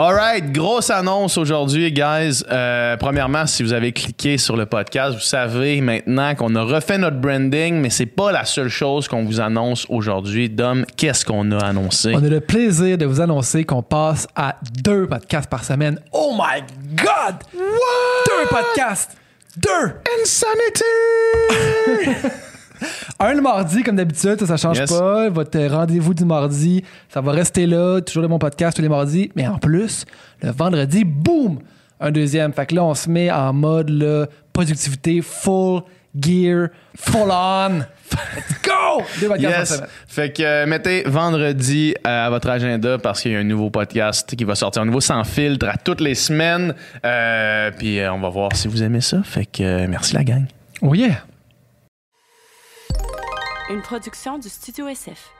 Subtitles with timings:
[0.00, 2.44] Alright, grosse annonce aujourd'hui, guys.
[2.48, 6.98] Euh, premièrement, si vous avez cliqué sur le podcast, vous savez maintenant qu'on a refait
[6.98, 10.48] notre branding, mais c'est pas la seule chose qu'on vous annonce aujourd'hui.
[10.48, 12.12] Dom, qu'est-ce qu'on a annoncé?
[12.14, 15.98] On a le plaisir de vous annoncer qu'on passe à deux podcasts par semaine.
[16.12, 16.62] Oh my
[16.94, 17.34] God!
[17.52, 19.16] Deux podcasts!
[19.56, 19.94] Deux!
[20.22, 20.84] Insanity!
[23.20, 24.90] Un le mardi, comme d'habitude, ça, ça change Yes.
[24.90, 25.28] pas.
[25.28, 28.00] Votre rendez-vous du mardi, ça va rester là.
[28.00, 29.30] Toujours le bon podcast tous les mardis.
[29.34, 30.04] Mais en plus,
[30.42, 31.58] le vendredi, boum!
[32.00, 32.52] Un deuxième.
[32.52, 35.82] Fait que là, on se met en mode là, productivité, full
[36.18, 37.80] gear, full on.
[38.10, 39.02] Let's go!
[39.20, 39.82] Deux Yes.
[40.06, 43.68] Fait que euh, mettez vendredi euh, à votre agenda parce qu'il y a un nouveau
[43.70, 46.72] podcast qui va sortir, un nouveau sans filtre à toutes les semaines.
[47.04, 49.22] Euh, puis euh, on va voir si vous aimez ça.
[49.24, 50.44] Fait que euh, merci la gang.
[50.80, 51.24] Oh yeah!
[53.70, 55.30] Une production du Studio SF.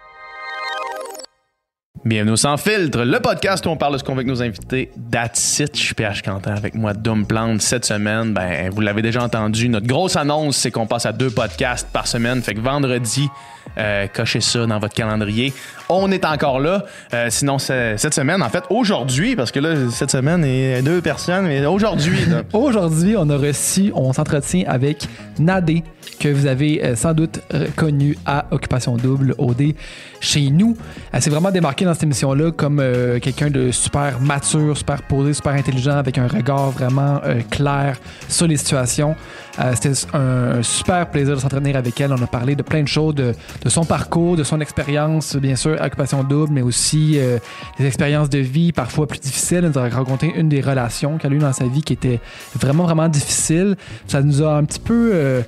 [2.04, 4.42] Bienvenue au Sans Filtre, le podcast où on parle de ce qu'on veut avec nos
[4.42, 4.90] invités.
[5.10, 5.62] That's.
[5.72, 7.62] Je suis PH Quentin avec moi, Dom Plante.
[7.62, 11.30] Cette semaine, ben, vous l'avez déjà entendu, notre grosse annonce, c'est qu'on passe à deux
[11.30, 12.42] podcasts par semaine.
[12.42, 13.30] Fait que vendredi,
[13.76, 15.52] euh, cochez ça dans votre calendrier.
[15.88, 16.84] On est encore là.
[17.14, 20.82] Euh, sinon, cette semaine, en fait, aujourd'hui, parce que là, cette semaine, il y a
[20.82, 22.18] deux personnes, mais aujourd'hui,
[22.52, 25.06] Aujourd'hui, on a reçu, on s'entretient avec
[25.38, 25.82] Nadé,
[26.20, 27.40] que vous avez euh, sans doute
[27.76, 29.74] connu à Occupation Double, OD,
[30.20, 30.76] chez nous.
[31.12, 32.82] Elle s'est vraiment démarquée dans cette émission-là comme
[33.22, 37.96] quelqu'un de super mature, super posé, super intelligent, avec un regard vraiment clair
[38.28, 39.14] sur les situations.
[39.60, 42.12] Euh, C'était un, super plaisir de s'entretenir avec elle.
[42.12, 43.34] On a parlé de plein de choses, de,
[43.66, 47.38] son parcours, de son expérience, bien sûr, Occupation Double, mais aussi euh,
[47.78, 49.58] des expériences de vie parfois plus difficiles.
[49.58, 52.20] Elle nous a raconté une des relations qu'elle a eues dans sa vie qui était
[52.54, 53.76] vraiment, vraiment difficile.
[54.06, 55.10] Ça nous a un petit peu...
[55.12, 55.42] euh,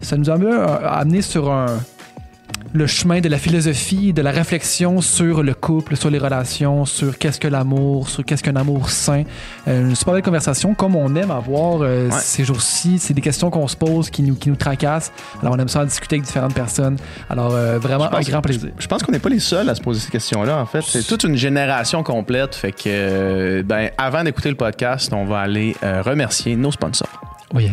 [0.00, 1.66] ça nous a amené sur un,
[2.72, 7.18] le chemin de la philosophie, de la réflexion sur le couple, sur les relations, sur
[7.18, 9.24] qu'est-ce que l'amour, sur qu'est-ce qu'un amour sain.
[9.66, 12.14] Euh, une super belle conversation, comme on aime avoir euh, Ouais.
[12.18, 12.98] ces jours-ci.
[12.98, 15.12] C'est des questions qu'on se pose, qui nous, qui nous tracassent.
[15.42, 16.96] Alors, on aime ça en discuter avec différentes personnes.
[17.30, 18.70] Alors, euh, vraiment, Je un grand plaisir.
[18.78, 20.82] Je pense qu'on n'est pas les seuls à se poser ces questions-là, en fait.
[20.82, 22.54] C'est toute une génération complète.
[22.54, 27.08] Fait que, euh, ben, avant d'écouter le podcast, on va aller euh, remercier nos sponsors.
[27.54, 27.70] Oui.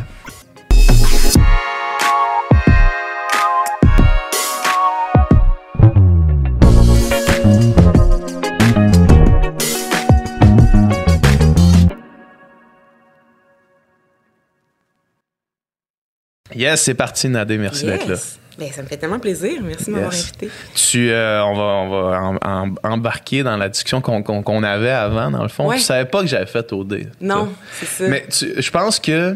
[16.56, 17.58] Yes, c'est parti, Nadé.
[17.58, 18.16] Merci d'être là.
[18.58, 19.62] Ben, ça me fait tellement plaisir.
[19.64, 20.24] Merci de m'avoir Yes.
[20.24, 20.50] invité.
[20.76, 25.30] Tu, euh, on va, on va en- en- embarquer dans la discussion qu'on avait avant,
[25.30, 25.68] dans le fond.
[25.68, 25.76] Ouais.
[25.76, 27.08] Tu savais pas que j'avais fait OD.
[27.20, 28.08] Non, c'est ça.
[28.08, 29.36] Mais tu- je pense que.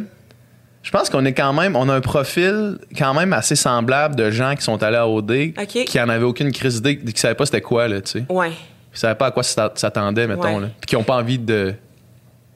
[0.82, 1.76] Je pense qu'on est quand même.
[1.76, 5.54] On a un profil quand même assez semblable de gens qui sont allés à OD,
[5.86, 8.24] qui en avaient aucune crise d'idée, qui savaient pas c'était quoi, là, tu sais.
[8.30, 8.52] Ouais.
[8.94, 10.62] Qui savaient pas à quoi ça s'attendait, mettons, Ouais.
[10.62, 10.68] là.
[10.80, 11.74] Puis qui ont pas envie de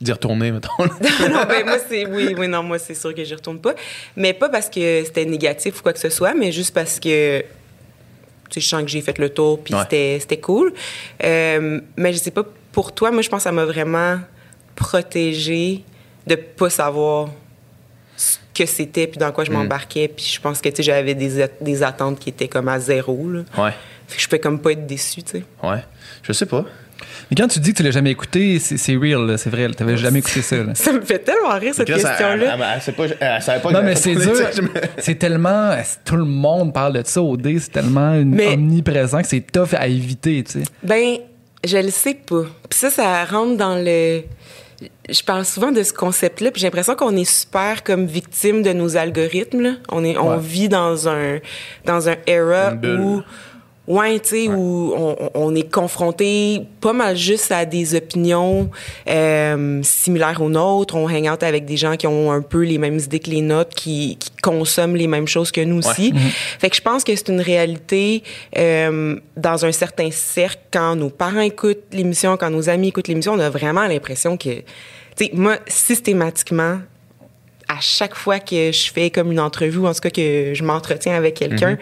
[0.01, 0.69] d'y retourner, mettons.
[0.79, 2.05] non, ben, moi, c'est.
[2.05, 3.73] Oui, oui, non, moi, c'est sûr que j'y retourne pas.
[4.15, 7.39] Mais pas parce que c'était négatif ou quoi que ce soit, mais juste parce que.
[8.49, 9.81] Tu sais, je sens que j'ai fait le tour, puis Ouais.
[9.81, 10.73] c'était, c'était cool.
[11.23, 14.19] Euh, mais je sais pas, pour toi, moi, je pense que ça m'a vraiment
[14.75, 15.83] protégée
[16.27, 17.29] de pas savoir
[18.15, 19.55] ce que c'était, puis dans quoi je Mm.
[19.55, 20.07] m'embarquais.
[20.07, 23.29] Puis je pense que, tu sais, j'avais des, des attentes qui étaient comme à zéro,
[23.29, 23.39] là.
[23.57, 23.71] Ouais.
[24.07, 25.43] Fait que je peux comme pas être déçue, tu sais.
[25.63, 25.83] Ouais.
[26.21, 26.65] Je sais pas.
[27.30, 29.69] Mais quand tu dis que tu l'as jamais écouté, c'est c'est real, c'est vrai.
[29.75, 30.58] Tu n'avais jamais écouté ça.
[30.58, 30.74] là.
[30.75, 32.34] Ça me fait tellement rire, cette question-là.
[32.36, 34.34] Elle, elle- elle sait pas- elle savait pas que Non, mais c'est dur.
[34.97, 35.75] C'est tellement.
[36.06, 37.58] Tout le monde parle de ça au dé.
[37.59, 40.64] C'est tellement une- Mais- omniprésent que c'est tough à éviter, tu sais.
[40.84, 41.18] Ben,
[41.66, 42.44] je le sais pas.
[42.69, 44.22] Puis ça, ça rentre dans le.
[45.09, 48.74] Je parle souvent de ce concept-là, puis j'ai l'impression qu'on est super comme victime de
[48.74, 49.62] nos algorithmes.
[49.62, 49.72] Là.
[49.90, 50.38] On est, on Ouais.
[50.41, 51.40] vit dans un
[51.85, 53.22] dans un era où,
[53.88, 58.69] ouais, tu sais, où on, on est confronté pas mal juste à des opinions
[59.09, 60.95] euh, similaires aux nôtres.
[60.95, 63.41] On hang out avec des gens qui ont un peu les mêmes idées que les
[63.41, 66.13] nôtres, qui, qui consomment les mêmes choses que nous aussi.
[66.59, 68.23] Fait que je pense que c'est une réalité
[68.57, 70.61] euh, dans un certain cercle.
[70.72, 74.59] Quand nos parents écoutent l'émission, quand nos amis écoutent l'émission, on a vraiment l'impression que,
[75.16, 76.79] tu sais, moi, systématiquement,
[77.67, 80.63] à chaque fois que je fais comme une entrevue, ou en tout cas que je
[80.63, 81.77] m'entretiens avec quelqu'un,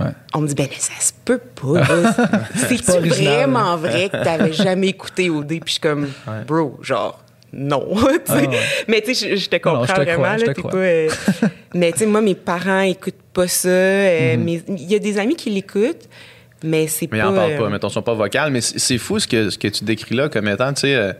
[0.00, 0.06] Ouais.
[0.34, 1.82] on me dit, ben là, ça se peut pas.
[2.86, 3.34] pas original.
[3.36, 5.48] vraiment vrai que t'avais jamais écouté OD?
[5.48, 6.08] Puis je suis comme,
[6.46, 7.22] bro, genre,
[7.52, 7.86] non.
[8.28, 8.48] Ah ouais.
[8.88, 10.14] Mais tu sais, je, je te non, comprends je te vraiment.
[10.24, 10.70] crois, je là, te t'es crois.
[10.72, 11.08] pas, euh,
[11.74, 13.68] mais tu sais, moi, mes parents écoutent pas ça.
[13.68, 14.60] euh, Mhm.
[14.68, 16.08] Il y a des amis qui l'écoutent,
[16.64, 17.16] mais c'est pas...
[17.16, 18.50] Mais ils en parlent pas, euh, mettons, ils sont pas vocales.
[18.50, 20.94] Mais c'est c'est fou ce que, ce que tu décris là comme étant, tu sais,
[20.96, 21.12] euh,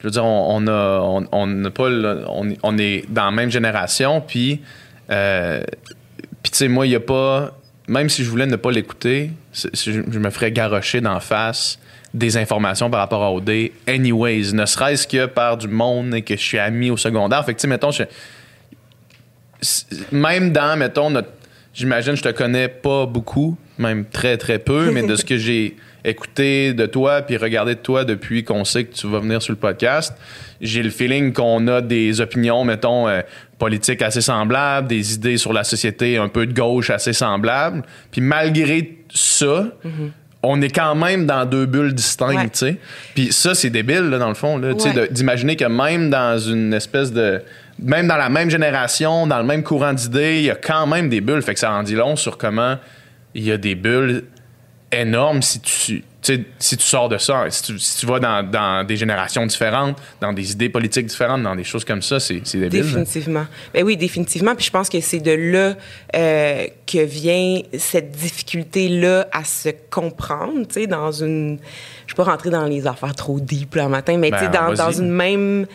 [0.00, 1.00] je veux dire, on, a,
[1.32, 1.88] on, pas,
[2.62, 4.60] on, est dans la même génération, puis,
[5.10, 5.62] euh,
[6.42, 7.56] puis tu sais, moi, il y a pas,
[7.88, 11.78] même si je voulais ne pas l'écouter, je, me ferais garrocher d'en face
[12.12, 16.36] des informations par rapport à OD, anyways, ne serait-ce que par du monde et que
[16.36, 17.44] je suis ami au secondaire.
[17.44, 18.04] Fait que, tu sais, mettons, je-
[20.12, 21.28] même dans, mettons, notre.
[21.74, 25.76] J'imagine, je te connais pas beaucoup, même très, très peu, mais de ce que j'ai
[26.06, 29.52] écouté de toi puis regardé de toi depuis qu'on sait que tu vas venir sur
[29.52, 30.14] le podcast,
[30.60, 33.20] j'ai le feeling qu'on a des opinions, mettons, euh,
[33.58, 37.82] politiques assez semblables, des idées sur la société un peu de gauche assez semblables.
[38.10, 39.66] Puis malgré ça,
[40.42, 42.48] on est quand même dans deux bulles distinctes, Ouais.
[42.50, 42.76] tu sais.
[43.14, 45.08] Puis ça, c'est débile, là, dans le fond, là, Ouais.
[45.10, 47.42] d'imaginer que même dans une espèce de.
[47.78, 51.08] Même dans la même génération, dans le même courant d'idées, il y a quand même
[51.10, 51.42] des bulles.
[51.42, 52.76] Fait que ça en dit long sur comment
[53.34, 54.24] il y a des bulles
[54.92, 56.04] énormes si tu.
[56.58, 59.96] si tu sors de ça, si tu, si tu vas dans, dans des générations différentes,
[60.20, 62.82] dans des idées politiques différentes, dans des choses comme ça, c'est c'est débile.
[62.82, 63.46] Définitivement.
[63.72, 64.54] Ben oui, définitivement.
[64.56, 65.74] Puis je pense que c'est de là
[66.16, 71.58] euh, que vient cette difficulté-là à se comprendre, tu sais, dans une...
[72.06, 74.48] Je ne vais pas rentrer dans les affaires trop deep, là, matin, mais tu sais,
[74.48, 75.66] Ben, dans, dans une même...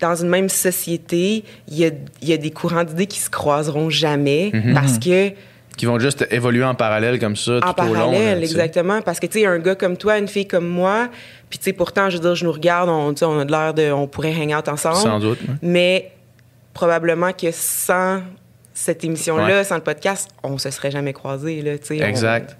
[0.00, 1.90] Dans une même société, il y a,
[2.22, 4.72] y a des courants d'idées qui se croiseront jamais Mhm.
[4.72, 5.32] parce que
[5.76, 7.92] Qui vont juste évoluer en parallèle comme ça en tout au long.
[7.92, 9.00] là, parallèle, exactement.
[9.02, 11.08] Parce que, tu sais, un gars comme toi, une fille comme moi,
[11.52, 13.74] puis, tu sais, pourtant, je veux dire, je nous regarde, on, on a de l'air
[13.74, 13.92] de.
[13.92, 14.96] On pourrait hang out ensemble.
[14.96, 15.38] Sans doute.
[15.60, 16.10] Mais
[16.72, 18.22] probablement que sans
[18.84, 19.64] cette émission-là, Ouais.
[19.64, 22.56] sans le podcast, on se serait jamais croisés, là, on- Exact.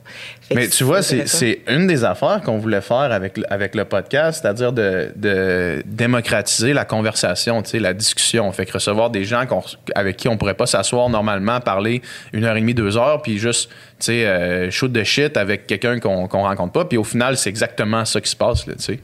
[0.55, 4.41] Mais tu vois, c'est une des affaires qu'on voulait faire avec, le- avec le podcast,
[4.43, 8.51] c'est-à-dire de, de démocratiser la conversation, tu sais, la discussion.
[8.53, 9.45] Fait que recevoir des gens
[9.97, 12.03] avec qui on pourrait pas s'asseoir normalement, parler
[12.33, 15.67] une heure et demie, deux heures, puis juste, tu sais, euh, shoot de shit avec
[15.67, 16.85] quelqu'un qu'on qu'on rencontre pas.
[16.85, 19.01] Puis au final, c'est exactement ça qui se passe, là, tu sais.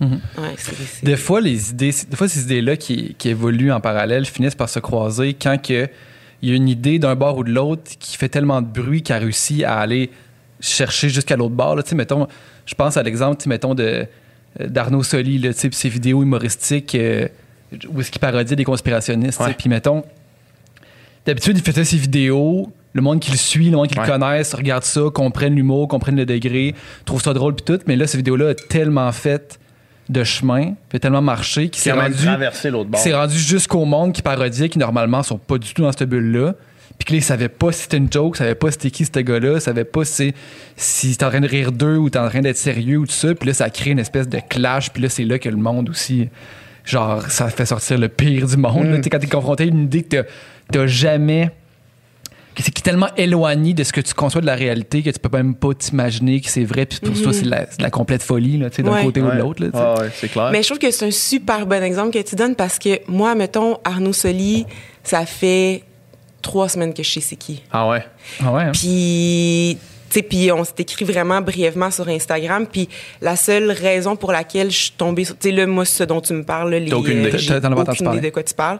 [0.56, 4.54] C'est- Des fois, les idées, des fois, ces idées-là qui, qui évoluent en parallèle finissent
[4.54, 5.88] par se croiser quand que
[6.42, 9.02] il y a une idée d'un bord ou de l'autre qui fait tellement de bruit
[9.02, 10.10] qu'elle réussit à aller
[10.60, 11.76] chercher jusqu'à l'autre bord.
[11.76, 11.82] Là.
[11.94, 12.26] Mettons,
[12.66, 14.06] je pense à l'exemple mettons, de,
[14.60, 17.28] euh, d'Arnaud Soli, là, ses vidéos humoristiques euh,
[17.88, 19.40] où est-ce qu'il parodie des conspirationnistes.
[19.58, 20.04] Puis mettons,
[21.26, 22.70] d'habitude, il faisait ses vidéos.
[22.94, 24.06] Le monde qui le suit, le monde qui Ouais.
[24.06, 26.74] le connaisse, regarde ça, comprenne l'humour, comprenne le degré,
[27.04, 27.80] trouve ça drôle puis tout.
[27.86, 29.60] Mais là, cette vidéo-là a tellement fait
[30.08, 32.26] de chemin, fait tellement marché qu'il Qui s'est rendu,
[33.14, 36.54] rendu jusqu'au monde qui parodiait, qui normalement sont pas du tout dans cette bulle-là.
[36.98, 39.04] Puis que là, ils savaient pas si c'était une joke, ils savaient pas c'était qui
[39.04, 40.34] ce gars-là, ils savaient pas si,
[40.76, 43.12] si t'es en train de rire d'eux ou t'es en train d'être sérieux ou tout
[43.12, 43.34] ça.
[43.34, 44.90] Puis là, ça crée une espèce de clash.
[44.90, 46.28] Puis là, c'est là que le monde aussi,
[46.84, 48.86] genre, ça fait sortir le pire du monde.
[48.86, 48.96] là.
[48.96, 50.26] Tu sais, quand t'es confronté à une idée que
[50.72, 51.50] t'as jamais.
[52.62, 55.18] C'est qui est tellement éloigné de ce que tu conçois de la réalité que tu
[55.18, 56.86] peux même pas t'imaginer que c'est vrai.
[56.86, 58.92] Puis pour toi, c'est de la, c'est de la complète folie, là, tu sais, d'un
[58.92, 59.04] Ouais.
[59.04, 59.62] côté ou de l'autre.
[59.74, 60.50] Ah ouais, c'est clair.
[60.52, 63.34] Mais je trouve que c'est un super bon exemple que tu donnes parce que moi,
[63.34, 64.66] mettons, Arnaud Soli,
[65.04, 65.82] ça fait
[66.42, 67.62] trois semaines que je sais c'est qui.
[67.72, 68.04] Ah ouais.
[68.44, 68.72] Ah ouais, hein?
[68.72, 69.78] Puis,
[70.28, 72.66] puis on s'est écrit vraiment brièvement sur Instagram.
[72.70, 72.88] Puis
[73.20, 75.38] la seule raison pour laquelle je suis tombée sur...
[75.38, 77.30] Tu sais, là, moi, ce dont tu me parles, là, les, T'as aucune idée.
[77.36, 78.18] aucune parler.
[78.18, 78.78] idée de quoi tu parles.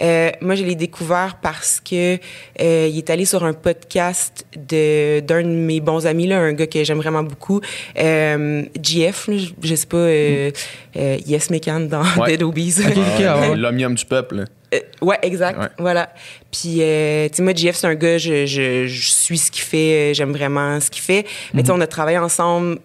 [0.00, 2.14] Euh, moi, je l'ai découvert parce que
[2.60, 6.52] euh, il est allé sur un podcast de d'un de mes bons amis, là, un
[6.52, 7.60] gars que j'aime vraiment beaucoup,
[7.98, 10.50] euh, GF, là, je, je sais pas, euh,
[10.96, 11.48] euh, Yes
[11.88, 12.28] dans Ouais.
[12.28, 12.76] Dead Obies.
[12.80, 13.56] Ok, ok, ah ouais.
[13.56, 14.44] L'omnium du peuple.
[14.74, 15.58] Euh, ouais, exact.
[15.58, 15.66] Ouais.
[15.78, 16.12] Voilà.
[16.52, 19.62] Puis, euh, tu sais, moi, JF, c'est un gars, je, je, je suis ce qu'il
[19.64, 21.26] fait, euh, j'aime vraiment ce qu'il fait.
[21.54, 22.78] Mais, tu sais, on a travaillé ensemble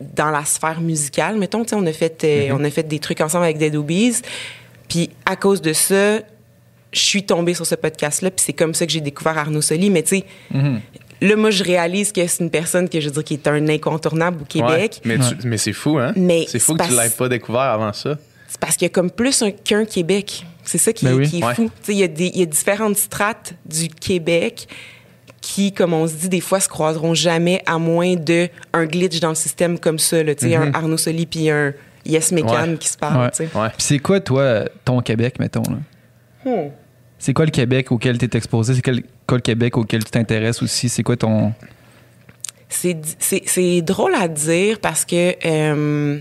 [0.00, 2.98] dans la sphère musicale, mettons, tu sais, on a fait, euh, on a fait des
[3.00, 4.22] trucs ensemble avec Dead Obies.
[4.88, 6.18] Puis, à cause de ça,
[6.92, 9.90] je suis tombée sur ce podcast-là, puis c'est comme ça que j'ai découvert Arnaud Soli.
[9.90, 10.24] Mais, tu sais,
[11.20, 13.68] là, moi, je réalise que c'est une personne que, je veux dire, qui est un
[13.68, 15.00] incontournable au Québec.
[15.04, 15.16] Ouais.
[15.16, 16.12] Mais, tu- mais c'est fou, hein?
[16.14, 18.16] Mais c'est fou c'est que tu l'aies pas découvert avant ça.
[18.46, 20.44] C'est parce qu'il y a comme plus un- qu'un Québec.
[20.68, 21.28] C'est ça qui, Ben oui.
[21.28, 21.54] qui est Ouais.
[21.54, 21.70] fou.
[21.82, 24.68] Tu sais, Il y, a y différentes strates du Québec
[25.40, 29.18] qui, comme on se dit, des fois se croiseront jamais à moins de un glitch
[29.20, 30.22] dans le système comme ça.
[30.22, 31.72] Là, Tu sais, Un Arnaud Soli puis un
[32.04, 32.70] Yes Mm-hmm.
[32.70, 32.76] Ouais.
[32.78, 33.22] qui se parlent.
[33.24, 33.30] Ouais.
[33.30, 33.48] tu sais.
[33.58, 33.68] Ouais.
[33.70, 35.62] Puis c'est quoi, toi, ton Québec, mettons?
[35.62, 35.78] Là?
[36.44, 36.70] Hmm.
[37.18, 38.74] C'est quoi le Québec auquel tu es exposé?
[38.74, 40.88] C'est quel- quoi le Québec auquel tu t'intéresses aussi?
[40.88, 41.52] C'est quoi ton.
[42.68, 46.18] C'est di- C'est c'est drôle à dire parce que euh,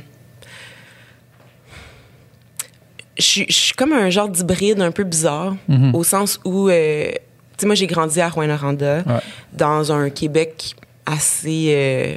[3.18, 5.94] je suis- je suis comme un genre d'hybride un peu bizarre, Mhm.
[5.96, 7.18] au sens où, euh, tu
[7.60, 9.14] sais, moi, j'ai grandi à Rouyn-Noranda, Ouais.
[9.54, 12.16] dans un Québec assez euh,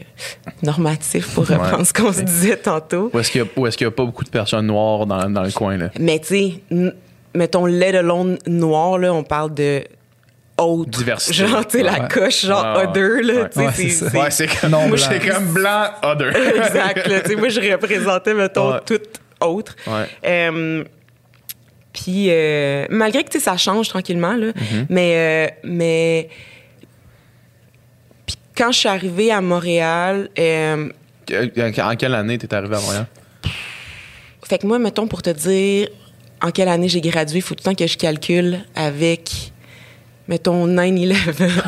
[0.62, 1.85] normatif, pour reprendre Ouais.
[1.85, 3.11] ce qu'on se disait tantôt.
[3.14, 5.52] Où est-ce qu'il y, a- y a pas beaucoup de personnes noires dans, dans le
[5.52, 5.90] coin, là?
[5.99, 6.92] Mais tu sais,
[7.35, 9.85] mettons, let alone noir, là, on parle de
[10.59, 10.90] autre.
[10.90, 11.47] Diversité.
[11.47, 13.73] Genre, tu sais, la coche, genre Ouais, other, là, Ouais.
[13.75, 14.99] tu sais, c'est- comme, blanc.
[15.09, 16.37] c'est comme blanc, other.
[16.57, 17.07] exact.
[17.09, 18.80] Là, Tu sais, moi, je représentais, mettons, Ouais.
[19.40, 19.76] Autre.
[19.87, 20.06] Ouais.
[20.26, 20.85] Euh,
[21.92, 24.87] puis, euh, malgré que tu ça change tranquillement, là, Mm-hmm.
[24.88, 26.28] mais, euh, mais
[28.56, 33.06] quand je suis arrivée à Montréal, En quelle année t'es arrivé à Montréal?
[34.47, 35.88] fait que moi, mettons, pour te dire
[36.42, 39.52] en quelle année j'ai gradué, il faut tout le temps que je calcule avec,
[40.26, 41.14] mettons, 9-11.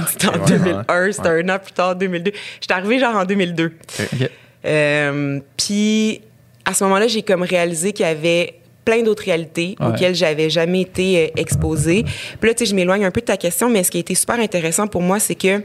[0.09, 2.33] C'était en Ouais, 2001, c'était un an plus tard, 2002.
[2.61, 3.73] J'étais arrivée genre en 2002.
[4.01, 4.31] Ok.
[4.65, 6.23] Euh, Puis
[6.65, 8.55] à ce moment-là, j'ai comme réalisé qu'il y avait
[8.85, 9.87] plein d'autres réalités Ouais.
[9.87, 12.05] auxquelles j'avais jamais été euh, exposée.
[12.41, 14.01] Puis là, tu sais, je m'éloigne un peu de ta question, mais ce qui a
[14.01, 15.63] été super intéressant pour moi, c'est que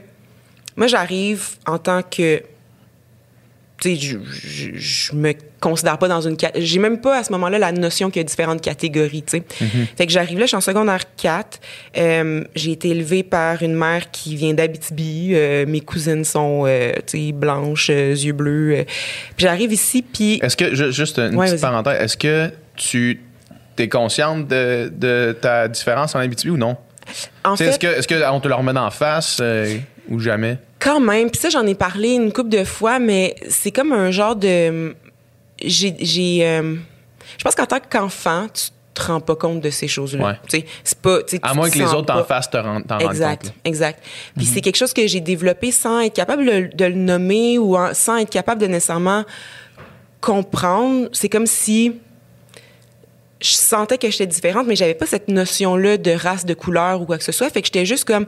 [0.75, 2.41] moi, j'arrive en tant que
[3.79, 4.17] tu sais,
[4.75, 8.21] je, me considère pas dans une j'ai même pas à ce moment-là la notion qu'il
[8.21, 9.43] y a différentes catégories, tu sais.
[9.95, 11.59] Fait que j'arrive là, je suis en secondaire 4.
[11.97, 15.31] Euh, j'ai été élevée par une mère qui vient d'Abitibi.
[15.33, 18.85] Euh, mes cousines sont, euh, tu sais, blanches, yeux bleus.
[19.35, 23.21] Puis j'arrive ici, puis Est-ce que, ju- juste une Ouais, petite parenthèse, est-ce que tu
[23.77, 26.77] es consciente de, de ta différence en Abitibi ou non?
[27.45, 29.41] en fait, Est-ce que est-ce qu'on te le remet en face
[30.09, 30.57] ou jamais?
[30.79, 31.29] Quand même.
[31.31, 34.95] Puis ça, j'en ai parlé une couple de fois, mais c'est comme un genre de.
[35.63, 35.95] J'ai.
[35.99, 36.75] j'ai, euh,
[37.37, 40.25] Je pense qu'en tant qu'enfant, tu te rends pas compte de ces choses-là.
[40.25, 40.33] Ouais.
[40.49, 41.17] Tu sais, c'est pas.
[41.17, 43.45] À tu moins que les autres en pas- face te t'en Exact, compte.
[43.53, 43.61] là.
[43.65, 44.03] exact.
[44.35, 44.51] Puis Mhm.
[44.53, 47.93] c'est quelque chose que j'ai développé sans être capable de, de le nommer ou en-
[47.93, 49.23] sans être capable de nécessairement
[50.21, 51.09] comprendre.
[51.13, 51.93] C'est comme si
[53.41, 57.05] je sentais que j'étais différente, mais j'avais pas cette notion-là de race, de couleur ou
[57.05, 57.49] quoi que ce soit.
[57.49, 58.25] Fait que j'étais juste comme,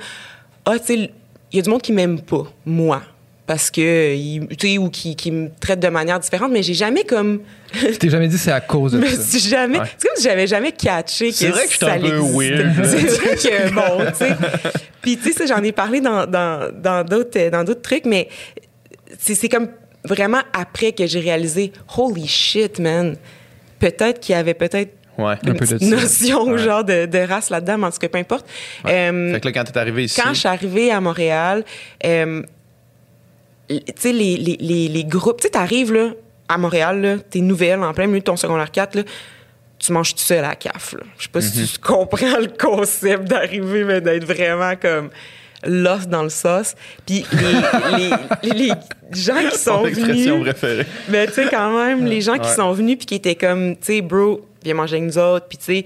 [0.66, 1.12] ah, tu sais,
[1.52, 3.02] il y a du monde qui m'aime pas, moi.
[3.48, 4.16] Parce que,
[4.54, 7.42] tu sais, ou qui, qui me traite de manière différente, mais j'ai jamais comme.
[7.74, 9.22] Tu t'es jamais dit c'est à cause de me ça.
[9.24, 9.80] suis jamais.
[9.80, 9.86] Ouais.
[9.98, 12.76] C'est comme si j'avais jamais catché que C'est vrai que j'étais ça un peu weird.
[12.86, 14.36] C'est vrai que, bon, tu sais.
[15.02, 18.28] Puis, tu sais, j'en ai parlé dans dans dans d'autres dans d'autres trucs, mais
[19.18, 19.70] c'est c'est comme
[20.06, 23.16] vraiment après que j'ai réalisé, holy shit, man.
[23.80, 25.36] Peut-être qu'il y avait peut-être Ouais.
[25.44, 26.58] Un une peu de notion Ouais.
[26.60, 28.46] genre de, de race là-dedans, mais en tout cas, peu importe.
[28.88, 31.64] Euh, Fait que là, quand t'es arrivé ici, quand je suis arrivée à Montréal,
[32.06, 32.42] euh,
[33.70, 36.10] tu sais, les, les, les, les groupes, tu sais, t'arrives, là,
[36.48, 39.04] à Montréal, t'es nouvelle, en plein milieu de ton secondaire 4, là,
[39.78, 40.96] tu manges tout seul à la CAF.
[41.18, 45.10] Je sais pas si tu comprends le concept d'arriver, mais d'être vraiment comme
[45.64, 46.76] l'os dans le sauce.
[47.06, 48.10] Puis les,
[48.50, 48.72] les, les,
[49.14, 50.42] gens qui sont venus...
[50.42, 50.86] préférée.
[51.08, 52.56] Mais tu sais, quand même, les gens qui Ouais.
[52.56, 55.58] sont venus puis qui étaient comme, tu sais, bro, viens manger avec nous autres, puis
[55.58, 55.86] tu sais,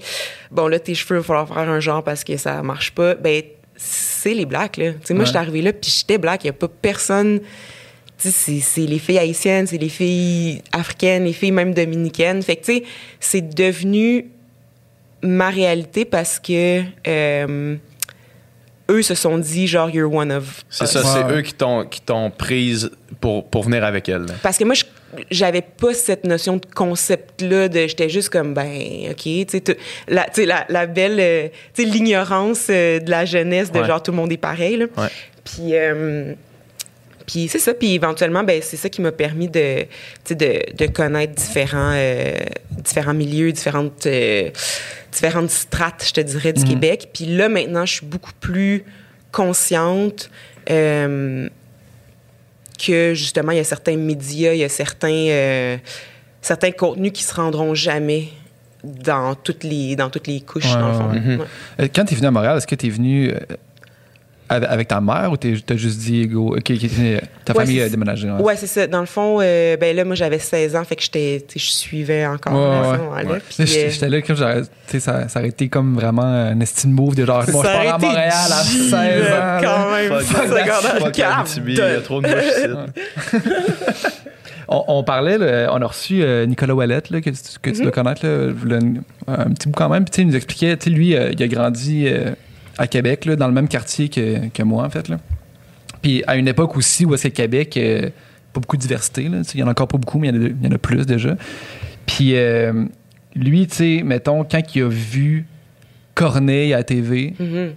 [0.50, 3.14] bon, là, tes cheveux, il va falloir faire un genre parce que ça marche pas.
[3.14, 3.42] Ben,
[3.76, 4.92] c'est les blacks, là.
[4.92, 5.26] Tu sais, moi, Ouais.
[5.26, 7.40] j'étais arrivée là, puis j'étais black, il y a pas personne.
[8.16, 12.40] Tu sais, c'est- les filles haïtiennes, c'est les filles africaines, les filles même dominicaines.
[12.42, 12.84] Fait que, tu sais,
[13.20, 14.26] c'est devenu
[15.22, 17.76] ma réalité parce que euh,
[18.90, 22.00] eux se sont dit, genre, you're one of C'est ça, c'est eux qui t'ont, qui
[22.00, 22.90] t'ont prise
[23.20, 24.26] pour, pour venir avec elle.
[24.42, 24.84] Parce que moi, je-
[25.30, 29.62] j'avais pas cette notion de concept-là, de j'étais juste comme, ben, OK, tu sais,
[30.08, 33.86] la, la, la belle, euh, tu sais, l'ignorance euh, de la jeunesse, de Ouais.
[33.86, 34.86] genre tout le monde est pareil, là.
[34.96, 35.08] Ouais.
[35.44, 36.32] Puis, euh,
[37.26, 39.86] puis c'est ça, puis éventuellement, ben, c'est ça qui m'a permis de,
[40.30, 41.94] de, de connaître différents,
[42.70, 44.06] différents milieux, différentes,
[45.12, 47.08] différentes strates, je te dirais, du Québec.
[47.14, 48.84] Puis là, maintenant, je suis beaucoup plus
[49.32, 50.30] consciente.
[52.86, 55.76] Que justement, il y a certains médias, il y a certains, euh,
[56.40, 58.28] certains contenus qui se rendront jamais
[58.82, 61.10] dans toutes les, dans toutes les couches, Ouais, dans le fond.
[61.10, 61.36] ouais.
[61.36, 61.44] Ouais.
[61.80, 63.38] Euh, Quand t'es venu à Montréal, est-ce que t'es venu euh,
[64.48, 68.30] avec, avec ta mère ou t'as juste dit, go, ta Ouais, famille a déménagé?
[68.30, 68.40] ouais.
[68.42, 68.86] Ouais, c'est ça.
[68.86, 72.52] Dans le fond, euh, ben là, moi, j'avais 16 ans, fait que je suivais encore
[72.52, 72.98] Ouais, à ce ouais.
[72.98, 73.30] moment-là.
[73.32, 73.38] Ouais.
[73.48, 75.94] Puis, Là, J'étais euh, j'étais là, comme j'aurais- tu sais, ça, ça aurait été comme
[75.94, 78.78] vraiment un estime move de genre, bon, je ça pars à été Montréal à G,
[78.78, 78.96] 16 ans.
[78.96, 79.60] là.
[79.62, 80.20] Quand même,
[81.00, 81.18] Fuck,
[81.66, 82.28] il y a trop de.
[84.66, 87.76] On, on parlait, là, on a reçu euh, Nicolas Ouellette, là, que, tu- que tu
[87.76, 87.82] Mhm.
[87.82, 88.94] dois connaître, là, le-
[89.28, 90.06] un petit bout quand même.
[90.06, 92.30] Puis il nous expliquait, tu sais, lui, euh, il a grandi euh,
[92.78, 95.08] à Québec, là, dans le même quartier que, que moi, en fait.
[95.08, 95.18] Là.
[96.02, 98.10] Puis à une époque aussi où est-ce que Québec, euh,
[98.52, 100.38] pas beaucoup de diversité, là, il y en a encore pas beaucoup, mais il y
[100.38, 101.36] en a, il y en a plus déjà.
[102.06, 102.84] Puis euh,
[103.34, 105.46] lui, tu sais, mettons, quand il a vu
[106.14, 107.72] Corneille à la TV, mhm.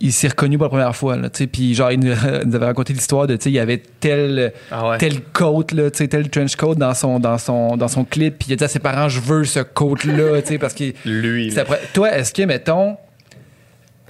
[0.00, 1.16] il s'est reconnu pour la première fois.
[1.16, 3.58] Là, puis genre, il nous, il nous avait raconté l'histoire de, tu sais, il y
[3.58, 4.98] avait tel Ah ouais.
[4.98, 8.38] tel coat là, tu sais, tel trench coat dans son dans son dans son clip
[8.38, 10.74] puis il a dit à ses parents je veux ce coat là, tu sais parce
[10.74, 11.54] que Lui,
[11.94, 12.96] toi est-ce que mettons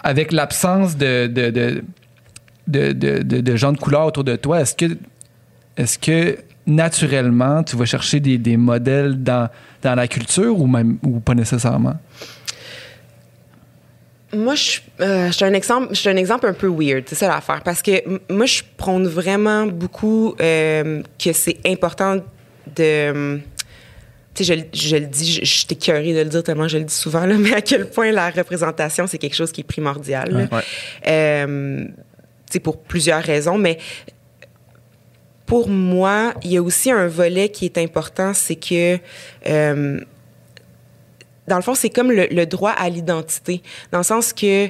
[0.03, 1.83] avec l'absence de de, de
[2.69, 4.97] de, gens de couleur autour de toi, est-ce que
[5.77, 9.49] est-ce que naturellement tu vas chercher des, modèles dans
[9.83, 11.97] dans la culture ou même ou pas nécessairement?
[14.35, 17.15] Moi, je euh, je suis un exemple, je suis un exemple un peu weird, c'est
[17.15, 17.93] ça l'affaire, parce que
[18.31, 22.17] moi, je prône vraiment beaucoup euh, que c'est important
[22.75, 23.41] de,
[24.37, 26.69] tu sais, je, le- je le dis, je, je suis écœurée de le dire tellement
[26.69, 29.63] je le dis souvent là, mais à quel point la représentation c'est quelque chose qui
[29.63, 30.49] est primordial.
[30.53, 30.63] Ouais.
[31.09, 31.93] Euh, tu
[32.53, 33.79] sais, pour plusieurs raisons, mais
[35.47, 38.99] pour moi, il y a aussi un volet qui est important, c'est que
[39.47, 40.01] euh,
[41.49, 43.63] dans le fond, c'est comme le, le droit à l'identité,
[43.93, 44.69] dans le sens que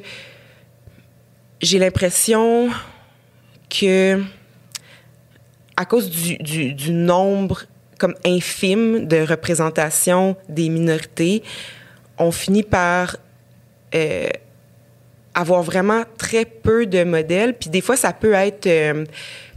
[1.63, 2.69] j'ai l'impression
[3.71, 4.23] que
[5.79, 7.63] à cause du, du, du, nombre
[7.99, 11.43] comme infime de représentation des minorités,
[12.19, 13.17] on finit par
[13.95, 14.29] euh,
[15.37, 17.55] avoir vraiment très peu de modèles.
[17.55, 19.05] Puis des fois, ça peut être euh,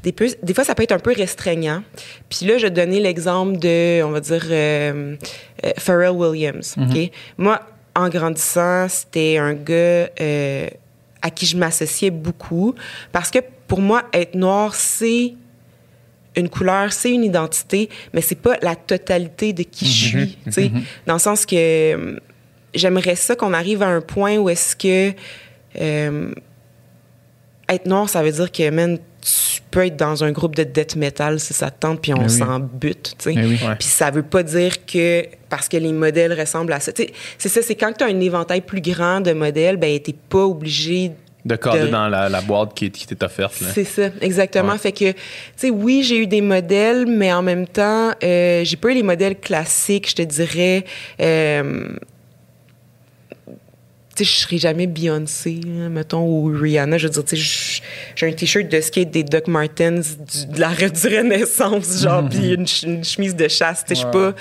[0.04, 1.82] des, peu, des fois, ça peut être un peu restreignant.
[2.30, 5.16] Puis là, je donnais l'exemple de, on va dire, euh,
[5.66, 6.76] euh, Pharrell Williams.
[6.76, 7.12] Mm -hmm.
[7.38, 7.60] Moi,
[7.96, 10.10] en grandissant, c'était un gars
[11.22, 12.76] à qui je m'associais beaucoup
[13.12, 15.34] parce que pour moi, être noir, c'est
[16.40, 20.38] une couleur, c'est une identité, mais c'est pas la totalité de qui je suis.
[20.46, 20.82] Mm -hmm.
[21.06, 22.20] Dans le sens que
[22.74, 25.14] j'aimerais ça qu'on arrive à un point où est-ce que
[25.80, 26.34] euh,
[27.68, 30.96] être noir, ça veut dire que, man, tu peux être dans un groupe de death
[30.96, 32.30] metal si ça te tente, puis on oui.
[32.30, 33.40] s'en bute, tu sais.
[33.40, 33.60] Oui.
[33.78, 36.92] Puis ça veut pas dire que parce que les modèles ressemblent à ça.
[36.96, 40.46] C'est ça, c'est quand tu as un éventail plus grand de modèles, ben t'es pas
[40.46, 41.12] obligé
[41.46, 41.88] de cadrer de...
[41.88, 43.54] dans la, la, boîte qui, qui t'est offerte.
[43.74, 44.74] C'est ça, exactement.
[44.74, 44.78] Ouais.
[44.78, 45.18] Fait que, tu
[45.56, 49.04] sais, oui, j'ai eu des modèles, mais en même temps, euh, j'ai pas eu les
[49.04, 50.84] modèles classiques, je te dirais.
[51.22, 51.90] Euh,
[54.18, 56.98] je serais jamais Beyoncé, mettons, ou Rihanna.
[56.98, 57.82] Je veux dire, tu sais,
[58.16, 62.28] j'ai un t-shirt de skate des Doc Martens du, de la du Renaissance, genre, mm
[62.30, 62.66] -hmm.
[62.66, 63.86] puis une, une, chemise de chasse.
[63.86, 64.34] Tu sais, je sais pas.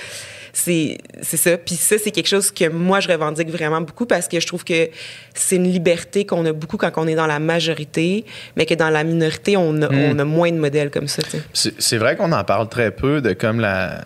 [0.65, 1.57] C'est, ça.
[1.57, 4.65] Puis ça, c'est quelque chose que moi, je revendique vraiment beaucoup parce que je trouve
[4.65, 4.89] que
[5.35, 8.25] c'est une liberté qu'on a beaucoup quand on est dans la majorité,
[8.57, 10.11] mais que dans la minorité, on a, mm.
[10.11, 11.23] on a moins de modèles comme ça.
[11.53, 14.05] C'est, vrai qu'on en parle très peu de comme la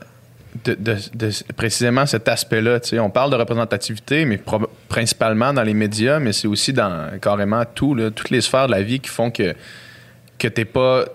[0.64, 2.80] de, de, de, précisément cet aspect-là.
[3.00, 4.38] On parle de représentativité, mais
[4.88, 8.72] principalement dans les médias, mais c'est aussi dans carrément tout, là, toutes les sphères de
[8.72, 9.54] la vie qui font que,
[10.38, 11.06] que tu n'es pas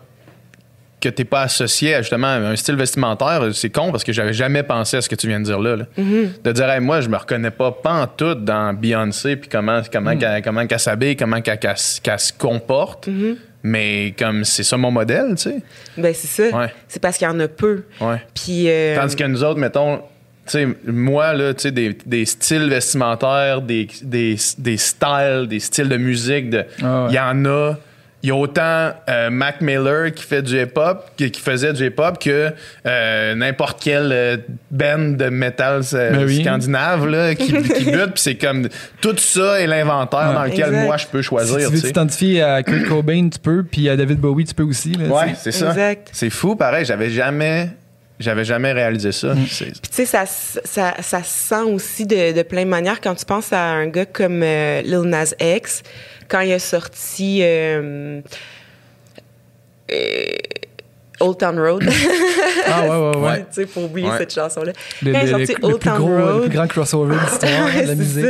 [1.10, 4.64] que t'es pas associé à justement un style vestimentaire, c'est con parce que j'avais jamais
[4.64, 5.76] pensé à ce que tu viens de dire là.
[5.76, 5.86] là.
[5.98, 6.28] Mm -hmm.
[6.44, 7.72] De dire hey, moi je me reconnais pas
[8.18, 10.20] tout dans Beyoncé puis comment comment mm.
[10.20, 13.08] qu'elle, comment qu'elle s'habille, comment qu'elle, qu'elle, qu'elle se comporte.
[13.08, 13.36] Mm -hmm.
[13.64, 15.62] Mais comme c'est ça mon modèle, tu sais.
[15.98, 16.58] Ben c'est ça.
[16.58, 16.74] Ouais.
[16.88, 17.84] C'est parce qu'il y en a peu.
[18.00, 18.22] Ouais.
[18.34, 18.96] Puis euh...
[18.96, 23.62] tandis que nous autres, mettons, tu sais, moi là, tu sais, des, des, styles vestimentaires,
[23.62, 27.14] des, des, des styles, des styles de musique, de, il oh, ouais.
[27.14, 27.76] y en a.
[28.28, 31.86] Il y a autant euh, Mac Miller qui fait du hip-hop, qui, qui, faisait du
[31.86, 32.52] hip-hop, que
[32.86, 34.36] euh, n'importe quel euh,
[34.70, 35.82] band de metal
[36.26, 36.42] oui.
[36.42, 38.12] scandinave là, qui, qui bute.
[38.16, 38.68] Puis c'est comme
[39.00, 40.84] tout ça est l'inventaire ouais, dans lequel exact.
[40.84, 41.58] moi je peux choisir.
[41.58, 44.64] Si tu veux t'identifier à Kurt Cobain, tu peux, puis à David Bowie, tu peux
[44.64, 44.92] aussi.
[44.92, 45.74] Là, ouais, c'est ça.
[46.12, 46.84] C'est fou, pareil.
[46.84, 47.70] J'avais jamais
[48.20, 49.34] j'avais jamais réalisé ça.
[49.34, 49.46] Mm.
[49.46, 53.16] Puis tu sais, ça, ça, ça se sent aussi de, de plein de manières quand
[53.16, 55.84] tu penses à un gars comme euh, Lil Nas X,
[56.28, 58.22] quand il a sorti euh,
[59.92, 60.26] euh,
[61.20, 61.84] Old Town Road.
[62.68, 63.40] ah ouais, ouais, ouais.
[63.40, 64.18] tu sais, pour oublier ouais.
[64.18, 64.74] cette chanson-là.
[65.04, 66.36] Le, quand il a sorti le, Old Town gros, Road.
[66.36, 68.26] Le plus grand crossover de l'histoire de la musique.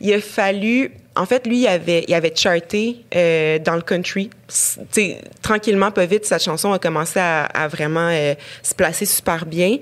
[0.00, 4.30] Il a fallu en fait, lui, il avait, il avait charté euh, dans le country.
[4.46, 9.44] T'sais, tranquillement, pas vite, sa chanson a commencé à, à vraiment euh, se placer super
[9.44, 9.78] bien.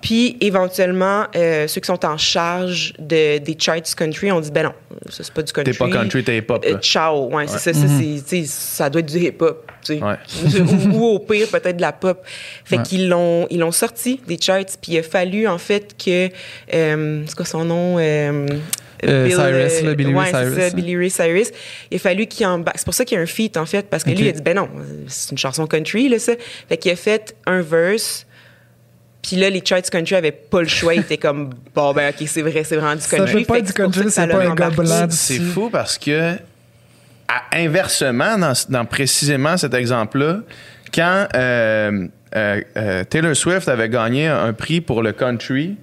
[0.00, 4.64] Puis, éventuellement, euh, ceux qui sont en charge de, des charts country ont dit, ben
[4.64, 4.72] non,
[5.10, 5.72] ça, c'est pas du country.
[5.72, 6.64] T'es pas country, t'es hip-hop.
[6.66, 7.46] Euh, ciao, ouais, ouais.
[7.46, 7.86] c'est ça.
[7.86, 8.46] Mm -hmm.
[8.46, 9.70] ça, ça doit être du hip-hop.
[9.90, 9.98] Ouais.
[10.92, 12.22] ou, ou, au pire, peut-être de la pop.
[12.64, 12.82] Fait ouais.
[12.82, 14.78] qu'ils l'ont, ils l'ont sorti des charts.
[14.80, 16.28] Puis, il a fallu, en fait, que...
[16.72, 17.98] Euh, c'est quoi son nom?
[19.04, 20.64] Euh, Bill, Cyrus, là, Billy ouais, Ray Cyrus.
[20.64, 21.50] Ça, Billy Ray Cyrus.
[21.90, 23.88] Il a fallu qu'il en C'est pour ça qu'il y a un feat, en fait,
[23.88, 24.18] parce que okay.
[24.18, 24.68] lui, il a dit, ben non,
[25.06, 26.32] c'est une chanson country, là, ça.
[26.68, 28.26] Fait qu'il a fait un verse.
[29.22, 30.94] Puis là, les charts country avaient pas le choix.
[30.94, 33.32] Ils étaient comme, bon, ben, OK, c'est vrai, c'est vraiment du country.
[33.32, 35.06] Ça fait pas du country, c'est pas un gars blanc.
[35.10, 36.34] C'est fou parce que,
[37.28, 40.40] à, inversement, dans, dans, précisément cet exemple-là,
[40.92, 45.76] quand euh, euh, euh, Taylor Swift avait gagné un prix pour le country,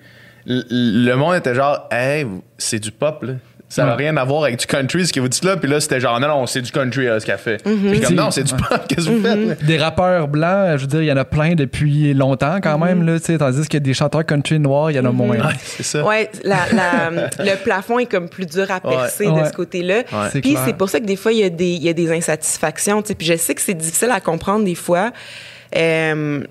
[0.48, 2.26] le monde était genre, hey,
[2.58, 3.34] c'est du pop, là.
[3.70, 4.04] Ça n'a ouais.
[4.04, 5.58] rien à voir avec du country, ce que vous dites là.
[5.58, 7.66] Puis là, c'était genre, non, non, c'est du country, là, ce qu'elle fait.
[7.66, 7.92] Mm -hmm.
[7.92, 9.46] Puis comme, non, c'est du pop, qu'est-ce que vous faites?
[9.46, 9.56] Là?
[9.56, 13.06] Des rappeurs blancs, je veux dire, il y en a plein depuis longtemps quand même,
[13.06, 15.38] là, tandis que des chanteurs country noirs, il y en a moins.
[15.38, 16.02] Ouais, c'est ça.
[16.06, 19.42] Ouais, la, la, le plafond est comme plus dur à percer ouais.
[19.42, 20.04] de ce côté-là.
[20.32, 22.10] Puis c'est pour ça que des fois, il y a des, il y a des
[22.10, 23.02] insatisfactions.
[23.02, 25.12] Puis je sais que c'est difficile à comprendre des fois.
[25.76, 26.44] Euh,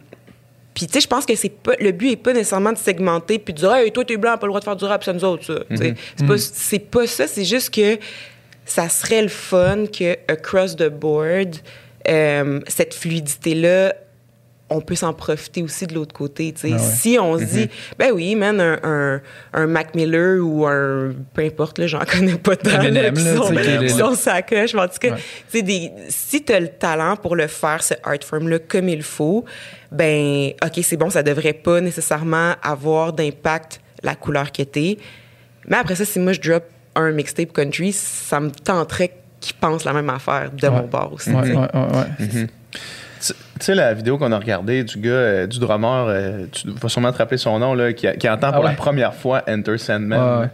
[0.76, 3.38] puis, tu sais, je pense que c'est pas, le but est pas nécessairement de segmenter
[3.38, 5.14] puis de dire, hey, toi, t'es blanc, pas le droit de faire du rap, c'est
[5.14, 5.60] nous autres, ça.
[5.70, 5.96] Mm -hmm.
[6.16, 7.98] C'est pas, c'est pas ça, c'est juste que
[8.66, 11.56] ça serait le fun que, across the board,
[12.08, 13.94] euh, cette fluidité-là
[14.68, 16.52] on peut s'en profiter aussi de l'autre côté.
[16.64, 16.79] Ah ouais.
[16.79, 19.20] Si on se dit, ben oui, man, un, un,
[19.52, 21.12] un Mac Miller ou un.
[21.35, 22.70] peu importe, là, j'en connais pas tant.
[22.79, 24.74] là, Eminem, qui sont, qui sont sa coche.
[24.74, 25.14] Mais en tout cas,
[25.55, 25.62] Ouais.
[25.62, 29.44] des- si tu as le talent pour le faire, ce art form-là, comme il faut,
[29.92, 34.98] ben, OK, c'est bon, ça devrait pas nécessairement avoir d'impact la couleur que t'es.
[35.68, 36.64] Mais après ça, si moi je drop
[36.96, 40.87] un mixtape country, ça me tenterait qu'ils pensent la même affaire de mon Ouais.
[40.87, 41.31] bord aussi.
[41.31, 41.42] Ouais,
[42.18, 42.48] tu
[43.20, 46.88] Tu sais, la vidéo qu'on a regardée du gars, euh, du drummer, euh, tu vas
[46.88, 48.70] sûrement te rappeler son nom, là, qui, qui entend pour Ah ouais.
[48.70, 50.20] la première fois Enter Sandman.
[50.20, 50.50] Ouais, ouais.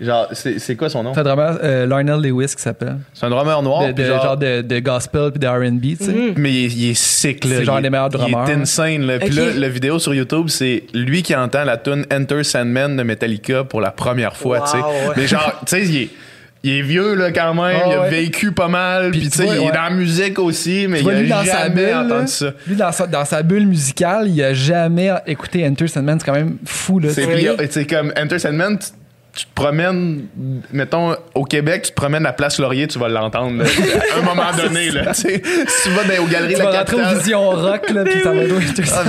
[0.00, 1.12] Genre, c'est c'est quoi son nom?
[1.12, 2.98] C'est un drummer, euh, Lionel Lewis qui s'appelle.
[3.12, 3.88] C'est un drummer noir.
[3.88, 6.34] De, puis genre, genre de, de gospel puis de R&B, tu sais.
[6.36, 7.56] Mais il est, il est sick, là.
[7.56, 8.44] C'est genre Il est- les meilleurs drummers.
[8.46, 9.18] Il est insane, là.
[9.18, 9.34] Puis Ok.
[9.34, 13.64] là, la vidéo sur YouTube, c'est lui qui entend la tune Enter Sandman de Metallica
[13.64, 14.76] pour la première fois, Wow, tu sais.
[14.78, 15.14] ouais.
[15.16, 16.10] Mais genre, tu sais, il est,
[16.62, 17.80] il est vieux, là, quand même.
[17.82, 18.10] Ah, il a ouais.
[18.10, 19.10] vécu pas mal.
[19.10, 21.68] Puis tu sais, il est dans la musique aussi, mais vois, il a dans sa
[21.68, 22.52] bulle, jamais entendu ça.
[22.66, 26.18] lui, dans sa, dans sa bulle musicale, il a jamais écouté Enter Sandman.
[26.18, 27.10] C'est quand même fou, là.
[27.10, 28.78] C'est comme Enter Sandman,
[29.38, 30.26] tu, tu te promènes,
[30.72, 33.62] mettons, au Québec, tu te promènes à Place Laurier, tu vas l'entendre,
[34.14, 35.12] à un moment donné, là.
[35.14, 37.16] Tu si tu vas dans, aux galeries Tu de la vas aux capitale.
[37.18, 39.02] visions rock, là, puis ça va Ah.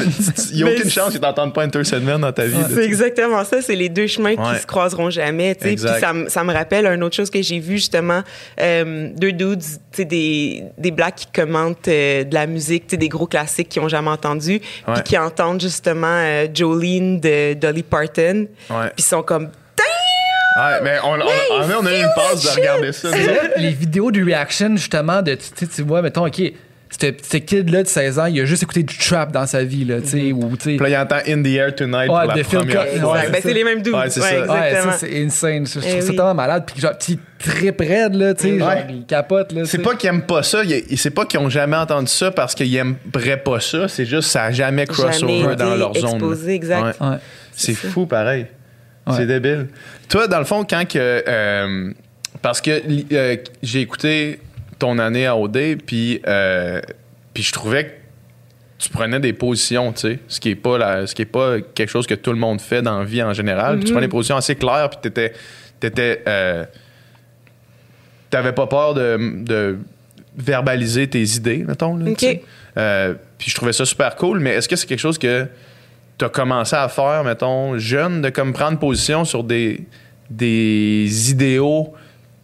[0.52, 2.56] Il n'y a Mais aucune chance qu'ils t'entendent pas Enter Sandman dans ta vie.
[2.68, 3.62] tu C'est exactement ça.
[3.62, 5.56] C'est les deux chemins qui se croiseront jamais.
[5.56, 5.68] tu.
[5.68, 8.22] Puis ça, me- ça me rappelle une autre chose que j'ai vu justement.
[8.62, 12.92] euh, deux dudes, tu sais, des, des blacks qui commentent euh, de la musique, tu
[12.92, 14.94] sais, des gros classiques qu'ils ont jamais entendu, Ouais.
[14.96, 18.48] puis qui entendent justement euh, Jolene de Dolly Parton.
[18.68, 19.50] Puis ils sont comme
[20.60, 23.10] Ouais, mais on, on, on a eu une passe de regarder ça.
[23.58, 26.42] les vidéos de reaction, justement, de, tu vois, mettons, OK,
[26.92, 30.02] ce kid-là de 16 ans, il a juste écouté du trap dans sa vie, là,
[30.02, 30.78] tu sais, ou, tu sais...
[30.78, 33.14] Puis là, il entend In the Air Tonight Ouais, pour la première fois.
[33.14, 33.40] Ouais, Ben, ça.
[33.44, 33.94] c'est les mêmes dudes.
[33.94, 34.28] Ouais, c'est ça.
[34.28, 34.92] Ouais, exactement.
[34.94, 35.68] ça, c'est insane.
[35.68, 36.64] Je, je Eh trouve ça tellement malade.
[36.66, 38.60] Puis genre, tu trip raide, là, tu sais, Ouais.
[38.60, 39.62] genre, il capote, là.
[39.66, 40.62] C'est pas qu'ils aiment pas ça,
[40.98, 44.46] c'est pas qu'ils ont jamais entendu ça parce qu'ils aimeraient pas ça, c'est juste ça
[44.46, 46.10] a jamais crossover Jamais dans leur zone.
[46.16, 47.00] exposé, exact.
[47.00, 47.08] Ouais.
[47.08, 47.16] Ouais.
[47.56, 48.48] C'est fou, pareil.
[49.08, 49.14] Ouais.
[49.16, 49.68] C'est débile.
[50.10, 51.24] Toi, dans le fond, quand que.
[51.28, 51.92] euh,
[52.42, 52.82] parce que
[53.14, 54.40] euh, j'ai écouté
[54.78, 56.82] ton année à OD, puis euh,
[57.34, 57.92] puis je trouvais que
[58.78, 61.60] tu prenais des positions, tu sais, ce qui est pas la, ce qui est pas
[61.60, 63.78] quelque chose que tout le monde fait dans la vie en général.
[63.78, 65.34] Puis tu prenais des positions assez claires, puis t'étais,
[65.80, 66.24] t'étais,
[68.30, 69.78] t'avais pas peur de, de
[70.38, 71.98] verbaliser tes idées, mettons.
[71.98, 72.06] Là,
[73.38, 75.46] puis je trouvais ça super cool, mais est-ce que c'est quelque chose que
[76.20, 79.88] tu as commencé à faire, mettons, jeune, de comme prendre position sur des,
[80.30, 81.94] des idéaux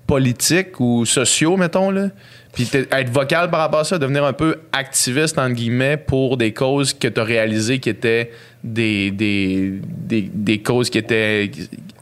[0.08, 2.10] politiques ou sociaux, mettons, là?
[2.54, 6.54] Puis être vocal par rapport à ça, devenir un peu activiste, entre guillemets, pour des
[6.54, 8.32] causes que tu as réalisées qui étaient
[8.64, 11.52] des, des, des, des causes qui étaient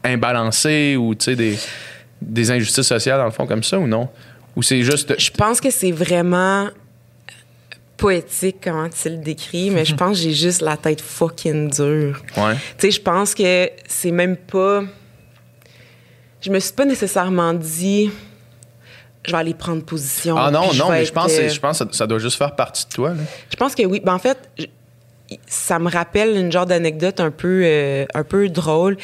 [0.04, 1.58] imbalancées ou, tu sais, des,
[2.22, 4.08] des injustices sociales, dans le fond, comme ça, ou non?
[4.54, 5.18] Ou c'est juste...
[5.18, 6.68] Je pense que c'est vraiment
[8.04, 12.20] poétique comment tu le décris, mais je pense que j'ai juste la tête fucking dure.
[12.36, 12.54] Ouais.
[12.76, 14.82] Tu sais, je pense que c'est même pas.
[16.42, 18.10] Je me suis pas nécessairement dit.
[19.26, 20.36] Je vais aller prendre position.
[20.36, 22.54] Ah non, non, mais je pense, que- euh, je pense que ça, doit juste faire
[22.54, 23.22] partie de toi, là.
[23.50, 24.02] Je pense que oui.
[24.04, 24.66] Ben, en fait, je-
[25.46, 28.98] ça me rappelle une genre d'anecdote un peu, euh, un peu drôle.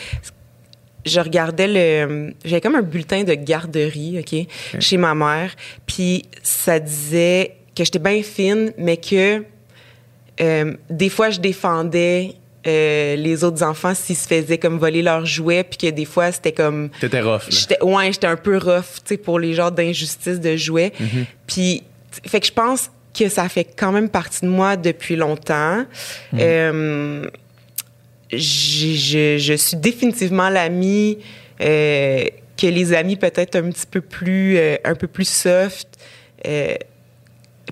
[1.06, 2.34] Je regardais le.
[2.44, 4.46] J'avais comme un bulletin de garderie, OK,
[4.78, 5.52] chez ma mère.
[5.86, 9.42] Puis ça disait que j'étais bien fine, mais que
[10.40, 12.34] euh, des fois, je défendais
[12.66, 16.30] euh, les autres enfants s'ils se faisaient comme voler leurs jouets, puis que des fois,
[16.30, 16.90] c'était comme.
[17.00, 17.42] T'étais rough.
[17.48, 20.92] J'étais, ouais, j'étais un peu rough, tu sais, pour les genres d'injustices de jouets.
[21.00, 21.24] Mhm.
[21.46, 21.82] Puis,
[22.26, 25.86] fait que je pense que ça fait quand même partie de moi depuis longtemps.
[26.32, 26.38] Mhm.
[26.40, 27.26] Euh,
[28.30, 31.18] je, je suis définitivement l'amie
[31.58, 35.88] que les amis peut-être un petit peu plus, un peu plus soft.
[36.46, 36.74] Euh,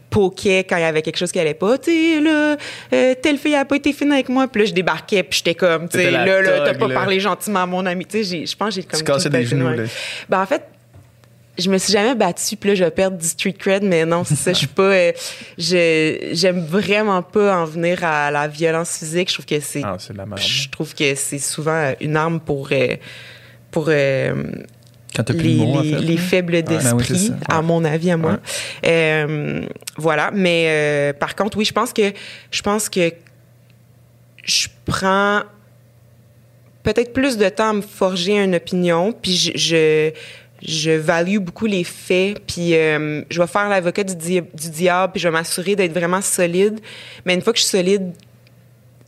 [0.01, 1.79] poquait quand il y avait quelque chose qui allait pas.
[1.79, 2.57] Tu sais, là,
[2.93, 4.49] euh, telle fille a pas été fine avec moi.
[4.49, 6.95] Puis là, je débarquais, puis j'étais comme, tu sais, là, là, t'as pas là.
[6.95, 8.05] parlé gentiment à mon ami.
[8.07, 8.99] Tu sais, j'ai- je pense que j'ai comme.
[8.99, 9.85] Tu cassais des genoux, là.
[10.29, 10.63] Ben, en fait,
[11.59, 14.23] je me suis jamais battue, puis là, je vais perdre du street cred, mais non,
[14.23, 14.83] c'est ça, je suis pas.
[14.83, 15.13] euh,
[15.59, 19.29] je- J'aime vraiment pas en venir à la violence physique.
[19.29, 19.83] Je trouve que c'est.
[19.85, 20.41] Ah, c'est de la merde.
[20.41, 22.69] je trouve que c'est souvent une arme pour.
[22.73, 22.95] euh,
[23.71, 23.87] pour
[25.17, 26.01] Quand t'as plus les, de mots, en les- fait.
[26.01, 27.35] les faibles d'esprit, c'est ça.
[27.49, 28.39] à mon avis, à moi.
[28.87, 29.63] Euh,
[29.97, 30.31] voilà.
[30.33, 32.13] Mais euh, par contre, oui, je pense que
[32.51, 33.13] je pense que
[34.45, 35.43] je prends
[36.83, 40.11] peut-être plus de temps à me forger une opinion, puis je, je
[40.61, 45.29] je value beaucoup les faits, puis euh, je vais faire l'avocat du diable, puis je
[45.29, 46.81] vais m'assurer d'être vraiment solide.
[47.25, 48.11] Mais une fois que je suis solide,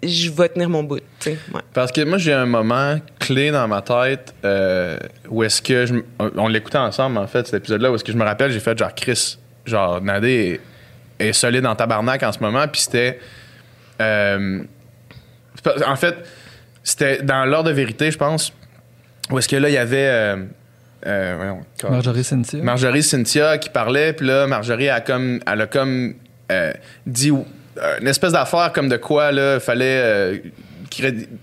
[0.03, 1.01] je vais tenir mon bout.
[1.27, 1.37] Ouais.
[1.75, 5.87] Parce que moi, j'ai un moment clé dans ma tête euh, où est-ce que.
[5.87, 8.61] Je, on l'écoutait ensemble, en fait, cet épisode-là, où est-ce que je me rappelle, j'ai
[8.61, 10.61] fait genre Chris, genre Nadé
[11.19, 13.19] est, est solide en tabarnak en ce moment, puis c'était.
[14.01, 14.63] euh,
[15.87, 16.17] en fait,
[16.83, 18.53] c'était dans l'heure de vérité, je pense,
[19.31, 20.09] où est-ce que là, il y avait.
[20.09, 20.37] euh,
[21.07, 21.55] euh,
[21.89, 22.63] Marjorie Cynthia.
[22.63, 26.15] Marjorie Cynthia qui parlait, puis là, Marjorie a comme, elle a comme
[26.51, 26.73] euh,
[27.07, 27.33] dit
[28.01, 30.39] une espèce d'affaire comme de quoi, là, il fallait euh,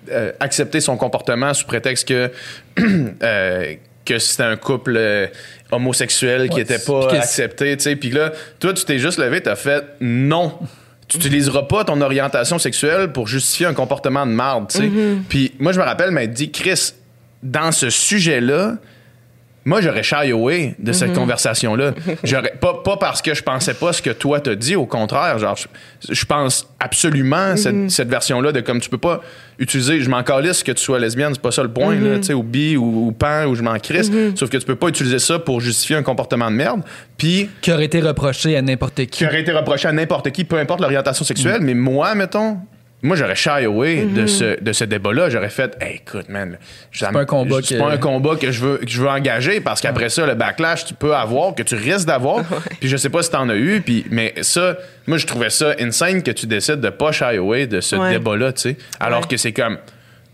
[0.10, 2.32] euh, accepter son comportement sous prétexte que,
[3.24, 3.74] euh,
[4.06, 5.28] que c'était un couple euh,
[5.72, 7.96] homosexuel qui était pas accepté, tu sais.
[7.96, 10.54] Puis là, toi, tu t'es juste levé, t'as fait non.
[11.08, 14.90] Tu n'utiliseras pas ton orientation sexuelle pour justifier un comportement de marde, tu sais.
[15.30, 16.94] Puis moi, je me rappelle m'être dit, Chris,
[17.42, 18.76] dans ce sujet-là,
[19.68, 21.92] moi, j'aurais shy away de cette conversation-là.
[22.24, 25.38] J'aurais pas, pas parce que je pensais pas ce que toi t'as dit, au contraire.
[25.40, 29.20] Genre, je, je pense absolument cette, cette version-là de comme tu peux pas
[29.60, 32.24] utiliser, je m'en calisse que tu sois lesbienne, c'est pas ça le point, là, tu
[32.24, 34.10] sais, ou bi, ou, ou pan, ou je m'en crisse.
[34.36, 36.82] Sauf que tu peux pas utiliser ça pour justifier un comportement de merde.
[37.18, 39.08] Puis, Qui aurait été reproché à n'importe qui.
[39.08, 42.60] qui aurait été reproché à n'importe qui, peu importe l'orientation sexuelle, mais moi, mettons,
[43.04, 45.30] moi, j'aurais shy away de ce, de ce débat-là.
[45.30, 46.58] J'aurais fait, Hey, écoute, man,
[46.92, 49.08] c'est pas un combat C'est que- pas un combat que je veux, que je veux
[49.08, 52.44] engager parce qu'après ça, le backlash, tu peux avoir, que tu risques d'avoir.
[52.80, 55.76] Puis je sais pas si t'en as eu, puis, mais ça, moi, je trouvais ça
[55.80, 58.12] insane que tu décides de pas shy away de ce Ouais.
[58.14, 58.78] débat-là, tu sais.
[59.00, 59.28] Alors Ouais.
[59.30, 59.78] que c'est comme.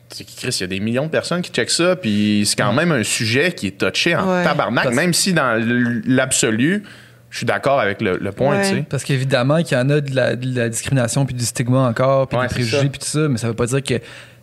[0.10, 2.56] tu sais, Chris, il y a des millions de personnes qui checkent ça, puis c'est
[2.56, 4.43] quand même un sujet qui est touché en Ouais.
[4.43, 5.60] tabarnak, Parce- même si dans
[6.06, 6.84] l'absolu,
[7.33, 8.69] je suis d'accord avec le, le point, Ouais.
[8.69, 8.85] tu sais.
[8.87, 12.27] Parce qu'évidemment qu'il y en a de la, de la discrimination puis du stigma encore,
[12.27, 13.95] puis Ouais, des préjugés puis tout ça, mais ça veut pas dire que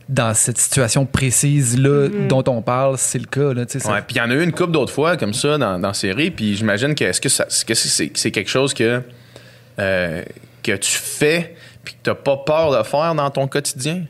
[0.09, 2.26] dans cette situation précise-là Mm-hmm.
[2.26, 3.55] dont on parle, c'est le cas.
[3.55, 5.16] Là, tu sais, ça- Ouais, puis il y en a eu une couple d'autres fois
[5.16, 7.29] comme ça dans, dans la série, puis j'imagine que est-ce que
[7.64, 9.03] que c'est c'est quelque chose que
[9.79, 10.22] euh,
[10.64, 14.03] que tu fais puis que t'as pas peur de faire dans ton quotidien?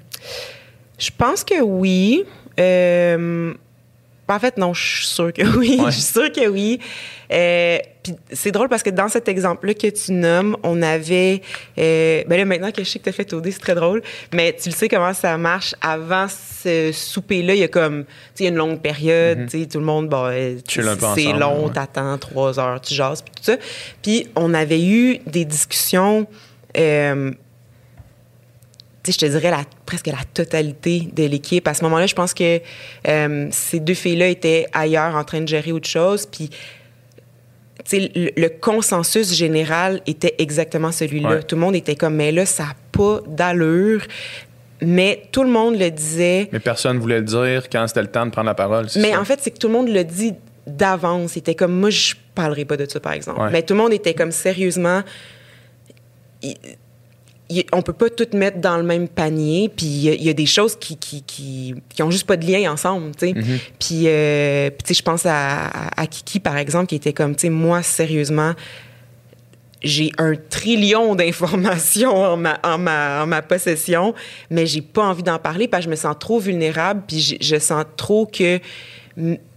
[0.98, 2.24] Je pense que oui.
[2.58, 3.52] Euh,
[4.28, 5.76] en fait, non, je suis sûre que oui.
[5.80, 5.86] Ouais.
[5.90, 6.78] Je suis sûre que oui.
[7.32, 11.42] Euh, puis c'est drôle parce que dans cet exemple-là que tu nommes, on avait.
[11.78, 14.02] Euh, ben là, maintenant que je sais que tu as fait OD, c'est très drôle.
[14.32, 15.74] Mais tu le sais comment ça marche.
[15.80, 18.04] Avant ce souper-là, il y a comme.
[18.04, 19.46] Tu sais, il y a une longue période.
[19.50, 21.72] Tu sais, tout le monde, bon, euh, un peu c'est long, ouais.
[21.72, 23.56] t'attends trois heures, tu jases, puis tout ça.
[24.02, 26.26] Puis on avait eu des discussions.
[26.76, 27.32] euh,
[29.02, 31.66] tu sais, je te dirais la, presque la totalité de l'équipe.
[31.66, 32.60] À ce moment-là, je pense que
[33.08, 36.26] euh, ces deux filles-là étaient ailleurs en train de gérer autre chose.
[36.26, 36.50] Puis,
[37.92, 41.28] le, le consensus général était exactement celui-là.
[41.28, 41.42] Ouais.
[41.42, 44.02] Tout le monde était comme, mais là, ça n'a pas d'allure.
[44.82, 46.48] Mais tout le monde le disait.
[46.52, 48.86] Mais personne voulait le dire quand c'était le temps de prendre la parole.
[48.96, 49.20] Mais ça?
[49.20, 50.34] en fait, c'est que tout le monde le dit
[50.66, 51.32] d'avance.
[51.32, 53.40] C'était comme, moi, je parlerai pas de ça, par exemple.
[53.40, 53.50] Ouais.
[53.50, 55.02] Mais tout le monde était comme, sérieusement,
[57.72, 59.68] on peut pas tout mettre dans le même panier.
[59.68, 62.70] Puis il y, a- des choses qui, qui, qui, qui ont juste pas de lien
[62.72, 63.32] ensemble, tu sais.
[63.32, 63.58] Mm-hmm.
[63.78, 67.42] Puis, euh, puis tu sais, je pense à, Kiki, par exemple, qui était comme, tu
[67.42, 68.52] sais, moi, sérieusement,
[69.82, 74.14] j'ai un trillion d'informations en ma, en, ma, en ma possession,
[74.50, 77.36] mais j'ai pas envie d'en parler parce que je me sens trop vulnérable, puis je,
[77.40, 78.60] je sens trop que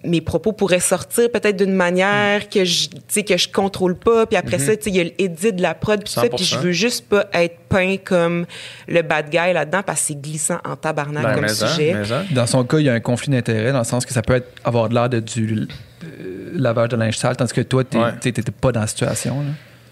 [0.04, 4.26] mes propos pourraient sortir peut-être d'une manière que je, tu sais, que je contrôle pas,
[4.26, 6.44] puis après ça, tu sais, il y a l'édit de la prod, puis ça, puis
[6.44, 6.60] je 100%.
[6.62, 8.46] veux juste pas être peint comme
[8.88, 11.96] le bad guy là-dedans parce que c'est glissant en tabarnak Ben, comme en, sujet.
[11.96, 12.34] en.
[12.34, 14.34] Dans son cas, il y a un conflit d'intérêts dans le sens que ça peut
[14.36, 15.68] être, avoir de l'air de du
[16.04, 18.12] euh, lavage de linge sale, tandis que toi, tu Ouais.
[18.26, 19.40] n'étais pas dans la situation.
[19.40, 19.48] là.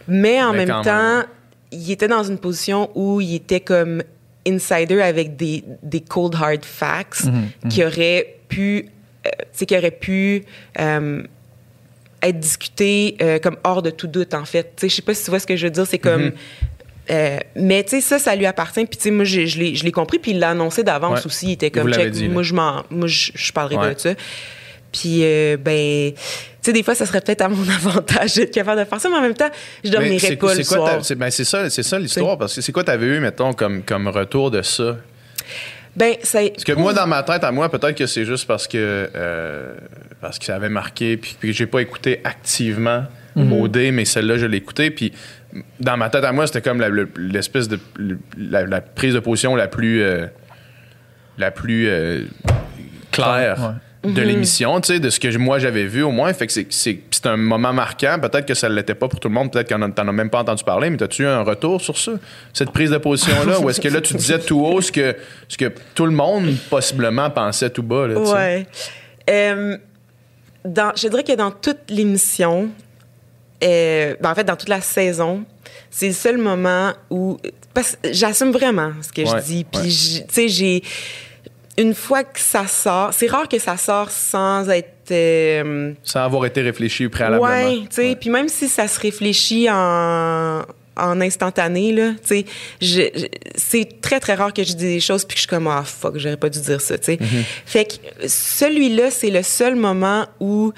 [0.07, 1.25] Mais en Mais même temps, même.
[1.71, 4.03] il était dans une position où il était comme
[4.45, 7.25] insider avec des, des cold hard facts
[7.69, 8.89] qui auraient pu,
[9.27, 9.29] euh,
[9.65, 10.43] qui auraient pu
[10.79, 11.23] euh,
[12.23, 14.71] être discutés euh, comme hors de tout doute, en fait.
[14.81, 15.85] Je sais pas si tu vois ce que je veux dire.
[15.87, 16.31] C'est comme.
[17.09, 18.85] euh, mais tu sais, ça, ça lui appartient.
[18.85, 20.19] Puis tu sais, moi, je l'ai je l'ai compris.
[20.19, 21.25] Puis il l'a annoncé d'avance Ouais.
[21.27, 21.47] aussi.
[21.47, 23.95] Il était comme, check, dit, moi, je m'en, moi, je, je parlerai Ouais.
[23.95, 24.13] de ça.
[24.91, 26.19] Puis, euh, ben, tu
[26.61, 29.15] sais, des fois, ça serait peut-être à mon avantage d'être capable de faire ça, mais
[29.15, 29.49] en même temps,
[29.85, 31.05] je dormirais pas le quoi soir.
[31.05, 32.37] c'est- ben, ça, c'est ça l'histoire.
[32.37, 34.97] Parce que c'est quoi t'avais eu, mettons, comme, comme retour de ça?
[35.95, 36.15] Ben.
[36.49, 39.73] Parce que moi, dans ma tête, à moi, peut-être que c'est juste parce que euh,
[40.21, 43.03] parce que ça avait marqué, puis, puis que j'ai pas écouté activement
[43.61, 45.13] OD, mais celle-là, je l'ai écouté, puis
[45.79, 47.79] dans ma tête à moi, c'était comme la- le- l'espèce de
[48.37, 50.25] la, la prise de position la plus euh,
[51.37, 52.23] la plus euh,
[53.11, 53.75] claire Ouais.
[54.03, 56.33] De l'émission, tu sais, de ce que moi j'avais vu au moins.
[56.33, 58.17] Fait que c'est- c'est c'est un moment marquant.
[58.19, 59.51] Peut-être que ça ne l'était pas pour tout le monde.
[59.51, 60.89] Peut-être que t'en as même pas entendu parler.
[60.89, 62.13] Mais as-tu eu un retour sur ça,
[62.51, 65.15] cette prise de position-là, ou est-ce que là tu disais tout haut ce que
[65.47, 68.19] ce que tout le monde possiblement pensait tout bas, là?
[68.19, 68.65] Ouais.
[69.29, 69.77] Euh,
[70.65, 72.69] dans, je dirais que dans toute l'émission,
[73.63, 75.43] euh, ben, en fait, dans toute la saison,
[75.91, 77.37] c'est le seul moment où.
[77.73, 79.63] Parce j'assume vraiment ce que Ouais, je dis.
[79.63, 80.25] Puis, ouais.
[80.27, 80.83] tu sais, j'ai.
[81.81, 85.11] Une fois que ça sort, c'est rare que ça sort sans être.
[85.11, 87.47] euh, Sans avoir été réfléchi préalablement.
[87.47, 90.61] Ouais, tu sais, puis même si ça se réfléchit en
[90.97, 92.11] en instantané, là.
[92.27, 92.45] Tu
[92.81, 93.11] sais,
[93.55, 95.83] c'est très, très rare que je dise des choses puis que je suis comme, ah,
[95.85, 97.19] fuck, j'aurais pas dû dire ça, tu sais.
[97.65, 100.73] Fait que celui-là, c'est le seul moment où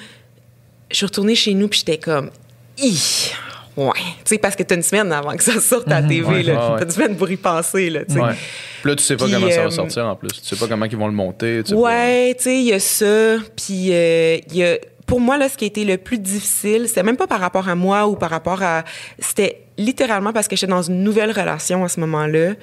[0.91, 2.29] je suis retournée chez nous puis j'étais comme,
[2.77, 3.31] Hi!
[3.75, 3.91] Ouais.
[3.95, 6.43] Tu sais, parce que t'as une semaine avant que ça sorte à la TV, Ouais,
[6.43, 6.53] là.
[6.53, 6.79] ouais, ouais.
[6.79, 8.19] T'as une semaine pour y penser, là, tu sais.
[8.19, 8.33] Ouais.
[8.81, 10.29] Puis là, tu sais pas Puis, comment ça va euh, sortir en plus.
[10.29, 11.61] Tu sais pas comment ils vont le monter.
[11.65, 11.73] tu.
[11.73, 13.37] Ouais, tu sais, il y a ça.
[13.55, 14.77] Puis euh, il y a.
[15.05, 17.67] Pour moi, là, ce qui a été le plus difficile, c'était même pas par rapport
[17.67, 18.83] à moi ou par rapport à.
[19.19, 22.53] C'était littéralement parce que j'étais dans une nouvelle relation à ce moment-là.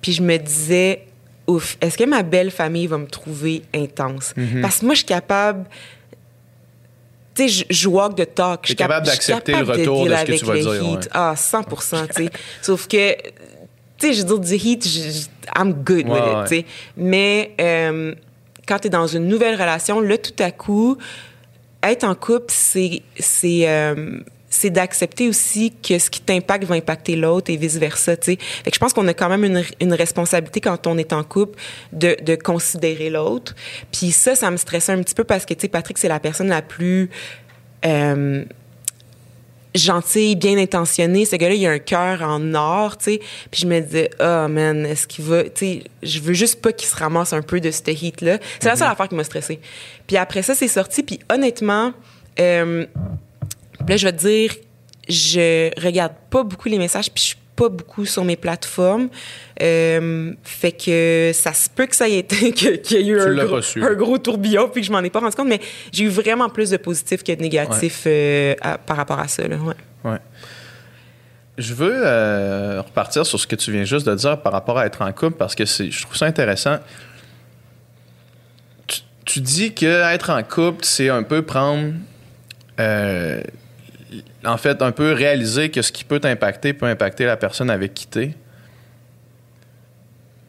[0.00, 1.02] Puis je me disais,
[1.46, 4.32] ouf, est-ce que ma belle famille va me trouver intense?
[4.36, 4.62] Mhm.
[4.62, 5.64] Parce que moi, je suis capable.
[7.34, 8.60] Tu sais, je, walk the talk.
[8.62, 10.98] Je suis capable d'accepter le retour de deal ce que tu vas dire, ouais.
[11.12, 11.76] Ah, 100 tu
[12.24, 12.30] sais.
[12.62, 13.22] Sauf que, tu
[13.98, 16.66] sais, je veux dire, du heat, je- I'm good with Ouais, it, tu sais.
[16.96, 18.14] Mais euh,
[18.66, 20.96] quand tu es dans une nouvelle relation, là, tout à coup,
[21.82, 24.18] être en couple, c'est c'est euh,
[24.60, 28.38] c'est d'accepter aussi que ce qui t'impacte va impacter l'autre et vice-versa, tu sais.
[28.64, 31.24] Fait que je pense qu'on a quand même une, une responsabilité quand on est en
[31.24, 31.58] couple
[31.92, 33.54] de, de considérer l'autre.
[33.92, 36.20] Puis ça, ça me stressait un petit peu parce que, tu sais, Patrick, c'est la
[36.20, 37.10] personne la plus...
[37.84, 38.44] euh,
[39.72, 41.24] gentil, bien intentionné.
[41.24, 43.20] Ce gars-là, il a un cœur en or, tu sais.
[43.52, 46.72] Puis je me disais, oh man, est-ce qu'il va, tu sais, je veux juste pas
[46.72, 48.38] qu'il se ramasse un peu de ce heat-là.
[48.58, 49.60] C'est la seule affaire qui m'a stressée.
[50.08, 51.04] Puis après ça, c'est sorti.
[51.04, 51.92] Puis honnêtement,
[52.40, 52.84] euh,
[53.90, 54.54] là, je vais te dire,
[55.08, 59.10] je regarde pas beaucoup les messages, puis je suis pas beaucoup sur mes plateformes.
[59.60, 63.34] Euh, fait que ça se peut que ça ait été, qu'il y ait eu un
[63.44, 65.60] gros, un tourbillon, puis que je m'en ai pas rendu compte, mais
[65.92, 69.46] j'ai eu vraiment plus de positifs que de négatifs euh, à- par rapport à ça.
[69.46, 69.74] Là, ouais.
[70.10, 70.18] Ouais.
[71.58, 74.86] Je veux euh, repartir sur ce que tu viens juste de dire par rapport à
[74.86, 76.78] être en couple parce que c'est, je trouve ça intéressant.
[78.86, 81.92] Tu, tu dis que être en couple, c'est un peu prendre.
[84.44, 87.94] En fait, un peu réaliser que ce qui peut t'impacter peut impacter la personne avec
[87.94, 88.34] qui t'es.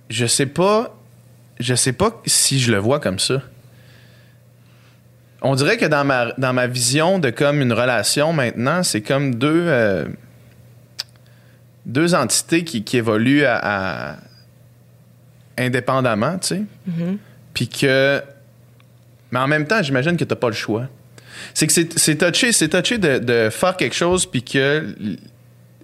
[0.10, 0.96] Je sais pas.
[1.60, 3.42] Je sais pas si je le vois comme ça.
[5.44, 9.36] On dirait que dans ma, dans ma vision de comme une relation maintenant, c'est comme
[9.36, 10.06] deux, euh,
[11.86, 14.16] deux entités qui, qui évoluent à, à-
[15.58, 16.62] indépendamment, tu sais.
[17.54, 18.22] Puis que.
[19.32, 20.88] Mais en même temps, j'imagine que tu pas le choix.
[21.54, 24.96] C'est que c'est touché, c'est touché de, de faire quelque chose, puis que.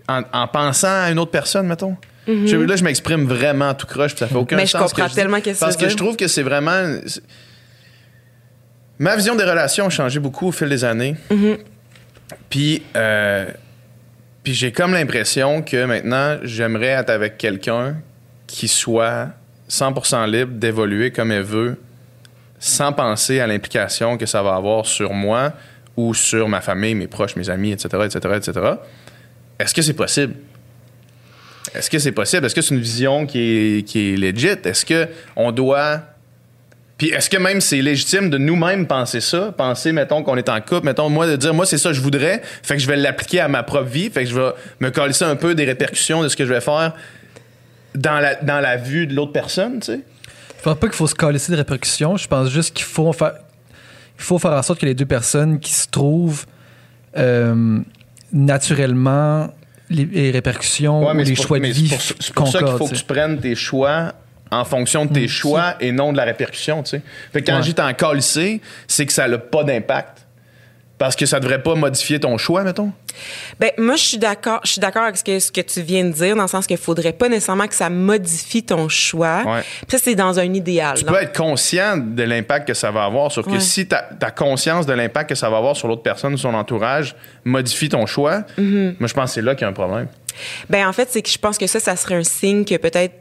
[0.09, 1.97] En, en pensant à une autre personne, mettons.
[2.27, 4.89] Je- là, je m'exprime vraiment tout croche, puis ça fait aucun Mais je sens.
[4.89, 6.97] ce que comprends tellement qu'est-ce que Parce que je trouve que c'est vraiment.
[8.99, 11.15] Ma vision des relations a changé beaucoup au fil des années.
[12.49, 13.45] Puis, euh,
[14.43, 17.97] puis j'ai comme l'impression que maintenant, j'aimerais être avec quelqu'un
[18.47, 19.29] qui soit
[19.69, 21.77] 100% libre d'évoluer comme elle veut,
[22.59, 25.53] sans penser à l'implication que ça va avoir sur moi
[25.95, 28.73] ou sur ma famille, mes proches, mes amis, etc., etc., etc.
[29.59, 30.35] Est-ce que c'est possible?
[31.73, 32.45] Est-ce que c'est possible?
[32.45, 34.47] Est-ce que c'est une vision qui est, qui est legit?
[34.63, 36.01] Est-ce que on doit
[36.97, 39.53] puis est-ce que même c'est légitime de nous-mêmes penser ça?
[39.55, 42.01] Penser, mettons, qu'on est en couple, mettons, moi, de dire, moi, c'est ça que je
[42.01, 44.89] voudrais, fait que je vais l'appliquer à ma propre vie, fait que je vais me
[44.89, 46.95] coller ça un peu des répercussions de ce que je vais faire
[47.93, 49.99] dans la, dans la vue de l'autre personne, tu sais?
[50.67, 52.17] Je pense pas qu'il faut se coller de répercussions.
[52.17, 53.35] Je pense juste qu'il faut faire,
[54.17, 56.45] il faut faire en sorte que les deux personnes qui se trouvent
[57.15, 57.79] euh,
[58.33, 59.49] naturellement
[59.89, 62.59] les, les répercussions Ouais, mais les pour- choix de vie c'est pour, c'est pour ça
[62.59, 64.11] qu'il faut que tu prennes tes choix
[64.51, 65.27] en fonction de tes Mm.
[65.29, 67.01] choix et non de la répercussion, tu sais.
[67.31, 67.63] Fait que quand Ouais.
[67.63, 70.26] j'étais en calissé, c'est que ça n'a pas d'impact.
[70.97, 72.91] Parce que ça devrait pas modifier ton choix, mettons?
[73.59, 76.03] Ben moi je suis d'accord, je suis d'accord avec ce que ce que tu viens
[76.05, 79.43] de dire dans le sens qu'il faudrait pas nécessairement que ça modifie ton choix.
[79.45, 79.61] Ouais.
[79.87, 80.97] Puis ça c'est dans un idéal.
[80.97, 83.59] Tu peux être conscient de l'impact que ça va avoir, sauf que Ouais.
[83.59, 86.53] si ta, ta conscience de l'impact que ça va avoir sur l'autre personne ou son
[86.53, 88.95] entourage modifie ton choix, Mm-hmm.
[88.99, 90.07] moi je pense que c'est là qu'il y a un problème.
[90.69, 93.13] Ben en fait, c'est que je pense que ça, ça serait un signe que peut-être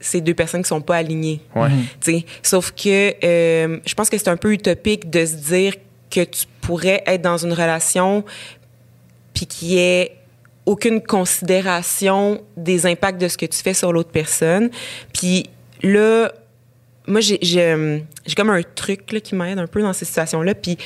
[0.00, 1.40] c'est deux personnes qui sont pas alignées.
[1.54, 1.68] Ouais.
[2.00, 5.74] Tu sais, Sauf que euh, je pense que c'est un peu utopique de se dire
[6.10, 8.24] que tu pourrais être dans une relation
[9.34, 10.16] puis qu'il y ait
[10.66, 14.70] aucune considération des impacts de ce que tu fais sur l'autre personne.
[15.14, 15.48] Puis
[15.82, 16.30] là,
[17.06, 20.54] moi, j'ai j'ai j'ai comme un truc là, qui m'aide un peu dans ces situations-là.
[20.54, 20.76] Puis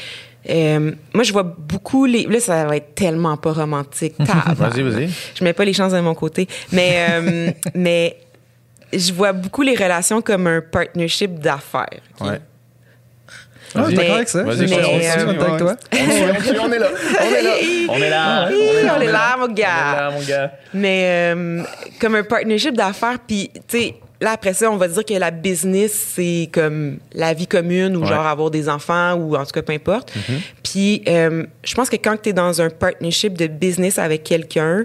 [0.48, 2.24] euh, moi, je vois beaucoup les...
[2.24, 4.14] Là, ça va être tellement pas romantique.
[4.18, 5.10] Vas-y, vas-y.
[5.34, 6.48] Je mets pas les chances de mon côté.
[6.72, 8.18] Mais, euh, mais
[8.92, 12.00] je vois beaucoup les relations comme un partnership d'affaires.
[12.20, 12.26] ok?
[12.28, 12.40] Ouais.
[13.74, 14.42] Ah, je suis Mais- d'accord avec ça?
[14.42, 15.76] Vas-y, Je suis mais, d'accord euh, avec toi?
[15.92, 16.88] On, est- on est là.
[17.20, 17.54] On est là.
[17.88, 18.48] On est là.
[18.96, 19.66] On est là, mon On est gars.
[19.96, 20.52] là, mon gars.
[20.74, 21.62] Mais euh,
[22.00, 25.30] comme un partnership d'affaires, puis tu sais, là après ça, on va dire que la
[25.30, 28.08] business c'est comme la vie commune ou Ouais.
[28.08, 30.12] genre avoir des enfants ou en tout cas peu importe.
[30.62, 34.84] Puis euh, je pense que quand tu es dans un partnership de business avec quelqu'un,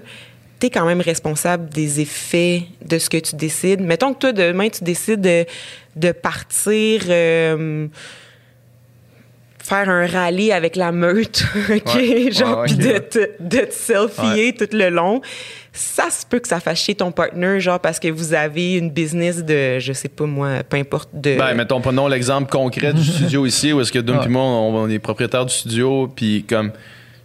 [0.60, 3.80] t'es quand même responsable des effets de ce que tu décides.
[3.82, 5.46] Mettons que toi, demain, tu décides de,
[5.96, 7.04] de partir...
[9.68, 11.96] faire un rallye avec la meute, OK?
[11.96, 12.94] Ouais, Genre, puis ouais.
[12.94, 15.22] de te, de te selfier tout le long.
[15.74, 18.90] Ça se peut que ça fasse chier ton partner, genre, parce que vous avez une
[18.90, 21.38] business de, je sais pas moi, peu importe, de...
[21.38, 24.26] Ben, mettons, prenons l'exemple concret du studio ici, où est-ce que Dom Ouais.
[24.26, 26.72] et moi, on, on est propriétaires du studio, puis comme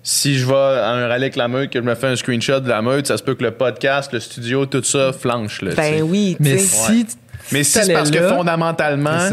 [0.03, 2.59] si je vais à un rallye avec la meute, que je me fais un screenshot
[2.61, 5.63] de la meute, ça se peut que le podcast, le studio, tout ça flanche.
[5.63, 7.07] Là, ben oui, tu Mais si.
[7.53, 9.31] Mais si c'est parce que fondamentalement.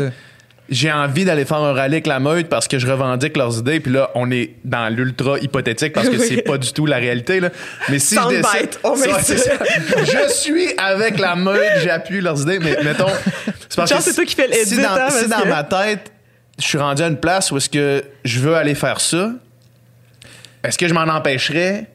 [0.71, 3.79] J'ai envie d'aller faire un rallye avec la meute parce que je revendique leurs idées,
[3.79, 6.25] puis là, on est dans l'ultra hypothétique parce que Oui.
[6.27, 7.39] c'est pas du tout la réalité.
[7.39, 7.49] Là.
[7.89, 8.69] Mais si je décide.
[8.83, 9.19] on ça.
[9.21, 9.35] ça.
[10.03, 13.07] Je suis avec la meute, j'appuie leurs idées, mais mettons.
[13.69, 15.63] C'est parce Genre, que c'est toi qui fais si dans, hein, si dans que- ma
[15.63, 16.11] tête,
[16.57, 19.31] je suis rendu à une place où est-ce que je veux aller faire ça,
[20.63, 21.87] est-ce que je m'en empêcherais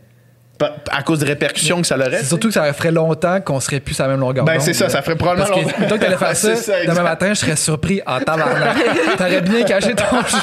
[0.91, 2.19] à cause des répercussions que ça aurait?
[2.19, 4.73] C'est surtout que ça ferait longtemps qu'on serait plus à la même longueur Ben, c'est
[4.73, 5.95] ça, ça ferait probablement Parce que, longtemps.
[5.97, 8.77] que t'allais faire ça, demain matin, je serais surpris en tabarnak.
[9.19, 10.39] T'aurais bien caché ton jeu.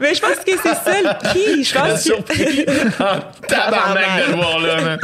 [0.00, 1.62] Mais je pense que c'est ça le key.
[1.62, 3.46] Je pense que...
[3.46, 4.98] Tabarnak de le voir là, man.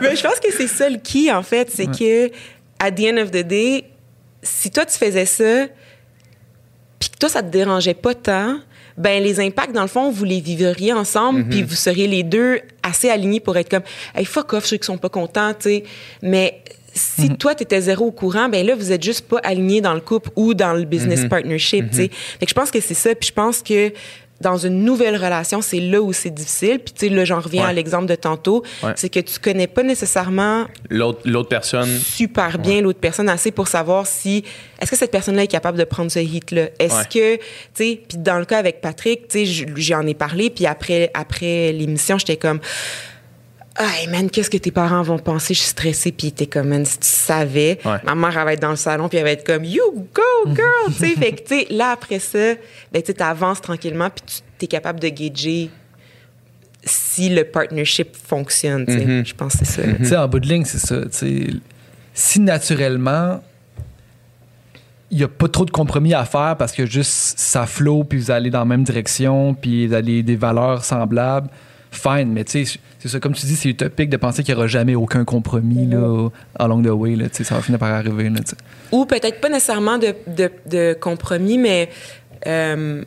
[0.00, 1.70] Mais je pense que c'est ça le key, en fait.
[1.74, 2.26] C'est que,
[2.78, 3.84] at the end of the day,
[4.42, 5.66] si toi, tu faisais ça,
[6.98, 8.58] puis que toi, ça te dérangeait pas tant,
[8.98, 11.48] ben les impacts, dans le fond, vous les vivriez ensemble, Mhm.
[11.48, 13.82] puis vous seriez les deux assez alignés pour être comme,
[14.14, 15.84] hey, fuck off ceux qui sont pas contents, tu sais.
[16.22, 16.62] Mais
[16.94, 17.36] si Mhm.
[17.36, 20.30] toi, t'étais zéro au courant, ben là, vous êtes juste pas alignés dans le couple
[20.34, 21.28] ou dans le business Mhm.
[21.28, 22.10] partnership, tu sais.
[22.40, 23.92] Fait que je pense que c'est ça, puis je pense que
[24.40, 26.78] dans une nouvelle relation, c'est là où c'est difficile.
[26.78, 27.70] Puis, tu sais, là, j'en reviens Ouais.
[27.70, 28.62] à l'exemple de tantôt.
[28.82, 28.92] Ouais.
[28.96, 31.88] C'est que tu connais pas nécessairement L'autre, l'autre personne.
[31.88, 34.44] super bien l'autre personne assez pour savoir si
[34.80, 36.68] est-ce que cette personne-là est capable de prendre ce hit-là.
[36.78, 37.42] Est-ce que, tu
[37.74, 41.72] sais, puis dans le cas avec Patrick, tu sais, j'en ai parlé, puis après, après
[41.72, 42.60] l'émission, j'étais comme.
[43.78, 45.54] Hey man, qu'est-ce que tes parents vont penser?
[45.54, 46.12] Je suis stressée.
[46.12, 47.78] Puis était comme, man, si tu savais.
[47.84, 47.98] Ouais.
[48.04, 50.54] Ma mère, elle va être dans le salon, puis elle va être comme, you go,
[50.54, 50.64] girl!
[50.88, 52.54] tu sais, fait que, tu sais, là, après ça,
[52.92, 55.70] ben, tu sais, t'avances tranquillement, puis tu es capable de gager
[56.84, 59.04] si le partnership fonctionne, tu sais.
[59.04, 59.26] Mhm.
[59.26, 59.92] Je pense que c'est ça.
[59.98, 61.00] Tu sais, en bout de ligne, c'est ça.
[62.14, 63.42] Si naturellement,
[65.10, 68.18] il n'y a pas trop de compromis à faire parce que juste ça flow, puis
[68.18, 71.48] vous allez dans la même direction, puis vous avez des valeurs semblables,
[71.96, 72.32] fine.
[72.32, 74.66] Mais tu sais, c'est ça, comme tu dis, c'est utopique de penser qu'il n'y aura
[74.68, 76.28] jamais aucun compromis là,
[76.58, 77.16] along the way.
[77.16, 78.28] Là, tu sais, ça va finir par arriver.
[78.30, 78.40] Là,
[78.92, 81.88] ou peut-être pas nécessairement de, de, de compromis, mais
[82.46, 83.02] euh,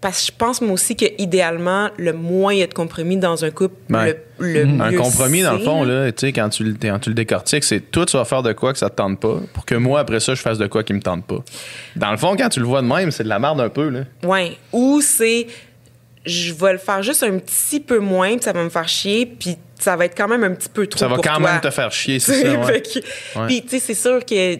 [0.00, 3.16] parce que je pense moi aussi que idéalement, le moins il y a de compromis
[3.16, 4.22] dans un couple, Ouais.
[4.38, 7.00] le, le Un mieux compromis, dans le fond, là, tu sais, quand tu, le- quand
[7.00, 9.40] tu le décortiques, c'est toi, tu vas faire de quoi que ça te tente pas,
[9.54, 11.42] pour que moi, après ça, je fasse de quoi qui me tente pas.
[11.96, 13.88] Dans le fond, quand tu le vois de même, c'est de la merde un peu,
[13.88, 14.00] là.
[14.22, 14.56] Ouais.
[14.72, 15.48] Ou c'est
[16.26, 19.26] je vais le faire juste un petit peu moins, puis ça va me faire chier,
[19.26, 21.52] puis ça va être quand même un petit peu trop Ça va pour quand toi.
[21.52, 22.82] même te faire chier, c'est ça, ouais.
[23.36, 23.46] Ouais.
[23.46, 24.58] Puis, tu sais, c'est sûr que,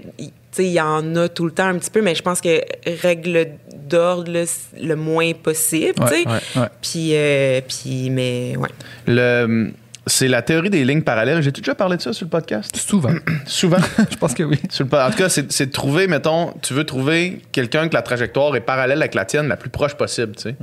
[0.59, 2.61] il y en a tout le temps un petit peu, mais je pense que
[3.03, 6.29] règle d'ordre, c'est le moins possible, tu sais.
[6.29, 6.69] Ouais.
[6.83, 8.69] Puis, euh, puis, mais, ouais.
[9.07, 9.73] Le,
[10.09, 11.43] c'est la théorie des lignes parallèles.
[11.43, 12.77] J'ai déjà parlé de ça sur le podcast?
[12.77, 13.13] Souvent.
[13.47, 13.79] Souvent?
[14.11, 14.59] Je pense que oui.
[14.71, 17.95] Sur le en tout cas, c'est c'est de trouver, mettons, tu veux trouver quelqu'un que
[17.95, 20.55] la trajectoire est parallèle avec la tienne la plus proche possible, tu sais.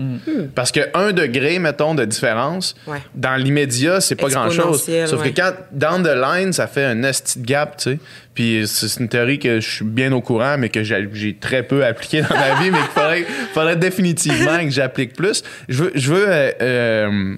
[0.54, 3.02] Parce que un degré, mettons, de différence, Ouais.
[3.16, 4.84] dans l'immédiat, c'est pas grand-chose.
[5.06, 5.32] Sauf ouais.
[5.32, 8.00] que quand, down the line, ça fait un esti de gap, tu sais.
[8.34, 11.64] Puis c'est une théorie que je suis bien au courant, mais que j'ai j'ai très
[11.64, 15.42] peu appliquée dans ma vie, mais qu'il faudrait, faudrait définitivement que j'applique plus.
[15.70, 17.36] Je veux, je veux euh, euh,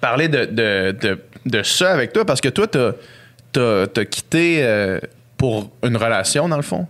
[0.00, 2.92] parler de, de, de, de ça avec toi parce que toi, t'as
[3.52, 4.98] t'as quitté euh,
[5.38, 6.86] pour une relation, dans le fond.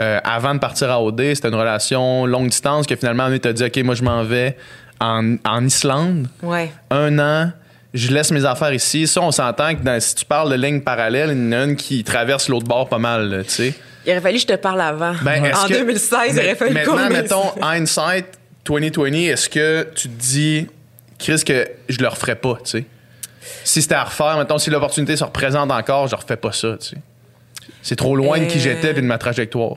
[0.00, 3.52] Euh, avant de partir à OD, c'était une relation longue distance que finalement, on t'a
[3.52, 4.56] dit OK, moi, je m'en vais
[5.00, 6.26] en, en Islande.
[6.42, 6.70] Ouais.
[6.90, 7.52] Un an,
[7.94, 9.06] je laisse mes affaires ici.
[9.06, 11.64] Ça, on s'entend que dans- si tu parles de lignes parallèles, il y en a
[11.64, 13.74] une qui traverse l'autre bord pas mal, tu sais.
[14.06, 15.12] Il aurait fallu que je te parle avant.
[15.22, 18.26] Ben, en que- 2016, il mais- aurait fallu qu'on Maintenant, mettons, hindsight
[18.66, 20.66] 2020, est-ce que tu te dis,
[21.20, 22.84] Chris, que je le referais pas, tu sais?
[23.64, 26.88] Si c'était à refaire, mettons, si l'opportunité se représente encore, je refais pas ça, tu
[26.88, 26.96] sais.
[27.82, 28.62] C'est trop loin de qui Euh.
[28.62, 29.76] j'étais et de ma trajectoire.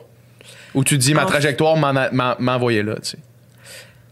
[0.74, 1.76] Ou tu dis, ma En- trajectoire
[2.40, 3.18] m'envoyait là, tu sais.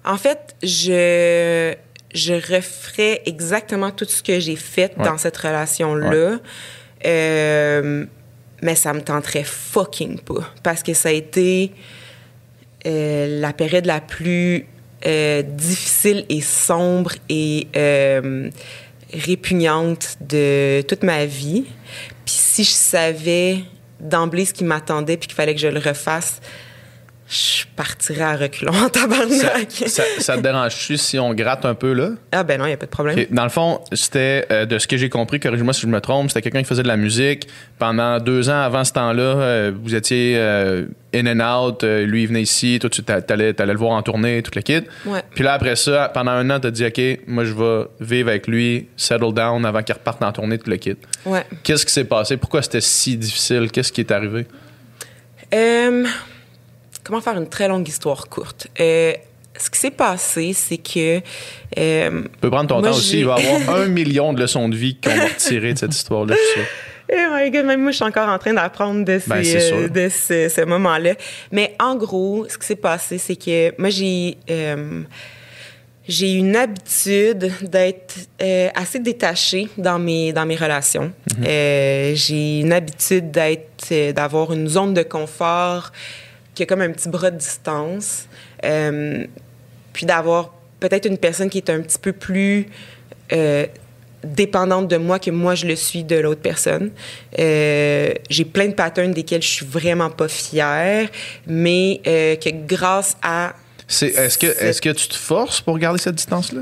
[0.06, 1.74] En fait, je,
[2.14, 5.06] je referais exactement tout ce que j'ai fait Ouais.
[5.06, 6.38] dans cette relation-là.
[7.06, 8.06] Euh,
[8.62, 10.48] mais ça me tenterait fucking pas.
[10.64, 11.72] Parce que ça a été
[12.86, 14.66] euh, la période la plus
[15.06, 18.49] euh, difficile et sombre et euh,
[19.14, 21.66] répugnante de toute ma vie.
[22.26, 23.58] Puis si je savais
[23.99, 26.41] d'emblée ce qui m'attendait puis qu'il fallait que je le refasse,
[27.32, 29.72] je partirais à reculons en tabarnak.
[29.72, 32.10] Ça, ça, ça te dérange-tu si on gratte un peu là?
[32.34, 33.26] Ah ben non, il n'y a pas de problème.
[33.32, 36.28] Dans le fond, c'était, euh, de ce que j'ai compris, corrige-moi si je me trompe,
[36.30, 37.48] c'était quelqu'un qui faisait de la musique.
[37.80, 41.84] Pendant deux ans avant ce temps-là, euh, vous étiez euh, in and out.
[41.84, 42.80] lui, il venait ici.
[42.82, 44.82] Toi, tu t'a- t'allais, t'allais le voir en tournée, toute le kit.
[45.06, 45.22] Ouais.
[45.34, 48.46] Puis là, après ça, pendant un an, t'as dit, OK, moi, je vais vivre avec
[48.48, 50.98] lui, settle down avant qu'il reparte en tournée, tout le kit.
[51.26, 51.46] Ouais.
[51.64, 52.36] Qu'est-ce qui s'est passé?
[52.36, 53.72] Pourquoi c'était si difficile?
[53.72, 54.46] Qu'est-ce qui est arrivé?
[55.54, 56.06] Euh,
[57.04, 58.68] comment faire une très longue histoire courte?
[58.80, 59.14] Euh,
[59.60, 61.22] ce qui s'est passé, c'est que...
[61.78, 63.20] euh, Tu peux prendre ton Moi, temps aussi.
[63.20, 65.93] Il va y avoir un million de leçons de vie qu'on va retirer de cette
[65.95, 66.36] histoire-là.
[67.12, 69.60] Oh my God, même moi, je suis encore en train d'apprendre de, ces, Ben, sûr.
[69.76, 71.14] euh, de ce, ce moment-là.
[71.52, 75.02] Mais en gros, ce qui s'est passé, c'est que moi, j'ai euh,
[76.08, 81.12] j'ai une habitude d'être euh, assez détachée dans mes dans mes relations.
[81.38, 81.45] Mhm.
[82.16, 85.91] J'ai une habitude d'être d'avoir une zone de confort
[86.62, 88.28] qui a comme un petit bras de distance.
[88.64, 89.26] Euh,
[89.93, 92.68] puis d'avoir peut-être une personne qui est un petit peu plus
[93.34, 93.66] euh,
[94.24, 96.91] dépendante de moi que moi je le suis de l'autre personne.
[97.39, 101.09] Euh, j'ai plein de patterns desquels je suis vraiment pas fière,
[101.47, 103.53] mais euh, que grâce à
[103.88, 106.62] C'est, est-ce, que, est-ce que tu te forces pour garder cette distance-là?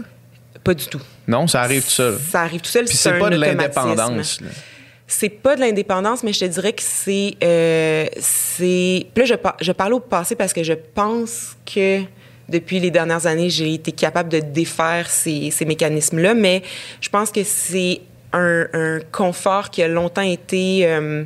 [0.63, 1.01] pas du tout.
[1.27, 2.17] Non, ça arrive tout seul.
[2.29, 2.85] Ça arrive tout seul.
[2.85, 4.39] Puis c'est pas de l'indépendance.
[5.11, 7.33] C'est pas de l'indépendance, mais je te dirais que c'est.
[7.43, 9.07] Euh, c'est.
[9.15, 12.01] Là, je, par- je parle au passé parce que je pense que
[12.47, 16.61] depuis les dernières années, j'ai été capable de défaire ces, ces mécanismes-là, mais
[17.01, 18.01] je pense que c'est
[18.33, 21.23] un, un confort qui a longtemps été euh,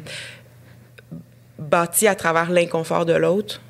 [1.60, 3.62] bâti à travers l'inconfort de l'autre.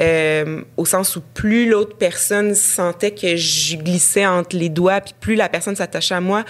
[0.00, 5.12] Euh, au sens où plus l'autre personne sentait que je glissais entre les doigts, puis
[5.20, 6.44] plus la personne s'attachait à moi,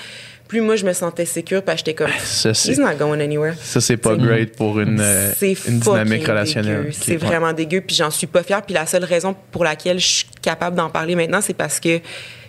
[0.49, 3.21] plus moi je me sentais sécure, parce que j'étais comme, Ça, c'est, he's not going
[3.21, 3.55] anywhere.
[3.63, 6.91] ça, c'est pas great pour une, euh, une dynamique relationnelle.
[6.93, 8.63] C'est vraiment dégueu, puis j'en suis pas fière.
[8.63, 12.01] Puis la seule raison pour laquelle je suis capable d'en parler maintenant, c'est parce que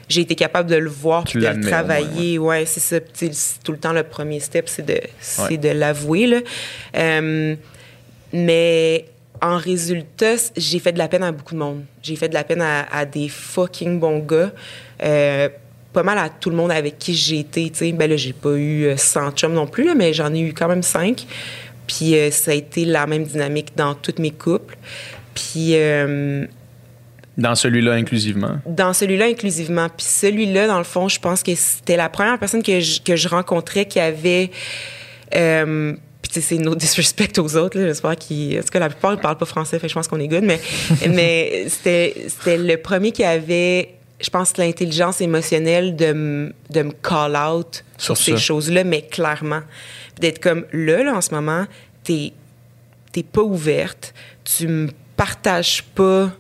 [0.08, 2.39] j'ai été capable de le voir puis de le travailler.
[2.39, 3.00] Ouais, c'est ça.
[3.64, 5.58] Tout le temps le premier step, c'est de, c'est Ouais.
[5.58, 6.39] de l'avouer là.
[6.97, 7.56] Euh,
[8.34, 9.06] mais
[9.41, 11.84] en résultat, j'ai fait de la peine à beaucoup de monde.
[12.02, 14.52] J'ai fait de la peine à, à des fucking bons gars.
[15.04, 15.50] Euh,
[15.94, 17.70] pas mal à tout le monde avec qui j'ai été.
[17.70, 17.92] tu sais.
[17.92, 20.54] Ben là, j'ai pas eu euh, 100 chums non plus, là, mais j'en ai eu
[20.54, 21.26] quand même 5.
[21.90, 24.78] Puis euh, ça a été la même dynamique dans tous mes couples.
[25.34, 26.46] Puis euh,
[27.38, 28.60] Dans celui-là inclusivement.
[28.68, 29.88] dans celui-là inclusivement.
[29.90, 33.16] Puis celui-là, dans le fond, je pense que c'était la première personne que je, que
[33.16, 34.52] je rencontrais qui avait...
[35.36, 38.60] Euh, puis tu sais, c'est no disrespect aux autres, j'espère qu'ils...
[38.60, 40.44] En tout cas, la plupart, ils parlent pas français, fait je pense qu'on est good,
[40.44, 40.60] mais,
[41.10, 47.36] mais c'était le premier qui avait, je pense, l'intelligence émotionnelle de, m- de me call
[47.38, 49.61] out sur, Sur ces choses-là, mais clairement.
[50.20, 51.65] D'être comme, là, là, en ce moment,
[52.03, 52.34] t'es,
[53.11, 54.13] t'es pas ouverte,
[54.43, 56.32] tu me partages pas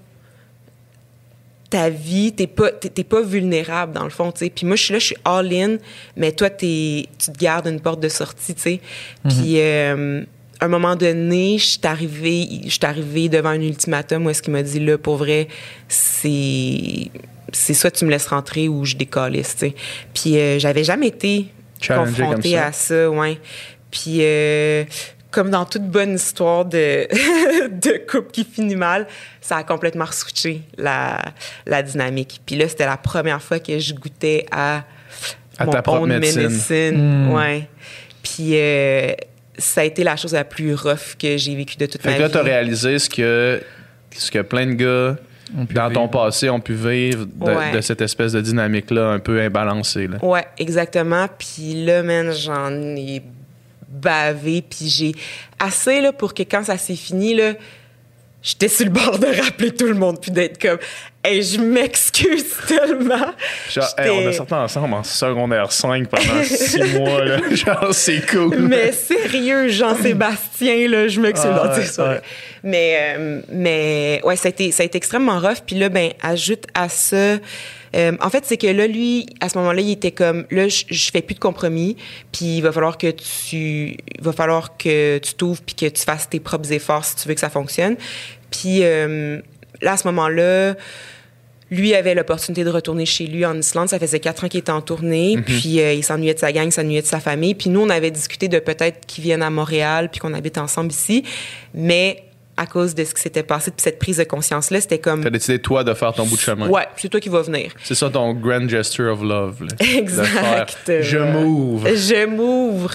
[1.69, 4.49] ta vie, t'es pas, t'es, t'es pas vulnérable dans le fond, tu sais.
[4.49, 5.77] Puis moi, je suis là, je suis all-in,
[6.17, 8.81] mais toi, t'es, tu te gardes une porte de sortie, tu sais.
[9.27, 10.23] Puis euh,
[10.59, 14.41] à un moment donné, je suis arrivée, je suis arrivée devant un ultimatum où est-ce
[14.41, 15.47] qu'il m'a dit là, pour vrai,
[15.87, 17.11] c'est,
[17.53, 19.75] c'est soit tu me laisses rentrer ou je décalisse, tu sais.
[20.13, 21.47] Puis euh, j'avais jamais été
[21.85, 22.65] confrontée ça.
[22.67, 23.37] à ça, ouais.
[23.91, 24.83] Puis euh,
[25.31, 27.07] comme dans toute bonne histoire de,
[27.69, 29.07] de couple qui finit mal,
[29.41, 31.21] ça a complètement switché la,
[31.65, 32.41] la dynamique.
[32.45, 34.83] Puis là, c'était la première fois que je goûtais à,
[35.57, 36.41] À mon ta propre médecine.
[36.43, 37.31] medicine.
[37.33, 37.67] Ouais.
[38.23, 39.11] Puis euh,
[39.57, 42.15] ça a été la chose la plus rough que j'ai vécue de toute Fait ma
[42.15, 42.33] que là, vie.
[42.33, 43.61] t'as réalisé ce que,
[44.15, 45.17] ce que plein de gars
[45.73, 47.71] dans ton passé ont pu vivre de, Ouais.
[47.73, 50.07] de cette espèce de dynamique-là un peu imbalancée.
[50.07, 50.17] Là.
[50.23, 51.27] Ouais, exactement.
[51.37, 53.21] Puis là, man, j'en ai
[53.89, 54.61] bavé.
[54.61, 55.11] Puis j'ai
[55.59, 57.53] assez là, pour que quand ça s'est fini, là,
[58.41, 60.19] j'étais sur le bord de rappeler tout le monde.
[60.21, 60.79] Puis d'être comme,
[61.23, 63.33] hey, je m'excuse tellement.
[63.69, 67.25] Genre, hey, on a sorti ensemble en secondaire 5 pendant 6 mois.
[67.25, 67.37] Là.
[67.51, 68.57] Genre, c'est cool.
[68.59, 71.51] Mais sérieux, Jean-Sébastien, là, je m'excuse.
[71.51, 72.21] Ah, ouais, ouais.
[72.63, 75.59] Mais, euh, mais ouais, ça a, été, ça a été extrêmement rough.
[75.65, 77.37] Puis là, ben, ajoute à ça.
[77.95, 80.83] Euh, en fait, c'est que là, lui, à ce moment-là, il était comme, là, je,
[80.89, 81.97] je fais plus de compromis,
[82.31, 86.03] puis il va falloir que tu, il va falloir que tu t'ouvres puis que tu
[86.03, 87.95] fasses tes propres efforts si tu veux que ça fonctionne.
[88.51, 89.39] Puis euh,
[89.81, 90.75] là, à ce moment-là,
[91.71, 93.89] lui avait l'opportunité de retourner chez lui en Islande.
[93.89, 95.37] Ça faisait quatre ans qu'il était en tournée.
[95.45, 97.53] Puis euh, il s'ennuyait de sa gang, s'ennuyait de sa famille.
[97.53, 100.91] Puis nous, on avait discuté de peut-être qu'il vienne à Montréal puis qu'on habite ensemble
[100.91, 101.23] ici.
[101.73, 102.23] Mais
[102.59, 105.23] à cause de ce qui s'était passé, puis cette prise de conscience-là, c'était comme.
[105.23, 106.67] T'as décidé, toi, de faire ton bout de chemin.
[106.67, 107.71] Ouais, c'est toi qui vas venir.
[107.85, 109.63] C'est ça ton grand gesture of love.
[109.63, 109.67] là.
[109.79, 110.77] De Exact.
[110.85, 111.87] faire, je m'ouvre.
[111.87, 112.91] Je m'ouvre.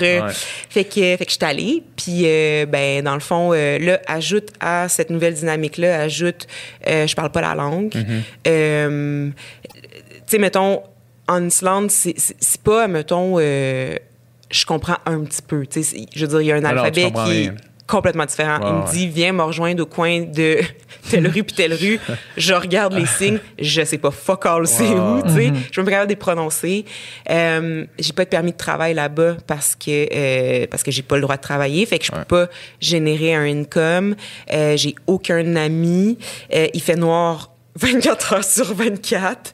[0.68, 1.82] Fait que, fait que je suis allée.
[1.96, 6.46] Puis, euh, ben, dans le fond, euh, là, ajoute à cette nouvelle dynamique-là, ajoute,
[6.86, 7.94] euh, je parle pas la langue.
[7.94, 8.20] Mm-hmm.
[8.46, 10.82] Euh, tu sais, mettons,
[11.26, 15.66] en Islande, c'est pas, mettons, je comprends un petit peu.
[15.66, 17.54] Tu sais, je veux dire, il y a un Alors, alphabet qui rien.
[17.86, 18.58] Complètement différent.
[18.62, 18.90] Il me ouais.
[18.92, 20.60] dit, viens me rejoindre au coin de
[21.10, 22.00] telle rue puis telle rue.
[22.36, 23.38] Je regarde les signes.
[23.58, 25.52] Je sais pas fuck all c'est où, tu sais.
[25.70, 26.84] Je me capable de les prononcer.
[27.30, 31.16] Euh, j'ai pas de permis de travail là-bas parce que euh, parce que j'ai pas
[31.16, 31.84] le droit de travailler.
[31.86, 32.48] Fait que je peux pas
[32.80, 34.16] générer un income.
[34.52, 36.18] Euh, j'ai aucun ami.
[36.54, 39.52] Euh, il fait noir 24 heures sur 24.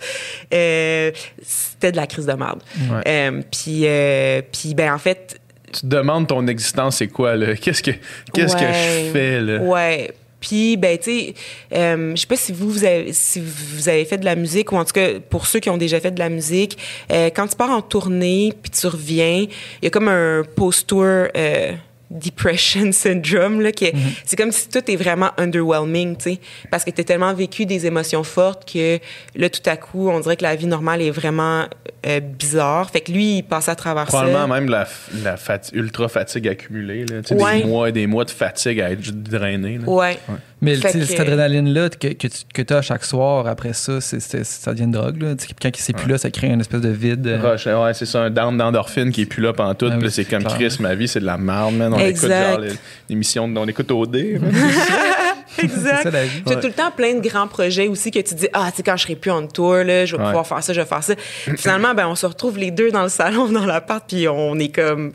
[0.53, 1.11] Euh,
[1.43, 2.63] c'était de la crise de merde.
[3.07, 5.40] Euh, puis euh, puis ben en fait
[5.73, 7.55] Tu te demandes ton existence, c'est quoi, là?
[7.57, 7.93] Qu'est-ce que,
[8.33, 9.59] qu'est-ce que je fais, là?
[9.59, 10.13] Ouais.
[10.41, 11.35] Puis, ben, tu sais,
[11.75, 14.73] euh, je sais pas si vous, vous avez, si vous avez fait de la musique,
[14.73, 16.79] ou en tout cas, pour ceux qui ont déjà fait de la musique,
[17.13, 21.05] euh, quand tu pars en tournée, puis tu reviens, il y a comme un post-tour
[21.37, 21.73] euh,
[22.11, 23.95] depression syndrome, là, qui est-
[24.25, 26.41] c'est comme si tout est vraiment underwhelming, tu sais,
[26.71, 28.99] parce que tu as tellement vécu des émotions fortes que
[29.37, 31.67] là, tout à coup, on dirait que la vie normale est vraiment
[32.07, 32.91] euh, bizarre.
[32.91, 34.47] Fait que lui, il passe à travers Probablement ça.
[34.61, 34.87] même la,
[35.23, 37.21] la fati- ultra fatigue accumulée, là.
[37.31, 37.61] Ouais.
[37.61, 39.89] des mois et des mois de fatigue à être drainé, là.
[39.89, 40.17] Ouais.
[40.63, 44.45] Mais que- cette adrénaline-là que, que tu que as chaque soir, après ça, c'est, c'est-
[44.45, 45.23] ça devient une drogue.
[45.23, 45.35] Là.
[45.35, 47.27] Tu sais, Quand c'est plus là, ça crée une espèce de vide.
[47.27, 49.89] euh, Rush, ouais, c'est ça, un down d'endorphine qui est plus là pendant tout.
[49.91, 50.45] Ah oui, c'est c'est comme.
[50.45, 51.95] Chris, ma vie, c'est de la merde, man.
[51.95, 52.27] On Exact.
[52.31, 52.73] écoute genre les-
[53.09, 54.39] l'émission, on écoute OD.
[54.41, 54.53] man.
[55.57, 56.11] c'est Exact.
[56.47, 58.77] Tu as tout le temps plein de grands projets aussi que tu dis ah tu
[58.79, 60.29] sais quand je serai plus en tour là je vais Ouais.
[60.29, 61.15] pouvoir faire ça je vais faire ça
[61.57, 64.69] finalement ben on se retrouve les deux dans le salon dans l'appart puis on est
[64.75, 65.13] comme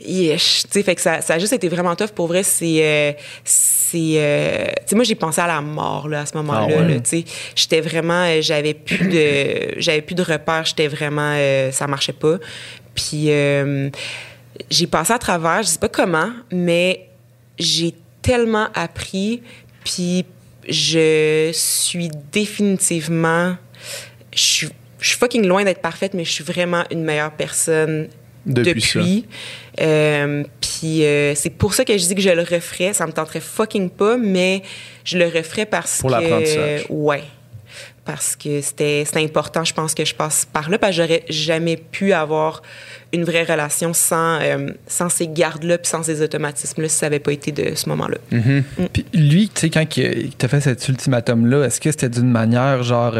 [0.00, 2.10] Yesh, tu sais, fait que ça, ça a juste été vraiment tough.
[2.14, 6.20] Pour vrai, c'est, euh, c'est, euh, tu sais, moi j'ai pensé à la mort là
[6.20, 6.66] à ce moment-là.
[6.70, 6.94] Ah ouais.
[6.94, 7.24] là, tu sais,
[7.56, 10.64] j'étais vraiment, euh, j'avais plus de, j'avais plus de repères.
[10.64, 12.38] J'étais vraiment, euh, ça marchait pas.
[12.94, 13.28] Puis
[14.70, 17.08] j'ai passé à travers, je sais pas comment, mais
[17.58, 19.42] j'ai tellement appris.
[19.84, 20.24] Puis
[20.68, 23.56] je suis définitivement,
[24.32, 24.68] je suis,
[25.00, 28.08] je suis fucking loin d'être parfaite, mais je suis vraiment une meilleure personne
[28.48, 29.26] Depuis depuis.
[29.80, 32.92] Euh, puis euh, c'est pour ça que je dis que je le referais.
[32.92, 34.62] Ça me tenterait fucking pas, mais
[35.04, 36.16] je le referais parce Pour que.
[36.16, 36.86] l'apprentissage.
[36.88, 37.22] Ouais.
[38.04, 40.78] Parce que c'était important, je pense, que je passe par là.
[40.78, 42.62] Parce que j'aurais jamais pu avoir
[43.12, 47.18] une vraie relation sans, euh, sans ces gardes-là puis sans ces automatismes-là si ça n'avait
[47.18, 48.16] pas été de ce moment-là.
[48.92, 52.30] Puis lui, tu sais, quand il il t'a fait cet ultimatum-là, est-ce que c'était d'une
[52.30, 53.14] manière genre.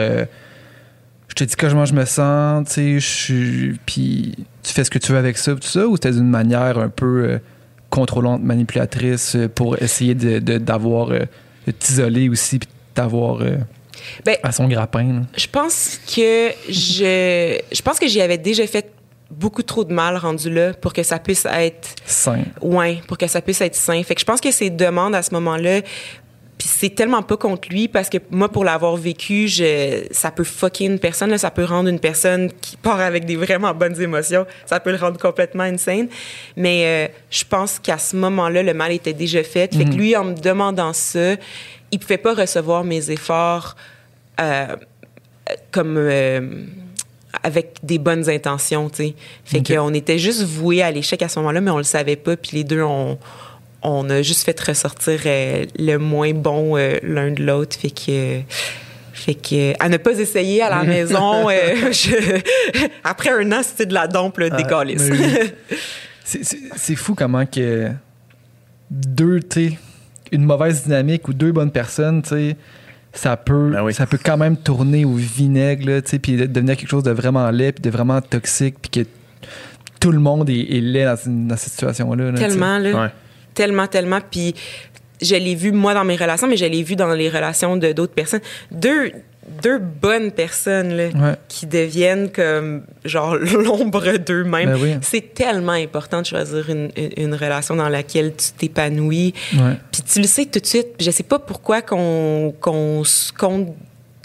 [1.39, 3.81] Je te dis comment je me sens, tu sais, je suis.
[3.87, 6.79] Puis tu fais ce que tu veux avec ça, tout ça, ou c'était d'une manière
[6.79, 7.39] un peu euh,
[7.91, 11.11] contrôlante, manipulatrice euh, pour essayer de, de- d'avoir.
[11.11, 11.21] euh,
[11.67, 13.57] de t'isoler aussi, puis d'avoir euh,
[14.25, 15.05] Ben, à son grappin.
[15.05, 15.21] là?
[15.37, 18.91] Je pense que je, je pense que j'y avais déjà fait
[19.31, 22.41] beaucoup trop de mal rendu là pour que ça puisse être Sain.
[22.63, 24.03] ouais, pour que ça puisse être sain.
[24.03, 25.83] Fait que je pense que ces demandes à ce moment-là
[26.59, 30.43] puis c'est tellement pas contre lui parce que moi pour l'avoir vécu, je, ça peut
[30.43, 34.01] fucker une personne, là, ça peut rendre une personne qui part avec des vraiment bonnes
[34.01, 36.09] émotions, ça peut le rendre complètement insane.
[36.57, 39.73] Mais euh, je pense qu'à ce moment-là, le mal était déjà fait.
[39.73, 41.37] Fait que lui, en me demandant ça,
[41.93, 43.77] il pouvait pas recevoir mes efforts
[44.41, 44.75] euh,
[45.71, 46.65] comme euh,
[47.45, 49.15] avec des bonnes intentions, tu sais.
[49.45, 52.37] Fait qu'on était juste voués à l'échec à ce moment-là, mais on le savait pas.
[52.37, 53.17] Puis les deux, on,
[53.83, 57.77] on a juste fait ressortir euh, le moins bon euh, l'un de l'autre.
[57.79, 58.41] Fait que...
[59.13, 61.55] Fait que, à ne pas essayer à la maison, euh,
[61.91, 62.41] je-
[63.03, 64.97] après un an, c'était de la dompe, des Ah, oui.
[66.25, 67.91] C'est- C'est c'est fou comment que
[68.91, 69.79] deux, tu sais,
[70.31, 72.57] une mauvaise dynamique ou deux bonnes personnes, tu sais,
[73.13, 73.93] ça peut, Ben oui.
[73.93, 77.11] ça peut quand même tourner au vinaigre, tu sais, puis de- devenir quelque chose de
[77.11, 79.09] vraiment laid, puis de vraiment toxique, puis que
[80.01, 82.31] tout le monde est, est laid dans, cette situation-là.
[82.31, 82.39] là.
[82.39, 83.03] Tellement, là.
[83.05, 83.09] Ouais.
[83.59, 84.21] Tellement, tellement.
[84.31, 84.55] Puis
[85.21, 87.91] je l'ai vu, moi, dans mes relations, mais je l'ai vu dans les relations de
[87.93, 88.41] d'autres personnes.
[88.71, 89.11] Deux,
[89.63, 91.35] deux bonnes personnes, là, Ouais.
[91.49, 93.35] qui deviennent comme, genre,
[93.67, 94.71] l'ombre d'eux-mêmes.
[94.75, 94.95] Ben oui.
[95.01, 99.35] C'est tellement important de choisir une, une, une relation dans laquelle tu t'épanouis.
[99.55, 99.75] Ouais.
[99.91, 100.97] Puis tu le sais tout de suite.
[100.97, 103.75] Puis Je sais pas pourquoi qu'on qu'on se compte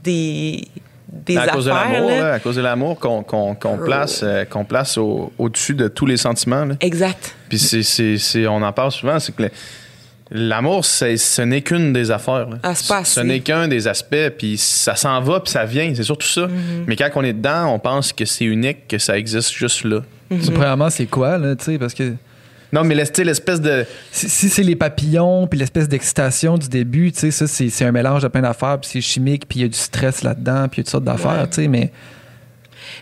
[0.03, 0.67] des,
[1.07, 1.91] des à cause de affaires.
[1.93, 2.19] l'amour, là.
[2.21, 5.88] là, à cause de l'amour qu'on qu'on- qu'on place, euh, qu'on place au- au-dessus de
[5.88, 6.65] tous les sentiments.
[6.65, 6.75] là.
[6.81, 7.36] Exact.
[7.58, 9.51] Puis c'est, c'est, c'est- on en parle souvent, c'est que le-
[10.32, 12.49] l'amour, c'est, ce n'est qu'une des affaires.
[12.49, 12.58] là.
[12.64, 16.04] Ah, pas ce n'est qu'un des aspects, puis ça s'en va, puis ça vient, c'est
[16.04, 16.41] surtout ça.
[16.47, 16.84] Mm-hmm.
[16.88, 20.01] Mais quand on est dedans, on pense que c'est unique, que ça existe juste là.
[20.32, 22.14] C'est- Premièrement, c'est quoi, là, tu sais, parce que
[22.72, 23.86] Non, mais l'es- tu sais, l'espèce de.
[24.12, 27.86] Si, si c'est les papillons, puis l'espèce d'excitation du début, tu sais, ça, c'est c'est
[27.86, 30.68] un mélange de plein d'affaires, puis c'est chimique, puis il y a du stress là-dedans,
[30.68, 31.47] puis il y a toutes sortes d'affaires, Ouais.
[31.49, 31.91] tu sais, mais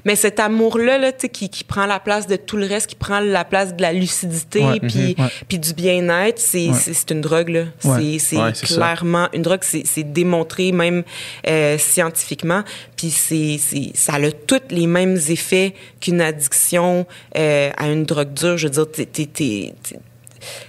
[0.05, 2.87] Mais cet amour-là, là, tu sais, qui, qui prend la place de tout le reste,
[2.87, 4.79] qui prend la place de la lucidité, Ouais.
[4.79, 5.23] puis Mhm.
[5.25, 5.31] Ouais.
[5.47, 6.73] puis du bien-être, c'est Ouais.
[6.73, 7.63] c'est- une drogue, là.
[7.83, 7.97] Ouais.
[7.99, 8.75] C'est- C'est Ouais, c'est ça.
[8.75, 11.03] clairement une drogue, c'est c'est démontré même
[11.47, 12.63] euh, scientifiquement,
[12.95, 17.05] puis c'est c'est- ça a tous les mêmes effets qu'une addiction
[17.37, 18.57] euh, à une drogue dure.
[18.57, 19.99] Je veux dire, t'es- t'es- t'es- t'es-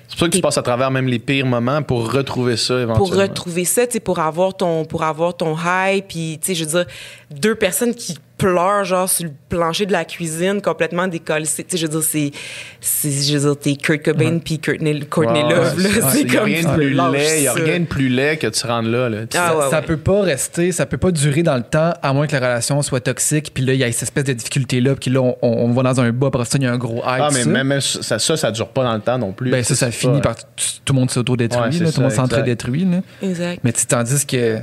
[0.08, 2.74] C'est pour ça que tu passes à travers même les pires moments pour retrouver ça
[2.80, 2.96] éventuellement.
[3.08, 6.64] pour retrouver ça, tu pour avoir ton, pour avoir ton high, puis tu sais, je
[6.64, 6.86] veux dire,
[7.32, 11.76] deux personnes qui pleurent genre sur le plancher de la cuisine complètement décollées, tu sais,
[11.76, 12.32] je veux dire, c'est,
[12.80, 16.44] c'est, je veux dire, t'es Kurt Cobain puis Courtney, Courtney Love, ouais, là, c'est comme
[16.46, 18.88] rien de tu plus laid, il y a rien de plus laid que se rendre
[18.88, 19.08] là.
[19.08, 19.26] là.
[19.26, 19.86] Tu Ah, ouais, ça ouais.
[19.86, 22.82] peut pas rester, ça peut pas durer dans le temps, à moins que la relation
[22.82, 25.48] soit toxique, puis là, il y a cette espèce de difficulté-là, puis là, on, on-
[25.52, 27.04] on va dans un bas, après ça, il y a un gros hype.
[27.06, 27.48] Ah, mais ça.
[27.50, 29.50] même ça, ça, ça dure pas dans le temps non plus.
[29.52, 30.44] Ben, ça, ça finit pas- par tout
[30.84, 32.86] tout le monde s'auto-détruit, Ouais, là, tout le monde s'entre-détruit.
[32.86, 33.02] là.
[33.22, 33.60] Exact.
[33.62, 34.58] Mais tu tandis que,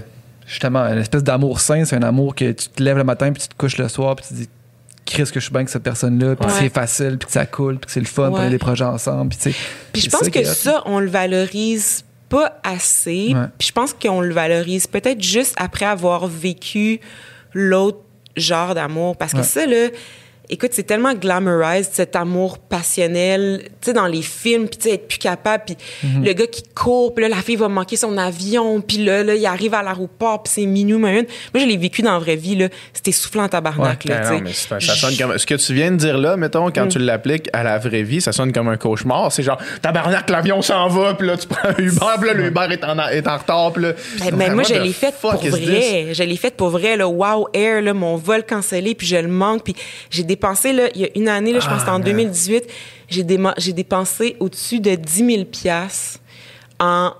[0.50, 3.42] justement, une espèce d'amour sain, c'est un amour que tu te lèves le matin, puis
[3.42, 4.50] tu te couches le soir, puis tu te dis,
[5.06, 6.54] Chris, que je suis bien avec cette personne-là, puis Ouais.
[6.60, 8.58] c'est facile, puis que ça coule, puis que c'est le fun, puis on a des
[8.58, 9.58] projets ensemble, puis tu sais.
[9.94, 13.34] Puis je pense que ça, on le valorise pas assez.
[13.34, 13.46] Ouais.
[13.58, 17.00] Puis je pense qu'on le valorise peut-être juste après avoir vécu
[17.54, 18.00] l'autre
[18.38, 19.18] genre d'amour.
[19.18, 19.44] Parce que Ouais.
[19.44, 19.88] ça, là,
[20.50, 24.96] écoute, c'est tellement glamorized, cet amour passionnel, tu sais, dans les films, puis tu sais,
[24.96, 26.26] être plus capable, puis Mhm.
[26.26, 29.36] le gars qui court, puis là, la fille va manquer son avion, puis là, là,
[29.36, 30.98] il arrive à l'aéroport, puis c'est une.
[30.98, 31.10] Moi,
[31.56, 32.68] je l'ai vécu dans la vraie vie, là.
[32.94, 35.38] C'était soufflant en tabarnak, là, non, mais ça sonne comme.
[35.38, 36.90] Ce que tu viens de dire là, mettons, quand Mm.
[36.90, 39.32] tu l'appliques à la vraie vie, ça sonne comme un cauchemar.
[39.32, 42.46] C'est genre, tabarnak, l'avion s'en va, puis là, tu prends un Uber, puis là, le
[42.48, 43.94] Uber est en, est en retard, puis là.
[44.20, 46.14] Ben, ben, moi, je l'ai faite pour vrai.
[46.14, 46.98] Je l'ai faite pour vrai.
[46.98, 49.64] Là, wow Air, là, mon vol cancellé, puis je le manque.
[49.64, 49.76] Puis
[50.10, 52.00] j'ai dépensé, là, il y a une année, là, je pense que c'était en Ah,
[52.00, 52.04] man.
[52.08, 52.64] 2018,
[53.10, 56.20] j'ai, déma- j'ai dépensé au-dessus de 10 000 piastres
[56.80, 57.12] en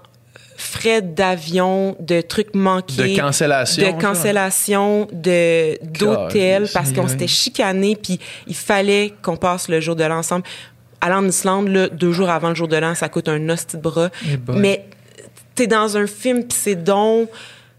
[0.58, 3.16] frais d'avion, de trucs manqués.
[3.16, 7.10] De cancellation, De cancellation, de, d'hôtel, parce qu'on Oui.
[7.10, 10.44] s'était chicanés, puis il fallait qu'on passe le jour de l'an ensemble.
[11.02, 13.78] Aller en Islande, là, deux jours avant le jour de l'an, ça coûte un hostie
[13.78, 14.10] de bras.
[14.26, 14.38] Eh.
[14.54, 14.86] Mais
[15.56, 17.30] t'es dans un film puis c'est donc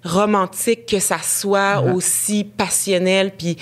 [0.05, 3.59] romantique que ça soit aussi passionnel puis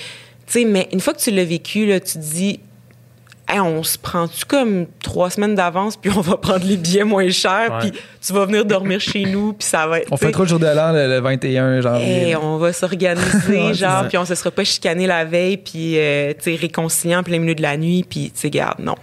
[0.52, 2.60] sais mais une fois que tu l'as vécu là tu te dis
[3.50, 7.30] Hey, on se prend-tu comme trois semaines d'avance puis on va prendre les billets moins
[7.30, 7.90] chers Ouais.
[7.90, 10.48] puis tu vas venir dormir chez nous puis ça va être On fait trop le
[10.50, 12.04] jour de l'an le, le 21 janvier.
[12.28, 13.26] Hey, on va s'organiser,
[13.68, 17.20] Ouais, genre, puis on se sera pas chicané la veille, puis, euh, tu sais, réconciliant
[17.20, 18.96] en plein milieu de la nuit, puis, tu sais, garde, non.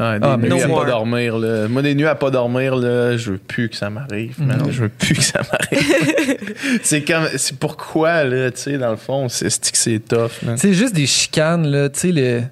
[0.00, 0.80] Des Ah, mais nuits no à more.
[0.84, 1.38] pas dormir.
[1.38, 1.68] Là.
[1.68, 4.34] Moi, des nuits à pas dormir, là, je veux plus que ça m'arrive.
[4.42, 4.62] man.
[4.70, 6.54] Je veux plus que ça m'arrive.
[6.82, 10.30] c'est comme, c'est pourquoi, là, tu sais, dans le fond, c'est c'est que c'est tough.
[10.56, 12.42] C'est juste des chicanes, là, tu sais, le-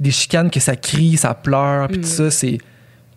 [0.00, 2.58] des chicanes que ça crie, ça pleure, puis tout ça, c'est.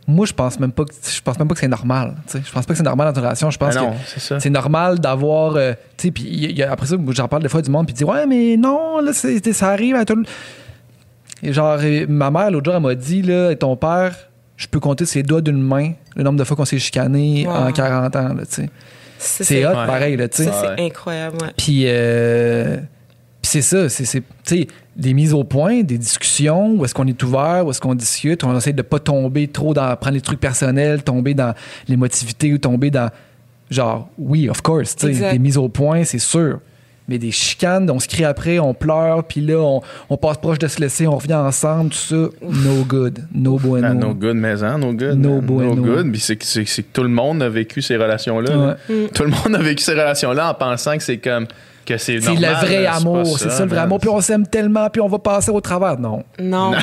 [0.08, 2.16] Moi, je pense même pas que je pense même pas que c'est normal.
[2.26, 2.44] tu sais.
[2.44, 3.52] Je pense pas que c'est normal dans une relation.
[3.52, 4.40] Je pense Ah non, que c'est ça.
[4.40, 5.56] c'est normal d'avoir.
[5.56, 8.26] euh, tu sais, puis après ça, j'en parle des fois du monde, puis dit Ouais,
[8.26, 10.24] mais non, là, ça arrive à tout le.
[11.44, 11.78] Et genre,
[12.08, 14.16] ma mère, l'autre jour, elle m'a dit là, ton père,
[14.58, 17.54] je peux compter ses doigts d'une main le nombre de fois qu'on s'est chicané Wow.
[17.54, 18.70] en 40 ans, là, tu sais.
[19.18, 19.86] C'est hot, Ouais.
[19.86, 20.50] pareil, là, tu sais.
[20.50, 20.56] Ouais.
[20.78, 21.50] c'est incroyable, ouais.
[21.58, 22.78] Puis, euh,
[23.42, 24.26] puis c'est ça, c'est, c'est, tu
[24.62, 27.96] sais, des mises au point, des discussions, où est-ce qu'on est ouvert, où est-ce qu'on
[27.96, 31.54] discute, on essaie de pas tomber trop dans prendre les trucs personnels, tomber dans
[31.88, 33.10] l'émotivité ou tomber dans
[33.70, 36.60] genre oui, of course, tu sais, des mises au point, c'est sûr.
[37.10, 40.60] Mais des chicanes, on se crie après, on pleure, puis là, on, on passe proche
[40.60, 43.88] de se laisser, on revient ensemble, tout ça, no good, no bueno.
[43.90, 45.16] Ah, no good maison, no good.
[45.18, 45.42] No man.
[45.42, 45.76] bueno.
[45.76, 46.12] No good.
[46.12, 48.56] Puis c'est que, c'est- c'est que tout le monde a vécu ces relations-là.
[48.56, 48.78] là.
[48.90, 49.08] Ouais.
[49.14, 51.48] Tout le monde a vécu ces relations-là en pensant que c'est comme
[51.90, 54.90] que c'est le vrai là, amour, c'est ça, le vrai amour, puis on s'aime tellement,
[54.90, 56.00] puis on va passer au travers.
[56.00, 56.24] Non.
[56.40, 56.72] Non.
[56.72, 56.78] Non.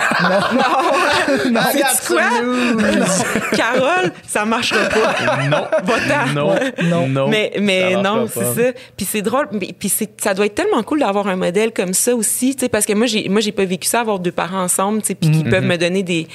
[1.50, 1.60] non.
[1.72, 2.22] C'est quoi?
[3.56, 5.46] Carole, ça marchera pas.
[5.48, 5.66] Non.
[5.84, 6.32] Va-t'en.
[6.34, 6.54] Non.
[6.84, 7.08] Non.
[7.08, 7.28] Non.
[7.28, 8.72] mais mais Ça non, c'est ça.
[8.96, 9.48] Puis c'est drôle,
[9.78, 12.68] puis c'est ça doit être tellement cool d'avoir un modèle comme ça aussi, tu sais
[12.68, 15.14] parce que moi j'ai moi j'ai pas vécu ça avoir deux parents ensemble, tu sais
[15.14, 15.50] puis qui Mm-hmm.
[15.50, 16.26] peuvent me donner des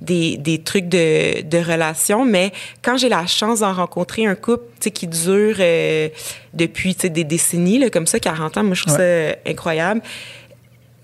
[0.00, 2.52] des des trucs de de relation, mais
[2.82, 6.08] quand j'ai la chance d'en rencontrer un couple, tu sais qui dure euh,
[6.54, 10.02] depuis tu sais des décennies là, comme ça 40 ans, moi je trouve ça incroyable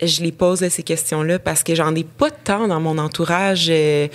[0.02, 3.68] je les pose là, ces questions-là parce que j'en ai pas tant dans mon entourage
[3.70, 4.08] euh,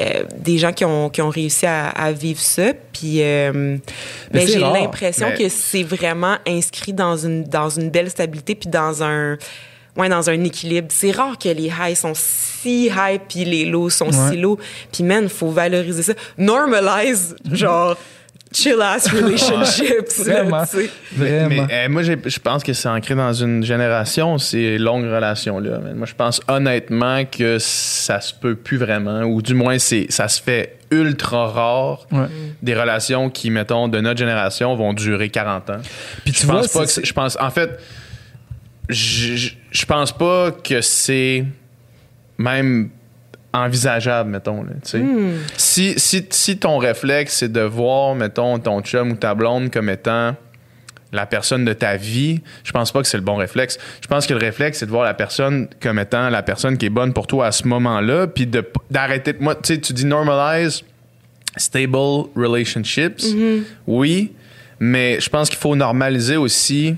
[0.00, 2.72] euh, des gens qui ont, qui ont réussi à, à vivre ça.
[2.92, 3.52] Puis euh,
[4.32, 8.54] Mais ben, j'ai l'impression Mais- que c'est vraiment inscrit dans une, dans une belle stabilité
[8.54, 9.36] puis dans un
[9.98, 10.88] ouais, dans un équilibre.
[10.90, 14.30] C'est rare que les highs sont si high puis les lows sont Ouais.
[14.30, 14.58] si low.
[14.92, 16.14] Puis man, faut valoriser ça.
[16.38, 17.96] Normalize, genre
[18.52, 20.26] chill ass relationships.
[21.16, 21.66] Vraiment.
[21.66, 25.78] Mais euh, moi, je pense que c'est ancré dans une génération, ces longues relations-là.
[25.94, 30.28] Moi, je pense honnêtement que ça se peut plus vraiment, ou du moins, c'est ça
[30.28, 32.06] se fait ultra rare.
[32.10, 32.26] Ouais.
[32.62, 35.76] Des relations qui, mettons, de notre génération vont durer 40 ans.
[36.24, 37.78] Puis tu je vois, pense pas que c'est- je pense en fait
[38.90, 41.44] je pense pas que c'est
[42.38, 42.90] même
[43.54, 44.70] envisageable mettons là,
[45.56, 49.88] si, si, si ton réflexe c'est de voir mettons ton chum ou ta blonde comme
[49.88, 50.34] étant
[51.10, 53.78] la personne de ta vie, je pense pas que c'est le bon réflexe.
[54.02, 56.84] Je pense que le réflexe, c'est de voir la personne comme étant la personne qui
[56.84, 59.34] est bonne pour toi à ce moment-là, puis de- d'arrêter.
[59.40, 60.82] Moi, tu sais, tu dis normalize
[61.56, 61.96] stable
[62.36, 63.24] relationships.
[63.86, 64.32] Oui,
[64.80, 66.94] mais je pense qu'il faut normaliser aussi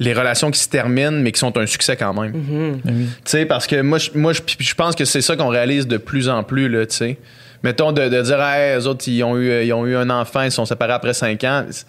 [0.00, 2.32] les relations qui se terminent, mais qui sont un succès quand même.
[2.32, 2.80] Ben.
[2.84, 5.48] Tu sais, parce que moi, je, moi, je, puis je pense que c'est ça qu'on
[5.48, 7.18] réalise de plus en plus, là, tu sais.
[7.62, 10.42] Mettons, de, de dire, hey, eux autres, ils ont, eu, ils ont eu un enfant,
[10.42, 11.64] ils se sont séparés après cinq ans.
[11.70, 11.86] C'est-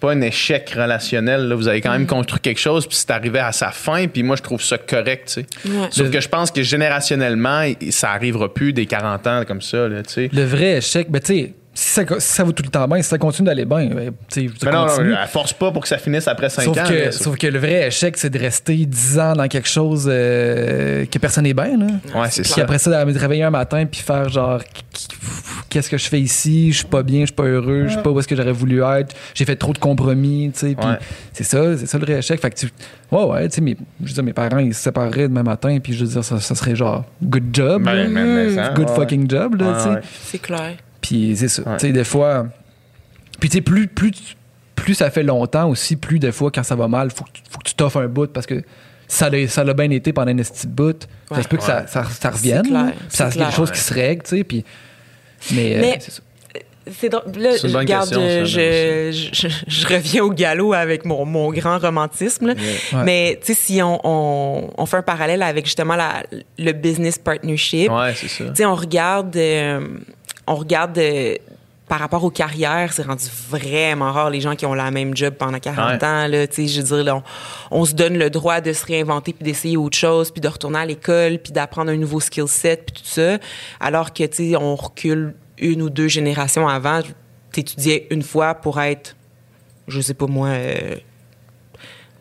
[0.00, 1.54] pas un échec relationnel, là.
[1.54, 4.36] Vous avez quand même construit quelque chose, puis c'est arrivé à sa fin, puis moi,
[4.36, 5.46] je trouve ça correct, tu sais.
[5.68, 5.88] Ouais.
[5.90, 9.88] Sauf Le- que je pense que générationnellement, ça arrivera plus des 40 ans comme ça,
[9.88, 10.30] là, tu sais.
[10.32, 13.00] Le vrai échec, ben tu sais, si ça, si ça va tout le temps bien,
[13.00, 15.70] si ça continue d'aller bien, ben, tu sais, ça Mais non, non, elle force pas
[15.72, 16.84] pour que ça finisse après 5 Sauf ans.
[16.86, 17.12] que, là.
[17.12, 21.18] sauf que le vrai échec, c'est de rester 10 ans dans quelque chose euh, que
[21.18, 21.78] personne n'est bien.
[21.78, 21.86] Là.
[22.14, 22.62] Ouais, c'est Puis ça.
[22.62, 24.60] après ça, de me réveiller un matin puis faire genre
[25.70, 28.02] qu'est-ce que je fais ici, je suis pas bien, je suis pas heureux, je sais
[28.02, 30.74] pas où est-ce que j'aurais voulu être, j'ai fait trop de compromis, tu sais.
[30.78, 30.98] Puis Ouais.
[31.32, 32.38] c'est ça, c'est ça le vrai échec.
[32.40, 32.68] Fait que tu,
[33.10, 35.78] ouais, ouais, tu sais, mes, je veux dire, mes parents ils se sépareraient demain matin
[35.82, 38.04] puis je veux dire, ça, ça serait genre good job, Ben, là.
[38.08, 38.94] ben, ben, good ouais.
[38.96, 39.88] fucking job, là, Ouais, tu sais.
[39.88, 40.00] ouais.
[40.26, 40.74] C'est clair.
[41.02, 41.62] Puis c'est ça.
[41.62, 41.76] Ouais.
[41.78, 42.46] Tu sais, des fois.
[43.40, 44.12] Puis tu sais, plus, plus,
[44.76, 47.42] plus ça fait longtemps aussi, plus des fois, quand ça va mal, faut que tu,
[47.50, 48.62] faut que tu t'offres un bout parce que
[49.08, 51.02] ça l'a, ça l'a bien été pendant un petit bout.
[51.28, 51.42] ça Ouais.
[51.42, 52.62] se peut que ça, ça, ça revienne.
[52.64, 52.92] C'est clair.
[52.96, 53.52] Puis c'est ça, des clair.
[53.52, 54.44] choses qui se règlent, tu sais.
[54.44, 54.64] Puis.
[55.52, 55.76] Mais.
[55.76, 56.22] euh, Mais- c'est ça.
[56.98, 57.22] C'est drôle.
[57.38, 61.04] Là, C'est une bonne regarde, question, ça, je, je, je- je reviens au galop avec
[61.04, 62.48] mon, mon grand romantisme.
[62.48, 62.54] là.
[62.54, 63.04] Ouais.
[63.04, 66.24] Mais tu sais, si on, on, on fait un parallèle avec justement la,
[66.58, 68.46] le business partnership, Ouais, c'est ça.
[68.46, 69.86] tu sais, on regarde, euh,
[70.46, 71.36] on regarde euh,
[71.88, 75.34] par rapport aux carrières, c'est rendu vraiment rare les gens qui ont la même job
[75.34, 76.06] pendant 40 Ouais.
[76.06, 76.26] ans.
[76.26, 77.16] Là, je veux dire, là,
[77.70, 80.48] on, on se donne le droit de se réinventer puis d'essayer autre chose, puis de
[80.48, 83.38] retourner à l'école, puis d'apprendre un nouveau skill set, puis tout ça.
[83.78, 87.00] Alors que, tu sais, on recule une ou deux générations avant.
[87.52, 89.14] T'étudiais une fois pour être,
[89.86, 90.96] je sais pas moi, euh,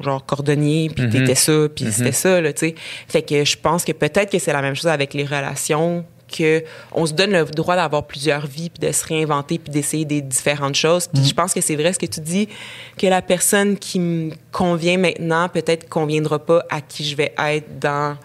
[0.01, 1.11] genre cordonnier, puis Mhm.
[1.11, 2.75] t'étais ça, puis c'était ça, là, tu sais.
[3.07, 6.63] Fait que je pense que peut-être que c'est la même chose avec les relations, que
[6.91, 10.21] on se donne le droit d'avoir plusieurs vies, puis de se réinventer, puis d'essayer des
[10.21, 11.07] différentes choses.
[11.07, 12.47] Puis je pense que c'est vrai ce que tu dis,
[12.97, 17.79] que la personne qui me convient maintenant, peut-être conviendra pas à qui je vais être
[17.79, 18.17] dans,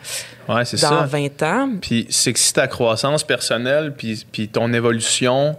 [0.48, 1.06] Ouais, c'est dans ça.
[1.06, 1.70] 20 ans.
[1.80, 5.56] Puis c'est que si ta croissance personnelle puis, puis ton évolution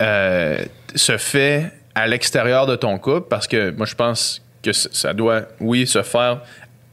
[0.00, 0.58] euh,
[0.94, 5.42] se fait à l'extérieur de ton couple, parce que moi, je pense que ça doit,
[5.60, 6.42] oui, se faire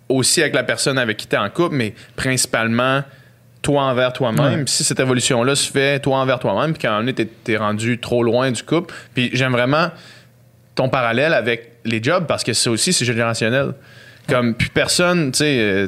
[0.09, 3.03] aussi avec la personne avec qui tu es en couple, mais principalement
[3.63, 4.59] toi envers toi-même.
[4.59, 4.63] Ouais.
[4.67, 7.99] Si cette évolution-là se fait toi envers toi-même, puis qu'à un moment donné, t'es- rendu
[7.99, 9.89] trop loin du couple, puis j'aime vraiment
[10.75, 13.73] ton parallèle avec les jobs parce que ça aussi, c'est générationnel.
[14.29, 15.87] Comme, plus personne, tu sais, euh,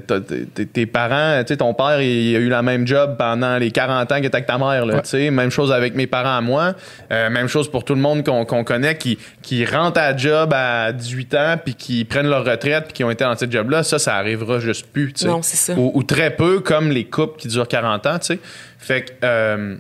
[0.73, 4.11] t'es- parents, tu sais, ton père, il, a eu la même job pendant les 40
[4.11, 5.01] ans que t'as avec ta mère, là, Ouais.
[5.03, 5.31] tu sais.
[5.31, 6.73] Même chose avec mes parents à moi.
[7.11, 10.91] Euh, même chose pour tout le monde qu'on connaît qui, qui rentrent à job à
[10.91, 13.83] 18 ans puis qui prennent leur retraite puis qui ont été dans ce job-là.
[13.83, 15.27] Ça, ça arrivera juste plus, tu sais.
[15.27, 15.73] Non, c'est ça.
[15.79, 18.39] Ou, ou très peu, comme les couples qui durent 40 ans, tu sais.
[18.79, 19.75] Fait que, euh,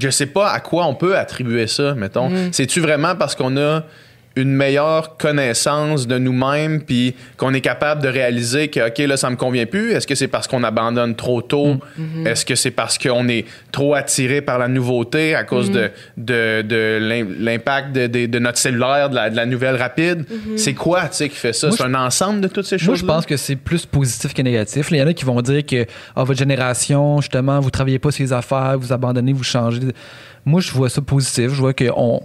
[0.00, 2.28] je sais pas à quoi on peut attribuer ça, mettons.
[2.28, 2.52] Mm.
[2.52, 3.82] C'est-tu vraiment parce qu'on a
[4.36, 9.30] une meilleure connaissance de nous-mêmes puis qu'on est capable de réaliser que OK là ça
[9.30, 11.76] me convient plus est-ce que c'est parce qu'on abandonne trop tôt?
[11.98, 12.26] Mm-hmm.
[12.28, 16.62] est-ce que c'est parce qu'on est trop attiré par la nouveauté à cause de, de,
[16.62, 20.24] de l'im- l'impact de, de- de notre cellulaire de la, de la nouvelle rapide?
[20.30, 20.56] Mm-hmm.
[20.58, 21.68] c'est quoi tu sais qui fait ça?
[21.68, 24.34] Moi, c'est un ensemble de toutes ces choses Moi, je pense que c'est plus positif
[24.34, 24.88] que négatif.
[24.90, 28.10] Il y en a qui vont dire que ah, votre génération, justement, vous travaillez pas
[28.10, 29.80] sur les affaires, vous abandonnez, vous changez.
[30.44, 31.48] Moi, je vois ça positif.
[31.54, 32.20] Je vois qu'on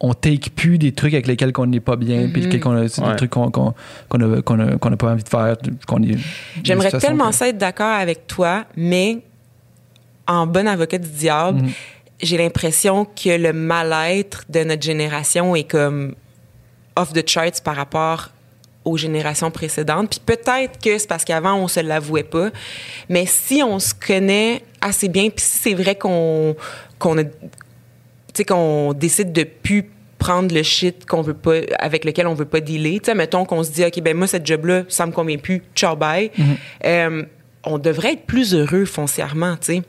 [0.00, 2.64] on, take plus des trucs avec lesquels on n'est pas bien, puis c'est
[3.02, 3.10] Ouais.
[3.10, 3.74] des trucs qu'on qu'on
[4.08, 5.56] qu'on a, qu'on a, qu'on a pas envie de faire.
[5.86, 6.18] qu'on est-
[6.62, 9.18] J'aimerais tellement que- ça être d'accord avec toi, mais
[10.26, 11.70] en bon avocat du diable, Mhm.
[12.22, 16.14] j'ai l'impression que le mal-être de notre génération est comme
[16.96, 18.30] off the charts par rapport
[18.84, 20.10] aux générations précédentes.
[20.10, 22.50] Puis peut-être que c'est parce qu'avant, on se l'avouait pas.
[23.08, 26.54] Mais si on se connaît assez bien, puis si c'est vrai qu'on
[26.98, 27.22] qu'on a
[28.38, 32.46] sais, qu'on décide de plus prendre le shit qu'on veut pas, avec lequel on veut
[32.46, 33.00] pas dealer.
[33.00, 35.62] Tu sais, mettons qu'on se dit, OK, ben moi, cette job-là, ça me convient plus,
[35.74, 36.30] ciao, bye.
[36.84, 37.22] Euh,
[37.68, 39.82] on devrait être plus heureux foncièrement, tu sais.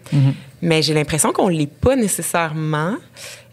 [0.63, 2.95] Mais j'ai l'impression qu'on l'est pas nécessairement.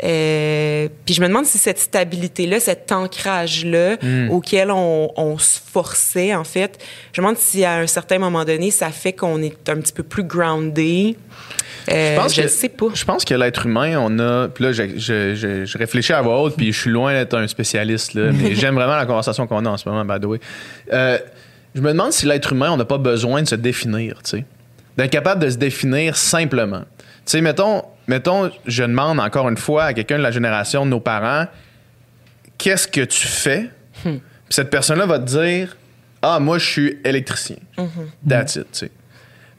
[0.02, 3.98] Euh, puis je me demande si cette stabilité-là, cet ancrage-là
[4.30, 6.82] auquel on, on se forçait, en fait,
[7.12, 9.92] je me demande si à un certain moment donné, ça fait qu'on est un petit
[9.92, 11.16] peu plus groundé.
[11.90, 12.86] Euh, je que- sais pas.
[12.94, 14.48] Je pense que l'être humain, on a.
[14.48, 17.36] Puis là, je, je, je, je réfléchis à voix haute, puis je suis loin d'être
[17.36, 20.24] un spécialiste, là, mais j'aime vraiment la conversation qu'on a en ce moment, by the
[20.26, 20.40] way.
[20.92, 21.18] Euh,
[21.74, 24.44] je me demande si l'être humain, on n'a pas besoin de se définir, tu sais.
[24.96, 26.82] D'être capable de se définir simplement.
[27.00, 30.90] Tu sais, mettons, mettons, je demande encore une fois à quelqu'un de la génération de
[30.90, 31.46] nos parents,
[32.58, 33.70] qu'est-ce que tu fais?
[34.04, 34.20] Puis
[34.50, 35.76] cette personne-là va te dire,
[36.22, 37.56] ah, moi, je suis électricien.
[38.28, 38.90] That's it, tu sais.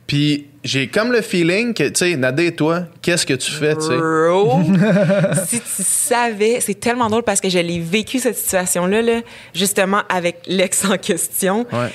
[0.07, 3.81] Puis j'ai comme le feeling que, tu sais, Nadé, toi, qu'est-ce que tu fais, tu
[3.81, 3.97] sais?
[3.97, 4.61] Bro,
[5.47, 9.21] si tu savais, c'est tellement drôle parce que je l'ai vécu cette situation-là, là,
[9.53, 11.65] justement avec l'ex en question.
[11.71, 11.91] Ouais.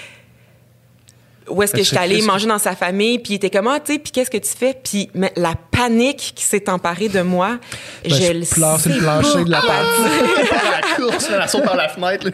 [1.48, 3.80] Où est-ce que j'étais c'est allée manger dans sa famille, puis il était comme, ah,
[3.80, 4.76] tu sais, puis qu'est-ce que tu fais?
[4.80, 7.58] Puis mais la panique qui s'est emparée de moi,
[8.04, 9.60] Ben, je je le sur le sais plancher de la.
[9.62, 12.32] Par la course, la saute par la fenêtre, là.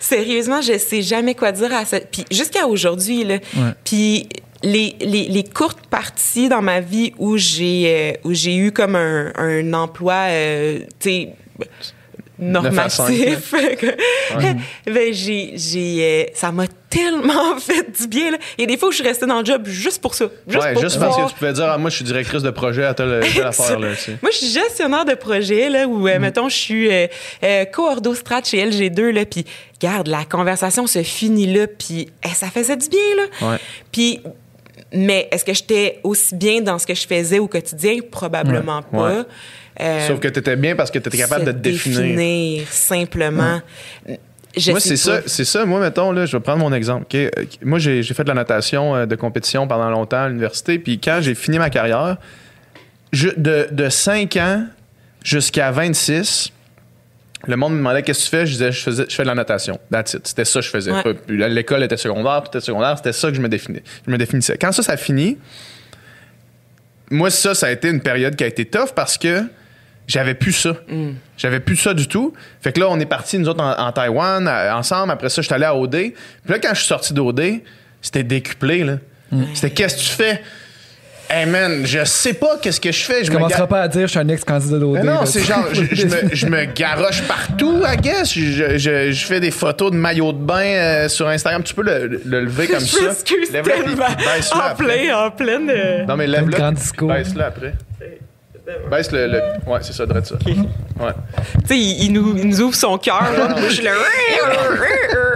[0.00, 2.00] Sérieusement, je sais jamais quoi dire à ça.
[2.00, 3.36] Puis jusqu'à aujourd'hui, là.
[3.84, 4.26] Puis
[4.62, 8.96] les, les, les courtes parties dans ma vie où j'ai euh, où j'ai eu comme
[8.96, 11.34] un, un emploi, euh, tu sais,
[12.38, 13.54] normatif,
[14.86, 18.32] ben j'ai j'ai euh, ça m'a tellement fait du bien.
[18.32, 18.38] Là.
[18.58, 20.26] Il y a des fois où je suis restée dans le job juste pour ça,
[20.46, 22.50] juste ouais, pour juste parce que tu pouvais dire, ah, moi, je suis directrice de
[22.50, 24.18] projet à telle, telle affaire, là, tu sais.
[24.20, 27.06] Moi, je suis gestionnaire de projet, là, où, euh, mettons, je suis euh,
[27.44, 29.44] euh, co-ordo strat chez LG2, là, puis,
[29.80, 33.58] garde, la conversation se finit là, puis eh, ça faisait du bien, là.
[33.92, 34.20] Puis,
[34.92, 37.98] mais est-ce que j'étais aussi bien dans ce que je faisais au quotidien?
[38.10, 39.16] Probablement pas.
[39.18, 39.22] Ouais.
[39.80, 42.00] Euh, Sauf que tu étais bien parce que tu étais capable de te définir.
[42.00, 43.60] définir, simplement.
[44.66, 45.64] Moi, c'est ça, c'est ça.
[45.64, 47.06] Moi, mettons, là, je vais prendre mon exemple.
[47.14, 47.30] Euh,
[47.62, 50.78] Moi, j'ai fait de la natation euh, de compétition pendant longtemps à l'université.
[50.80, 52.16] Puis quand j'ai fini ma carrière,
[53.12, 54.64] je- de, de 5 ans
[55.24, 56.50] jusqu'à 26,
[57.46, 58.46] le monde me demandait qu'est-ce que tu fais?
[58.46, 59.78] Je disais, je, faisais, je fais de la natation.
[59.90, 60.26] That's it.
[60.26, 60.92] C'était ça que je faisais.
[60.92, 61.16] Ouais.
[61.48, 62.96] L'école était secondaire, était secondaire.
[62.98, 64.58] C'était ça que je me, définis, je me définissais.
[64.58, 65.38] Quand ça, ça finit,
[67.10, 69.42] moi, ça, ça a été une période qui a été tough parce que
[70.06, 70.76] j'avais plus ça.
[71.36, 72.32] J'avais plus ça du tout.
[72.60, 75.10] Fait que là, on est partis, nous autres, en, en Taïwan, à- ensemble.
[75.12, 75.90] Après ça, je suis allé à OD.
[75.90, 76.14] Puis
[76.48, 77.40] là, quand je suis sorti d'OD,
[78.02, 78.98] c'était décuplé, là.
[79.54, 80.42] C'était qu'est-ce que tu fais?
[81.32, 83.20] Hey man, je sais pas qu'est-ce que je fais.
[83.20, 84.94] Je Je me commencerai ga- pas à dire je suis un ex-candidat d'OD.
[84.94, 88.34] mais non, c'est genre, je, je me, je me garoche partout, I guess.
[88.34, 91.62] Je, je- je fais des photos de maillot de bain euh, sur Instagram.
[91.62, 93.04] Tu peux le, le lever comme je ça.
[93.08, 94.06] m'excuse Lève-le, puis tellement.
[94.72, 95.70] En plein, en pleine.
[95.70, 96.56] euh, Non, mais lève-le.
[96.56, 97.08] grand discours.
[97.12, 97.74] Baisse-le après.
[98.90, 99.40] Baisse le, le-
[99.70, 100.36] Ouais, c'est ça, drette ça.
[100.46, 101.12] Ouais.
[101.62, 103.22] Tu sais, il, il nous, il nous ouvre son cœur.
[103.36, 103.92] là, moi, je suis là.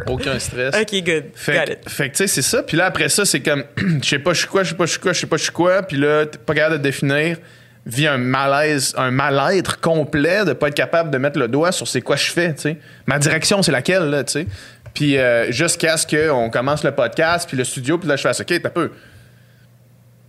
[0.07, 0.75] Aucun stress.
[0.75, 1.25] OK, good.
[1.25, 2.63] Got Fait, fait que, tu sais, c'est ça.
[2.63, 3.65] Puis là, après ça, c'est comme,
[4.03, 5.37] je sais pas, je suis quoi, je sais pas, je suis quoi, je sais pas,
[5.37, 5.83] je suis quoi.
[5.83, 7.39] Puis là, t'es pas capable de définir.
[7.87, 11.87] Vit un malaise, un mal-être complet de pas être capable de mettre le doigt sur
[11.87, 12.79] c'est quoi je fais, tu sais.
[13.07, 14.47] Ma direction, c'est laquelle, là, tu sais.
[14.95, 18.41] Puis euh, jusqu'à ce qu'on commence le podcast, puis le studio, puis là, je fais,
[18.41, 18.91] OK, t'as peu.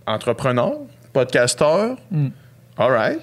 [0.06, 0.72] Entrepreneur,
[1.12, 1.96] podcasteur,
[2.76, 3.20] all right.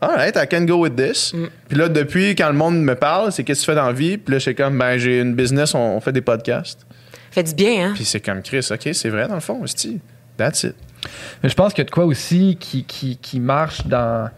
[0.00, 1.34] All right, I can go with this.
[1.68, 3.92] Puis là, depuis, quand le monde me parle, c'est qu'est-ce que tu fais dans la
[3.92, 4.16] vie?
[4.16, 6.86] Puis là, je suis comme, ben, j'ai une business, on, on fait des podcasts.
[7.32, 7.92] Fait du bien, hein?
[7.94, 10.00] Puis c'est comme Chris, OK, c'est vrai dans le fond, hostie.
[10.36, 10.76] That's it.
[11.42, 14.30] Mais je pense qu'il y a de quoi aussi qui, qui, qui marche dans.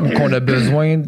[0.00, 1.02] ou qu'on a besoin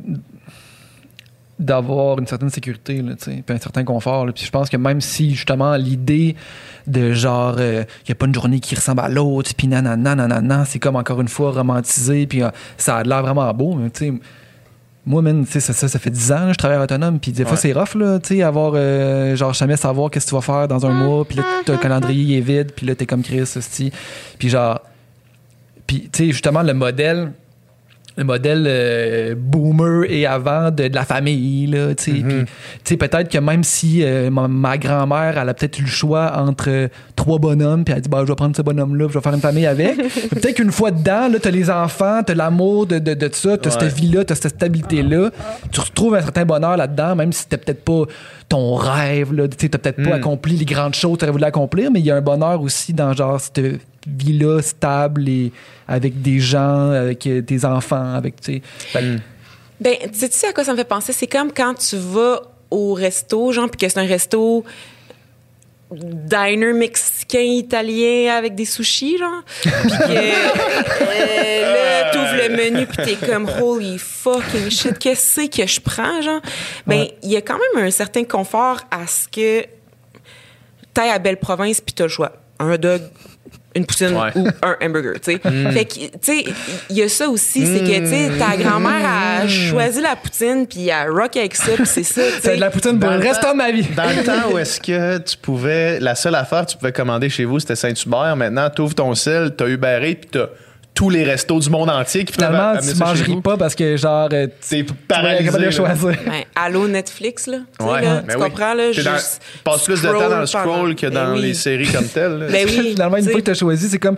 [1.58, 4.26] d'avoir une certaine sécurité, là, puis un certain confort.
[4.26, 4.32] là.
[4.32, 6.36] Puis je pense que même si, justement, l'idée
[6.86, 10.64] de genre, il n'y a pas une journée qui ressemble à l'autre, puis nanana, nanana,
[10.66, 14.06] c'est comme encore une fois romantisé, puis euh, ça a l'air vraiment beau, mais tu
[14.06, 14.12] sais.
[15.08, 17.56] Moi, sais, ça, ça, ça fait 10 ans, là, je travaille autonome, puis des fois,
[17.56, 20.66] c'est rough, là, tu sais, avoir, euh, genre, jamais savoir qu'est-ce que tu vas faire
[20.66, 23.48] dans un mois, puis là, ton le calendrier est vide, puis là, t'es comme Chris.
[24.36, 24.80] Puis genre,
[25.86, 27.32] puis, tu sais, justement, le modèle,
[28.16, 32.10] le modèle euh, boomer et avant de, de la famille, là, tu sais.
[32.12, 32.46] Puis, tu
[32.84, 36.32] sais, peut-être que même si euh, ma, ma grand-mère, elle a peut-être eu le choix
[36.38, 39.14] entre euh, trois bonhommes, puis elle a dit, bah, je vais prendre ce bonhomme-là, je
[39.14, 39.96] vais faire une famille avec.
[40.30, 43.70] Peut-être qu'une fois dedans, là, t'as les enfants, t'as l'amour de, de, de ça, t'as
[43.70, 43.76] Ouais.
[43.80, 45.30] cette vie-là, t'as cette stabilité-là.
[45.70, 48.04] Tu retrouves un certain bonheur là-dedans, même si c'était peut-être pas
[48.48, 49.46] ton rêve, là.
[49.48, 50.20] Tu sais, t'as peut-être pas Mm.
[50.20, 52.92] accompli les grandes choses que t'aurais voulu accomplir, mais il y a un bonheur aussi
[52.94, 53.60] dans, genre, cette
[54.06, 55.52] vie-là stable et
[55.88, 58.62] avec des gens, avec euh, tes enfants, avec, tu sais.
[58.92, 59.18] Que-
[59.80, 61.12] Ben, tu sais, tu sais à quoi ça me fait penser?
[61.12, 62.40] C'est comme quand tu vas
[62.70, 64.64] au resto, genre, puis que c'est un resto
[65.92, 73.04] diner mexicain italien avec des sushis genre puis que euh, là t'ouvres le menu puis
[73.04, 76.40] t'es comme holy fucking shit qu'est-ce que je prends genre?
[76.88, 79.64] Ben il y a quand même un certain confort à ce que
[80.92, 83.02] t'ailles à Belle Province puis t'as le choix un dog,
[83.76, 84.30] une poutine Ouais.
[84.34, 85.38] ou un hamburger, tu sais.
[85.72, 86.44] Fait que, tu sais,
[86.90, 90.66] il y a ça aussi, c'est que, tu sais, ta grand-mère a choisi la poutine,
[90.66, 93.16] puis elle rock avec ça, puis c'est ça, tu C'est de la poutine pour Dans
[93.16, 93.86] le restant de ma vie.
[93.96, 97.28] Dans le temps où est-ce que tu pouvais, la seule affaire que tu pouvais commander
[97.28, 98.34] chez vous, c'était Saint-Hubert.
[98.36, 100.48] Maintenant, tu ouvres ton sel, tu as Uber Eats, puis tu as
[100.96, 104.46] tous les restos du monde entier qui Finalement, tu mangeries pas parce que, genre, euh,
[104.68, 105.52] T'es tu es paralysé.
[105.58, 105.70] de là.
[105.70, 106.16] choisir.
[106.26, 107.58] Ben, allô Netflix, là.
[107.78, 108.44] Tu Ouais, là, mais tu oui.
[108.50, 108.90] comprends, là?
[108.92, 109.02] Tu
[109.62, 111.42] passes plus de temps dans le scroll que Ben dans oui.
[111.42, 112.38] les séries comme telles.
[112.38, 112.46] là.
[112.50, 112.90] Ben oui.
[112.92, 114.16] Finalement, une tu fois que tu as choisi, c'est comme,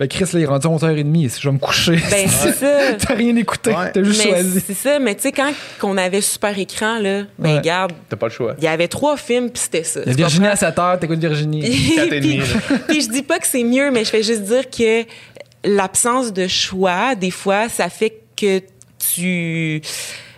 [0.00, 1.96] ben Chris, là, il est rendu 11h30, je vais me coucher.
[2.10, 2.76] Ben, c'est ça.
[2.98, 3.92] T'as rien écouté, Ouais.
[3.94, 4.60] t'as juste Mais choisi.
[4.66, 7.58] c'est ça, mais tu sais, quand qu'on avait super écran, là, ben, Ouais.
[7.58, 8.54] regarde, T'as pas le choix.
[8.58, 10.00] il y avait trois films, puis c'était ça.
[10.04, 10.66] Il y a tu Virginie comprends?
[10.66, 11.60] à 7h, t'écoutes Virginie.
[11.62, 12.44] Puis, là.
[12.88, 15.04] puis je dis pas que c'est mieux, mais je fais juste dire que
[15.66, 18.60] l'absence de choix, des fois, ça fait que
[18.98, 19.82] tu,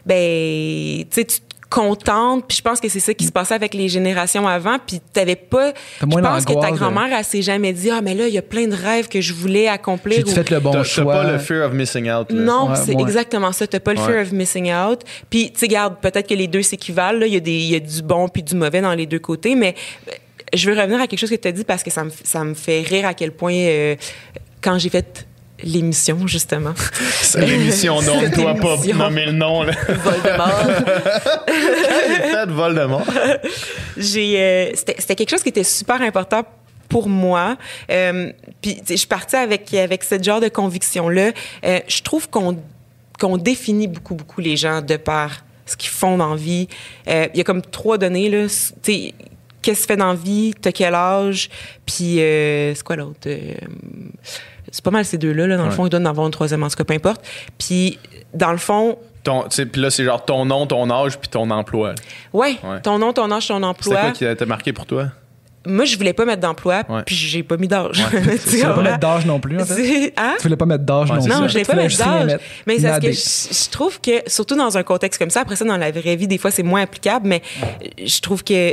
[0.07, 2.47] ben, tu sais, tu te contentes.
[2.49, 4.79] Puis je pense que c'est ça qui se passait avec les générations avant.
[4.85, 5.72] Puis t'avais pas.
[6.01, 8.43] Je pense que ta grand-mère, elle s'est jamais dit, ah, mais là, il y a
[8.43, 10.18] plein de rêves que je voulais accomplir.
[10.18, 11.12] J'ai-tu ou- fait le bon T'as t'as choix?
[11.12, 12.31] pas le fear of missing out.
[12.33, 12.41] là.
[12.43, 13.03] non, Ouais, c'est ouais.
[13.03, 13.66] exactement ça.
[13.66, 15.01] T'as pas le fear of missing out.
[15.29, 17.18] Puis, tu sais, garde, peut-être que les deux s'équivalent.
[17.18, 17.26] là.
[17.26, 19.18] Il y, a des- il y a du bon puis du mauvais dans les deux
[19.18, 19.55] côtés.
[19.55, 19.74] Mais
[20.09, 20.12] euh,
[20.55, 22.45] je veux revenir à quelque chose que tu as dit parce que ça me, ça
[22.45, 23.95] me fait rire à quel point, euh,
[24.62, 25.26] quand j'ai fait
[25.62, 26.74] l'émission, justement,
[27.22, 28.96] C'est l'émission, non, Cette toi pas émission.
[28.96, 29.62] nommer le nom.
[29.64, 29.72] Là.
[29.88, 30.62] Voldemort,
[31.48, 33.06] J'ai fait Voldemort.
[33.96, 36.42] j'ai, euh, c'était c'était quelque chose qui était super important
[36.88, 37.56] pour moi.
[37.90, 38.32] Euh,
[38.62, 41.32] puis je suis partie avec avec ce genre de conviction là.
[41.62, 42.59] je trouve qu'on
[43.18, 46.68] qu'on définit beaucoup beaucoup les gens de par ce qu'ils font dans la vie.
[47.09, 48.44] Euh, Il y a comme trois données là.
[48.44, 49.14] S- Tu sais,
[49.69, 51.51] qu'est-ce que tu fais dans la vie, t'as quel âge,
[51.85, 53.55] puis euh, c'est quoi l'autre Euh,
[54.71, 55.57] C'est pas mal ces deux là.
[55.57, 57.21] Dans le fond, ils donnent en avoir une troisième en tout cas, peu importe.
[57.59, 57.99] Puis
[58.35, 61.95] dans le fond, Puis là, c'est genre ton nom, ton âge, puis ton emploi.
[62.33, 62.81] ouais, Ouais.
[62.83, 63.97] ton nom, ton âge, ton emploi.
[64.01, 65.09] quoi qui a été marqué pour toi?
[65.66, 67.99] Moi, je voulais pas mettre d'emploi, puis j'ai pas mis d'âge.
[68.12, 69.75] Ouais, Tu voulais pas mettre d'âge non plus, en fait?
[69.75, 70.35] C'est- Hein?
[70.39, 71.37] Tu voulais pas mettre d'âge Ouais, non c'est plus.
[71.41, 72.39] Non, je voulais pas mettre d'âge.
[72.66, 75.64] Mais c'est parce que je trouve que, surtout dans un contexte comme ça, après ça,
[75.66, 77.43] dans la vraie vie, des fois, c'est moins applicable, mais
[78.03, 78.73] je trouve que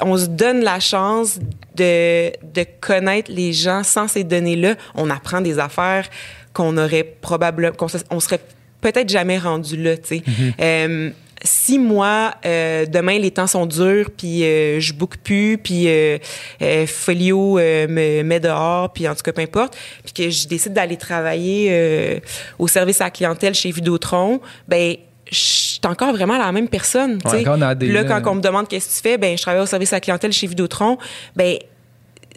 [0.00, 1.38] on se donne la chance
[1.74, 4.74] de, de connaître les gens sans ces données-là.
[4.94, 6.08] On apprend des affaires
[6.52, 8.40] qu'on aurait probablement, qu'on se- on serait
[8.80, 10.22] peut-être jamais rendu là, tu sais.
[10.60, 11.10] Euh,
[11.42, 15.86] si moi, euh, demain, les temps sont durs, puis euh, je book plus, puis
[16.86, 20.96] Folio me met dehors, puis en tout cas, peu importe, puis que je décide d'aller
[20.96, 22.20] travailler
[22.58, 24.96] au service à la clientèle chez Vidéotron, ben
[25.30, 27.18] je suis encore vraiment la même personne.
[27.18, 27.44] tu Ouais, sais.
[27.44, 29.36] quand on a des- Puis là, quand on me demande qu'est-ce que tu fais, ben
[29.36, 30.98] je travaille au service à la clientèle chez Vidéotron.
[31.34, 31.56] Ben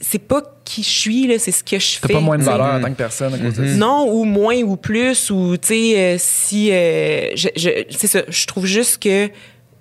[0.02, 2.14] c'est pas qui je suis là, c'est ce que je T'as fais.
[2.14, 3.74] pas moins de valeur en tant que personne à cause de ça.
[3.76, 6.72] Non, ou moins ou plus, ou tu sais, euh, si.
[6.72, 9.30] euh, je, je- c'est ça, je trouve juste que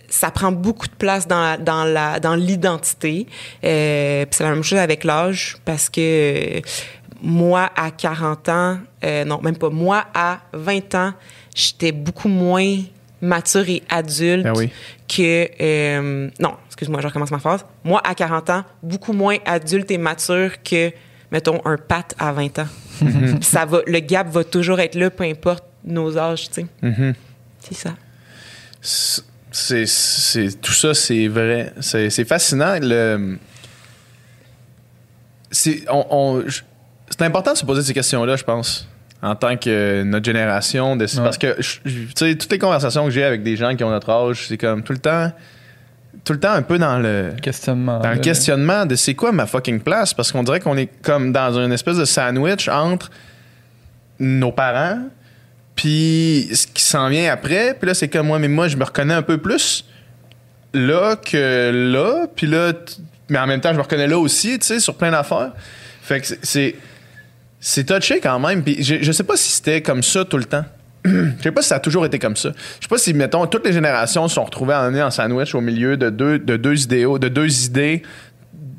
[0.08, 3.26] ça prend beaucoup de place dans, dans, la, dans l'identité.
[3.62, 6.00] Euh, puis c'est la même chose avec l'âge, parce que
[6.58, 6.60] euh,
[7.22, 11.12] moi, à 40 ans, euh, non, même pas, moi, à 20 ans,
[11.54, 12.76] j'étais beaucoup moins
[13.20, 14.70] mature et adulte oui.
[15.08, 15.48] que...
[15.60, 17.64] euh, non, excuse-moi, je recommence ma phrase.
[17.84, 20.92] Moi, à 40 ans, beaucoup moins adulte et mature que,
[21.30, 22.68] mettons, un Pat à 20 ans.
[22.98, 26.66] Puis ça va, le gap va toujours être là, peu importe nos âges, tu sais.
[26.82, 27.14] Mm-hmm.
[27.60, 27.94] C'est ça.
[29.50, 31.72] C'est, c'est, tout ça, c'est vrai.
[31.80, 32.78] C'est, c'est fascinant.
[32.80, 33.38] Le,
[35.50, 36.44] c'est, on,
[37.10, 38.87] c'est important de se poser ces questions-là, je pense,
[39.22, 40.96] en tant que notre génération.
[40.96, 41.22] De, Ouais.
[41.22, 44.10] Parce que, tu sais, toutes les conversations que j'ai avec des gens qui ont notre
[44.10, 45.32] âge, c'est comme tout le temps,
[46.24, 47.98] tout le temps un peu dans le, Questionnement.
[48.00, 50.14] dans le questionnement de c'est quoi ma fucking place?
[50.14, 53.10] Parce qu'on dirait qu'on est comme dans une espèce de sandwich entre
[54.20, 54.98] nos parents
[55.76, 58.82] puis ce qui s'en vient après puis là c'est comme moi mais moi je me
[58.82, 59.84] reconnais un peu plus
[60.74, 62.72] là que là puis là
[63.28, 65.52] mais en même temps je me reconnais là aussi tu sais sur plein d'affaires
[66.02, 66.74] fait que c'est-
[67.60, 70.44] c'est touché quand même puis je, je sais pas si c'était comme ça tout le
[70.44, 70.64] temps
[71.04, 72.50] je sais pas si ça a toujours été comme ça.
[72.80, 75.60] Je sais pas si, mettons, toutes les générations se sont retrouvées en en sandwich au
[75.60, 78.02] milieu de deux, de deux idéaux, de deux idées,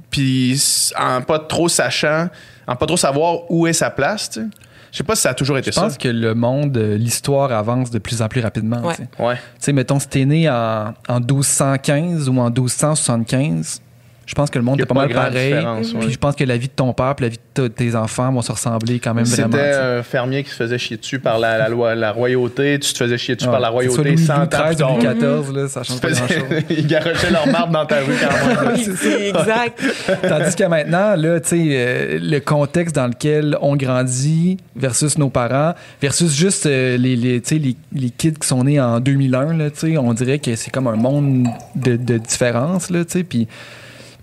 [0.10, 0.62] puis
[0.98, 2.28] en pas trop sachant,
[2.68, 4.48] en pas trop savoir où est sa place, tu sais.
[4.92, 5.82] Je sais pas si ça a toujours été Je ça.
[5.84, 8.82] pense que le monde, euh, l'histoire avance de plus en plus rapidement.
[8.82, 8.96] Ouais.
[8.96, 9.24] tu sais.
[9.24, 9.36] Ouais.
[9.36, 13.82] Tu sais, mettons, si t'es né en, en 1215 ou en 1275,
[14.30, 15.54] je pense que le monde est pas, pas mal pareil.
[15.56, 15.82] ouais.
[16.02, 18.32] Puis je pense que la vie de ton père et la vie de tes enfants
[18.32, 19.52] vont se ressembler quand même vraiment.
[19.58, 22.94] C'était un fermier qui se faisait chier dessus par la, la loi, la royauté, tu
[22.94, 23.54] te faisais chier dessus Ouais.
[23.54, 24.92] par la soit royauté Louis, 100 ans Louis plus XIII tard.
[24.92, 26.44] ou Louis XIV, là, ça change pas grand-chose.
[26.70, 28.76] Ils garochaient leur marbre dans ta rue quand même.
[28.76, 29.82] Oui, c'est exact.
[30.22, 35.30] Tandis que maintenant, là, tu sais, euh, le contexte dans lequel on grandit versus nos
[35.30, 39.00] parents, versus juste euh, les, les, tu sais, les, les kids qui sont nés en
[39.00, 43.04] 2001, là, tu sais, on dirait que c'est comme un monde de, de différence, là,
[43.06, 43.48] tu sais, puis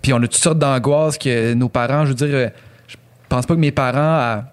[0.01, 2.49] Puis on a toutes sortes d'angoisses que nos parents, je veux dire, euh,
[2.87, 2.95] je
[3.29, 4.43] pense pas que mes parents, à,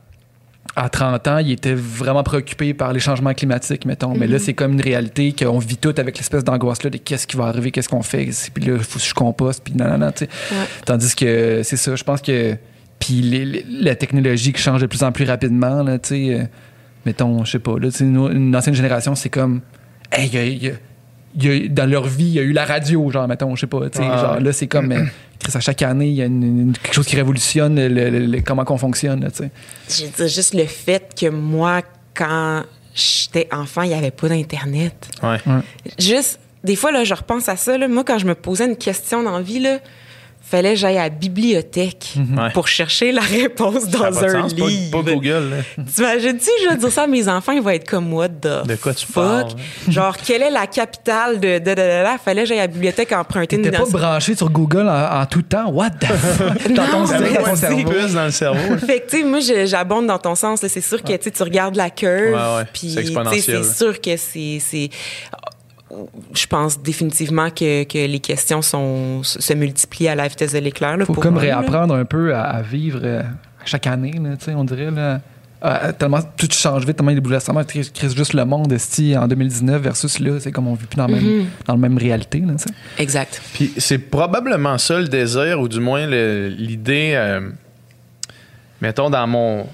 [0.76, 4.14] à 30 ans, ils étaient vraiment préoccupés par les changements climatiques, mettons.
[4.14, 7.36] Mais là, c'est comme une réalité qu'on vit tout avec l'espèce d'angoisse-là de qu'est-ce qui
[7.36, 9.98] va arriver, qu'est-ce qu'on fait, puis là, il faut que je composte, puis non, non,
[9.98, 10.30] non, tu sais.
[10.50, 10.66] Ouais.
[10.84, 12.56] Tandis que c'est ça, je pense que.
[12.98, 16.34] Puis les- les- la technologie qui change de plus en plus rapidement, là, tu sais.
[16.40, 16.44] euh,
[17.06, 19.60] mettons, je sais pas, là, tu sais, nous, une ancienne génération, c'est comme.
[20.10, 20.72] Hey, y a- y a-
[21.43, 23.66] y a- dans leur vie, il y a eu la radio, genre, mettons, je sais
[23.66, 24.05] pas, tu sais.
[24.05, 24.93] Ouais, genre, là, c'est comme.
[24.93, 25.05] euh,
[25.39, 28.27] Chris, à chaque année, il y a une- une- quelque chose qui révolutionne le- le-
[28.27, 29.51] le- comment qu'on fonctionne, là, tu sais.
[29.89, 31.82] Je veux dire, juste le fait que moi,
[32.15, 32.62] quand
[32.94, 35.09] j'étais enfant, il n'y avait pas d'Internet.
[35.23, 35.39] Ouais.
[35.98, 37.77] Juste, des fois, là, je repense à ça.
[37.77, 39.81] Là, moi, quand je me posais une question dans la vie, là,
[40.46, 42.50] fallait que j'aille à la bibliothèque Ouais.
[42.52, 45.02] pour chercher la réponse dans pas de un sens, pas- livre.
[45.02, 45.50] Pas, Google.
[45.50, 45.84] là.
[45.94, 48.76] T'imagines-tu, je vais dire ça à mes enfants, ils vont être comme what the De
[48.76, 49.14] quoi tu fuck?
[49.14, 49.48] parles,
[49.88, 52.18] Genre, quelle est la capitale de de de de?
[52.24, 55.26] Fallait que j'aille à la bibliothèque emprunter une T'étais pas branché sur Google en, en
[55.26, 55.70] tout temps?
[55.70, 56.72] What the fuck?
[56.72, 57.90] Dans ton, Non, cerveau, dans ton c'est- cerveau.
[57.90, 58.76] Puce dans le cerveau.
[58.78, 60.60] Fait que, tu sais, moi, j'abonde dans ton sens.
[60.66, 62.34] C'est sûr que tu sais, tu regardes la curve.
[62.34, 63.64] Ouais, C'est exponentiel.
[63.64, 64.90] C'est sûr que c'est.
[66.34, 70.96] Je pense définitivement que, que les questions sont, se multiplient à la vitesse de l'éclair.
[70.96, 71.58] là, faut pour comme moi, là.
[71.60, 73.22] réapprendre un peu à, à vivre euh,
[73.64, 74.90] chaque année, là, tu sais, on dirait.
[74.90, 75.20] Là,
[75.64, 77.62] Euh, tellement tout change vite, tellement il y a des bouleversements.
[77.72, 81.16] Juste le monde esti, en 2019 versus là, c'est comme on vit plus dans la
[81.16, 81.36] Mm-hmm.
[81.38, 82.40] même, dans la même réalité.
[82.40, 82.52] Là.
[82.98, 83.40] Exact.
[83.54, 87.48] Puis c'est probablement ça le désir, ou du moins l'idée, euh,
[88.82, 89.66] mettons, dans mon,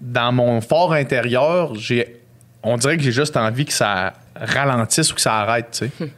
[0.00, 2.20] dans mon fort intérieur, j'ai,
[2.62, 6.08] on dirait que j'ai juste envie que ça ralentisse ou que ça arrête, tu sais.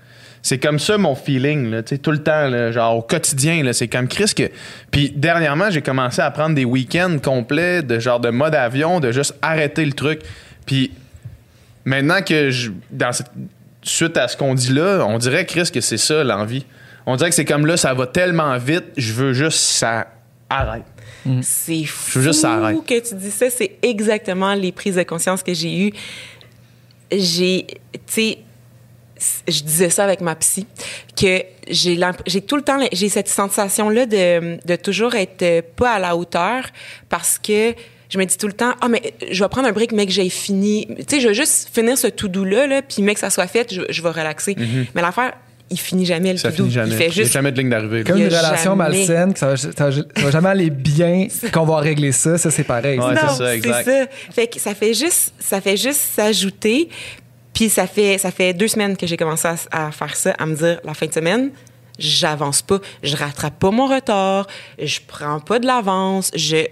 [0.43, 3.63] C'est comme ça mon feeling, là, tu sais, tout le temps, là, genre au quotidien,
[3.73, 4.51] c'est comme Chris que...
[4.91, 9.11] Puis dernièrement, j'ai commencé à prendre des week-ends complets de genre de mode avion, de
[9.11, 10.21] juste arrêter le truc.
[10.67, 10.93] Puis
[11.87, 13.31] maintenant que je, dans cette-
[13.83, 16.67] suite à ce qu'on dit là, on dirait Chris que c'est ça l'envie.
[17.07, 20.07] On dirait que c'est comme là, ça va tellement vite, je veux juste que ça
[20.51, 20.85] arrête.
[21.41, 22.77] C'est fou veux juste que ça arrête.
[22.87, 23.49] que tu dis ça.
[23.49, 25.93] C'est exactement les prises de conscience que j'ai eues.
[27.11, 28.39] J'ai, tu sais,
[29.49, 30.67] je disais ça avec ma psy,
[31.17, 35.99] que j'ai tout le temps, j'ai cette sensation-là de, de toujours être euh, pas à
[35.99, 36.67] la hauteur
[37.09, 37.75] parce que
[38.11, 40.13] je me dis tout le temps, ah, mais je vais prendre un break, mais que
[40.13, 40.87] j'ai fini.
[40.87, 43.47] Tu sais, je vais juste finir ce tout-doux là, là, puis mais que ça soit
[43.47, 44.57] fait, je, je vais relaxer.
[44.95, 45.33] Mais l'affaire,
[45.71, 46.63] il finit jamais le Ça tout doux.
[46.65, 46.91] finit jamais.
[46.91, 48.05] Il fait Il y a juste jamais de ligne d'arrivée.
[48.05, 51.65] Comme une relation jamais- malsaine, que ça ça va- ça va jamais aller bien, qu'on
[51.65, 52.99] va régler ça, ça c'est pareil.
[52.99, 53.85] Ouais, non, c'est ça, exact.
[53.85, 54.07] ça.
[54.33, 56.89] Fait que ça fait juste, ça fait juste s'ajouter.
[57.53, 60.45] Puis ça fait, ça fait deux semaines que j'ai commencé à, à faire ça, à
[60.47, 61.51] me dire la fin de semaine,
[62.01, 64.49] j'avance pas, je rattrape pas mon retard,
[64.83, 66.67] je prends pas de l'avance, je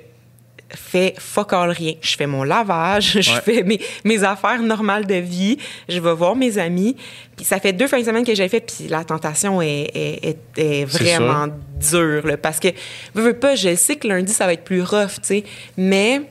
[0.74, 1.94] fais fuck all rien.
[2.00, 3.40] Je fais mon lavage, je Ouais.
[3.40, 5.58] fais mes, mes affaires normales de vie,
[5.88, 6.96] je vais voir mes amis.
[7.36, 10.36] Puis ça fait deux fins de semaine que j'ai fait, puis la tentation est, est,
[10.58, 11.48] est, vraiment
[11.80, 12.26] dure.
[12.26, 12.68] là, parce que,
[13.14, 15.44] veux, veux pas, je sais que lundi, ça va être plus rough, tu sais,
[15.76, 16.22] mais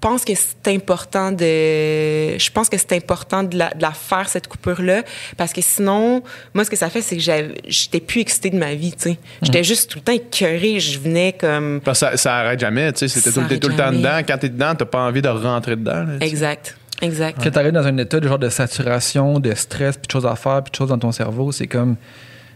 [0.00, 4.28] pense que c'est important de je pense que c'est important de la, de la faire
[4.28, 5.02] cette coupure là
[5.36, 6.22] parce que sinon
[6.54, 7.22] moi ce que ça fait c'est que
[7.66, 10.98] j'étais plus excitée de ma vie tu sais j'étais juste tout le temps écœurée je
[10.98, 13.08] venais comme Parce que ça, ça arrête jamais, tu sais.
[13.08, 14.18] C'était tout, le- t'es tout le temps dedans.
[14.26, 16.04] Quand t'es dedans, t'as pas envie de rentrer dedans.
[16.04, 20.06] là, exact exact Quand t'arrives dans un état de genre de saturation, de stress, puis
[20.06, 21.96] de choses à faire, puis de choses dans ton cerveau, c'est comme.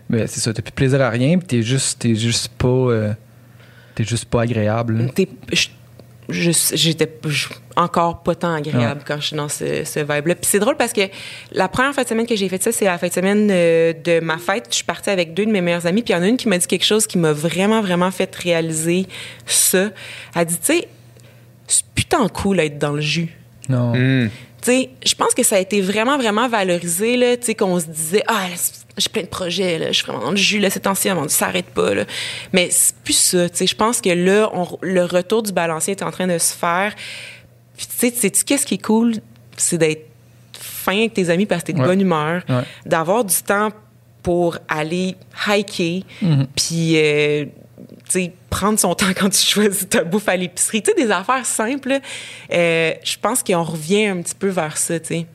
[0.09, 2.67] Ben, c'est ça, t'as plus de plaisir à rien, puis t'es juste, t'es juste pas.
[2.69, 3.13] euh,
[3.95, 5.11] t'es juste pas agréable.
[5.15, 5.29] T'es-
[6.31, 7.11] j'étais
[7.77, 10.35] encore pas tant agréable quand je suis dans ce, ce vibe-là.
[10.35, 11.03] Puis c'est drôle parce que
[11.53, 13.93] la première fin de semaine que j'ai fait ça, c'est la fin de semaine euh,
[13.93, 14.67] de ma fête.
[14.71, 16.37] Je suis partie avec deux de mes meilleures amies, puis il y en a une
[16.37, 19.07] qui m'a dit quelque chose qui m'a vraiment, vraiment fait réaliser
[19.47, 19.91] ça.
[20.35, 20.89] Elle dit, tu sais,
[21.67, 23.37] c'est putain cool d'être dans le jus.
[23.69, 23.93] Non.
[23.93, 24.31] Hum.
[24.63, 27.81] Tu sais, je pense que ça a été vraiment, vraiment valorisé, là, tu sais, qu'on
[27.81, 28.47] se disait, ah,
[28.99, 31.23] j'ai plein de projets, là, je suis vraiment dans le jus, là, c'est ancien, on
[31.29, 32.05] ça s'arrête pas, là.
[32.53, 35.93] Mais c'est plus ça, tu sais, je pense que là, on- le retour du balancier
[35.93, 36.95] est en train de se faire.
[37.77, 39.15] Puis, tu sais, sais-tu qu'est-ce qui est cool?
[39.57, 40.07] C'est d'être
[40.53, 41.87] fin avec tes amis parce que t'es de Ouais.
[41.87, 42.63] bonne humeur, Ouais.
[42.85, 43.71] d'avoir du temps
[44.23, 45.15] pour aller
[45.49, 46.03] hiker,
[46.55, 47.51] puis, euh, tu
[48.13, 50.83] sais, prendre son temps quand tu choisis ta bouffe à l'épicerie.
[50.83, 51.99] Tu sais, des affaires simples.
[52.53, 55.27] Euh, je pense qu'on revient un petit peu vers ça, tu sais.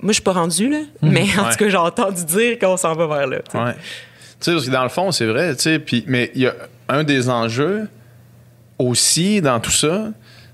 [0.00, 1.50] Moi, je suis pas rendue, là, mais en Ouais.
[1.52, 3.38] tout cas, j'ai entendu dire qu'on s'en va vers là.
[3.38, 3.58] tu sais.
[3.58, 3.74] Ouais.
[4.44, 6.54] Parce que dans le fond, c'est vrai, tu sais, puis- mais il y a
[6.88, 7.88] un des enjeux
[8.78, 10.08] aussi dans tout ça,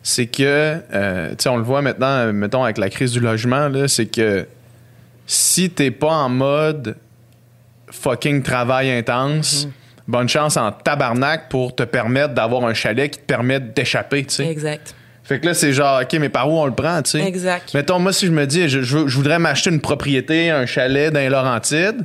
[0.04, 3.68] c'est que, euh, tu sais, on le voit maintenant, mettons, avec la crise du logement,
[3.68, 4.46] là, c'est que
[5.26, 6.96] si t'es pas en mode
[7.90, 9.68] fucking travail intense,
[10.08, 14.34] bonne chance en tabarnak pour te permettre d'avoir un chalet qui te permet d'échapper, tu
[14.34, 14.46] sais.
[14.46, 14.94] Exact.
[15.24, 17.20] Fait que là, c'est genre, OK, mais par où on le prend, tu sais?
[17.20, 17.72] Exact.
[17.74, 21.20] Mettons, moi, si je me dis, je, je voudrais m'acheter une propriété, un chalet dans
[21.20, 22.04] les Laurentides,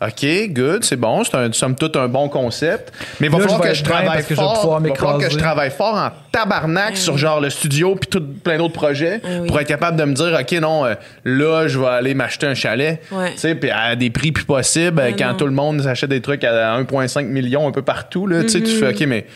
[0.00, 2.92] OK, good, c'est bon, c'est un, somme toute un bon concept.
[3.20, 4.80] Mais il va Là, falloir je que je travaille que je fort.
[4.84, 8.22] il va falloir que je travaille fort en tabarnak sur genre le studio puis tout
[8.44, 10.94] plein d'autres projets pour être capable de me dire OK non, euh,
[11.24, 13.32] là je vais aller m'acheter un chalet, Ouais.
[13.32, 15.34] tu sais, puis à des prix plus possibles quand non.
[15.36, 18.60] tout le monde s'achète des trucs à 1.5 millions un peu partout là, tu sais,
[18.60, 18.78] tu Mm-hmm.
[18.78, 19.26] fais OK mais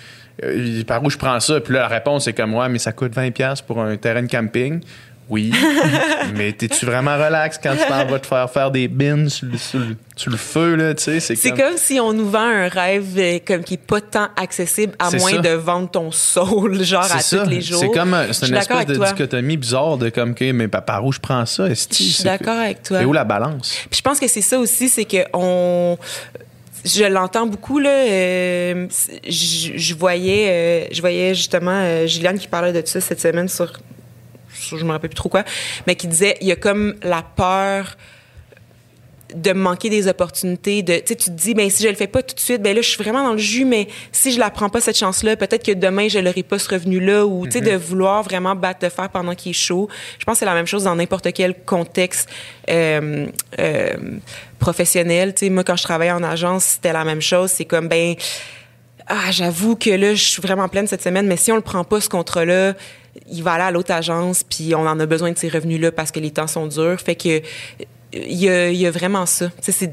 [0.44, 1.60] euh, par où je prends ça?
[1.60, 4.22] Puis là la réponse c'est comme ouais, mais ça coûte 20 pièces pour un terrain
[4.22, 4.80] de camping.
[5.30, 5.52] Oui,
[6.36, 9.56] mais t'es-tu vraiment relax quand tu t'en vas te faire faire des bins sur le,
[9.56, 11.20] sur le- sur le feu, là, tu sais?
[11.20, 14.92] C'est comme si on nous vend un rêve euh, comme qui est pas tant accessible
[14.98, 15.38] à C'est moins ça.
[15.38, 17.44] de vendre ton soul genre à ça.
[17.44, 17.78] tous les jours.
[17.80, 19.12] C'est comme c'est une espèce de toi.
[19.12, 21.68] dichotomie bizarre de comme que mais par- où je prends ça?
[21.68, 22.98] Je suis d'accord avec toi.
[22.98, 23.78] C'est où la balance?
[23.88, 25.96] Puis je pense que c'est ça aussi, c'est que on
[26.84, 27.90] je l'entends beaucoup là.
[27.90, 28.86] euh,
[29.28, 33.48] je, je voyais, euh, je voyais justement euh, Gilliane qui parlait de ça cette semaine
[33.48, 33.72] sur
[34.54, 35.44] je me rappelle plus trop quoi,
[35.86, 37.96] mais qui disait il y a comme la peur
[39.34, 42.34] de manquer des opportunités de tu te dis ben si je le fais pas tout
[42.34, 44.68] de suite ben là je suis vraiment dans le jus mais si je la prends
[44.68, 47.52] pas cette chance là peut-être que demain je l'aurai pas ce revenu là ou tu
[47.52, 49.88] sais de vouloir vraiment battre de fer pendant qu'il est chaud.
[50.18, 52.28] Je pense que c'est la même chose dans n'importe quel contexte
[52.68, 53.26] euh,
[53.58, 53.96] euh,
[54.58, 55.34] professionnel.
[55.34, 57.50] Tu sais moi quand je travaillais en agence c'était la même chose.
[57.50, 58.14] C'est comme ben
[59.12, 61.82] ah, j'avoue que là, je suis vraiment pleine cette semaine, mais si on le prend
[61.82, 62.74] pas, ce contrat-là,
[63.30, 66.10] il va aller à l'autre agence, puis on en a besoin de ces revenus-là parce
[66.10, 67.00] que les temps sont durs.
[67.00, 67.40] Fait que
[68.12, 69.48] il y a, il y a vraiment ça.
[69.48, 69.92] Tu sais, c'est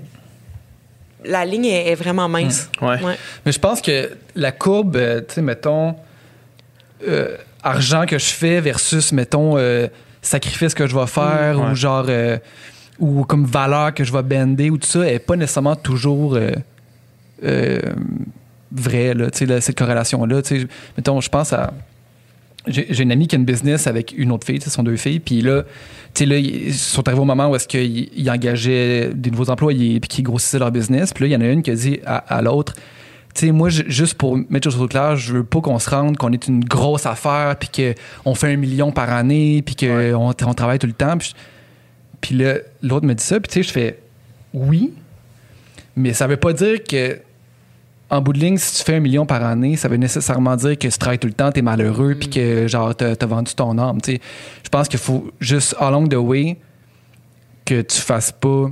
[1.25, 2.69] la ligne est, est vraiment mince.
[2.81, 2.97] Ouais.
[3.45, 5.95] Mais je pense que la courbe, euh, tu sais, mettons,
[7.07, 9.87] euh, argent que je fais versus, mettons, euh,
[10.21, 11.71] sacrifice que je vais faire Ouais.
[11.71, 12.37] ou genre, euh,
[12.99, 16.51] ou comme valeur que je vais bender ou tout ça, est pas nécessairement toujours euh,
[17.43, 17.79] euh,
[18.71, 20.41] vrai, là, tu sais, là, cette corrélation-là.
[20.41, 20.67] Tu sais,
[20.97, 21.73] mettons, je pense à.
[22.67, 25.19] J'ai une amie qui a une business avec une autre fille, ce sont deux filles,
[25.19, 25.63] puis là,
[26.13, 29.49] tu sais, là, ils sont arrivés au moment où est-ce qu'ils ils engageaient des nouveaux
[29.49, 31.75] employés, puis qu'ils grossissaient leur business, puis là, il y en a une qui a
[31.75, 32.73] dit à, à l'autre,
[33.37, 35.89] tu sais, moi, juste pour mettre les choses au clair, je veux pas qu'on se
[35.89, 40.33] rende qu'on est une grosse affaire, puis qu'on fait un million par année, puis qu'on
[40.43, 41.17] on travaille tout le temps.
[42.19, 43.99] Puis là, l'autre me dit ça, puis tu sais, je fais
[44.53, 44.91] oui,
[45.95, 47.19] mais ça veut pas dire que
[48.09, 50.77] en bout de ligne, si tu fais un million par année, ça veut nécessairement dire
[50.77, 53.77] que tu travailles tout le temps, t'es malheureux, puis que genre t'as as vendu ton
[53.77, 53.99] âme.
[54.01, 54.17] tu.
[54.63, 56.57] Je pense qu'il faut juste along the way
[57.65, 58.67] que tu fasses pas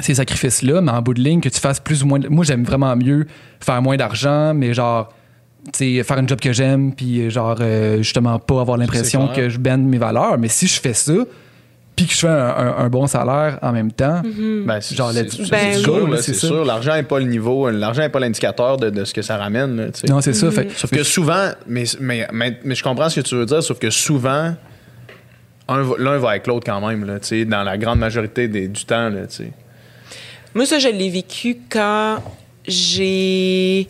[0.00, 2.18] ces sacrifices-là, mais en bout de ligne, que tu fasses plus ou moins.
[2.18, 3.26] de- Moi, j'aime vraiment mieux
[3.60, 5.08] faire moins d'argent, mais genre,
[5.72, 9.48] tu sais, faire un job que j'aime, puis genre, euh, justement, pas avoir l'impression que
[9.48, 10.36] je bende mes valeurs.
[10.36, 11.14] Mais si je fais ça,
[11.96, 14.20] puis que je fais un, un- un bon salaire en même temps,
[14.66, 16.64] Ben, c'est Genre, c'est- Ben sûr, C'est sûr.
[16.64, 19.76] L'argent n'est pas le niveau, l'argent n'est pas l'indicateur de, de ce que ça ramène.
[19.76, 20.50] là, non, c'est ça.
[20.50, 23.62] Fait, Sauf que souvent, mais, mais, mais, mais je comprends ce que tu veux dire,
[23.62, 24.54] sauf que souvent,
[25.68, 28.84] l'un va avec l'autre quand même, là, tu sais, dans la grande majorité des- du
[28.84, 29.08] temps.
[29.08, 29.52] Là, tu sais.
[30.54, 32.18] Moi, ça, je l'ai vécu quand
[32.66, 33.86] j'ai.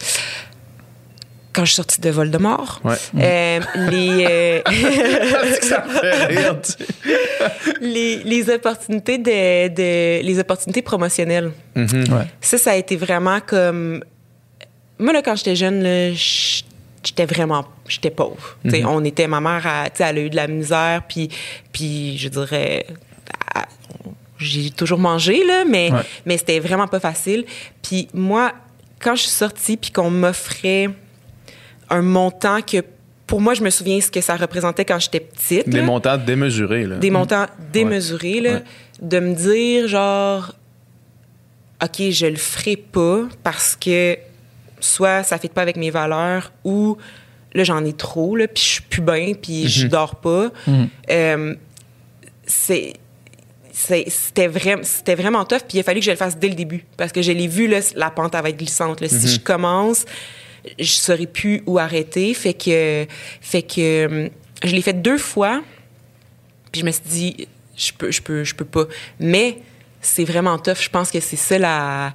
[1.54, 2.80] Quand je suis sortie de Voldemort.
[2.84, 2.96] Ouais.
[3.20, 3.60] Euh,
[3.90, 4.60] les, euh,
[8.54, 11.52] opportunités de, de- les opportunités promotionnelles.
[11.76, 11.86] ouais.
[12.40, 14.02] Ça, ça a été vraiment comme.
[14.98, 15.82] Moi, là, quand j'étais jeune,
[16.14, 17.64] j'étais vraiment.
[17.88, 18.56] J'étais pauvre.
[18.68, 19.26] Sais, On était.
[19.26, 21.28] Ma mère, a- elle a eu de la misère, puis,
[21.72, 22.86] puis je dirais.
[24.38, 26.00] J'ai toujours mangé, là, mais, Ouais.
[26.26, 27.44] mais c'était vraiment pas facile.
[27.82, 28.52] Puis moi,
[29.00, 30.88] quand je suis sortie, puis qu'on m'offrait
[31.90, 32.78] un montant que.
[33.26, 35.68] Pour moi, je me souviens ce que ça représentait quand j'étais petite.
[35.68, 36.84] Des là montants démesurés.
[36.86, 36.96] Là.
[36.96, 38.62] des montants démesurés, là, Ouais.
[39.00, 40.54] de me dire, genre,
[41.82, 44.16] OK, je le ferai pas parce que
[44.78, 46.98] soit ça ne fait pas avec mes valeurs ou
[47.54, 50.50] là, j'en ai trop, là, puis je suis plus bien, puis je dors pas.
[51.10, 51.54] Euh,
[52.46, 52.92] c'est
[53.72, 56.48] c'est- c'était vraiment c'était vraiment tough puis il a fallu que je le fasse dès
[56.48, 59.08] le début parce que je l'ai vu là, la pente elle va être glissante là.
[59.08, 60.04] si je commence
[60.78, 62.34] je saurais plus où arrêter.
[62.34, 63.06] Fait que
[63.40, 64.30] fait que
[64.62, 65.62] je l'ai fait deux fois
[66.72, 68.86] puis je me suis dit je peux je peux je peux pas.
[69.20, 69.58] Mais
[70.00, 70.80] c'est vraiment tough.
[70.80, 72.12] Je pense que c'est ça la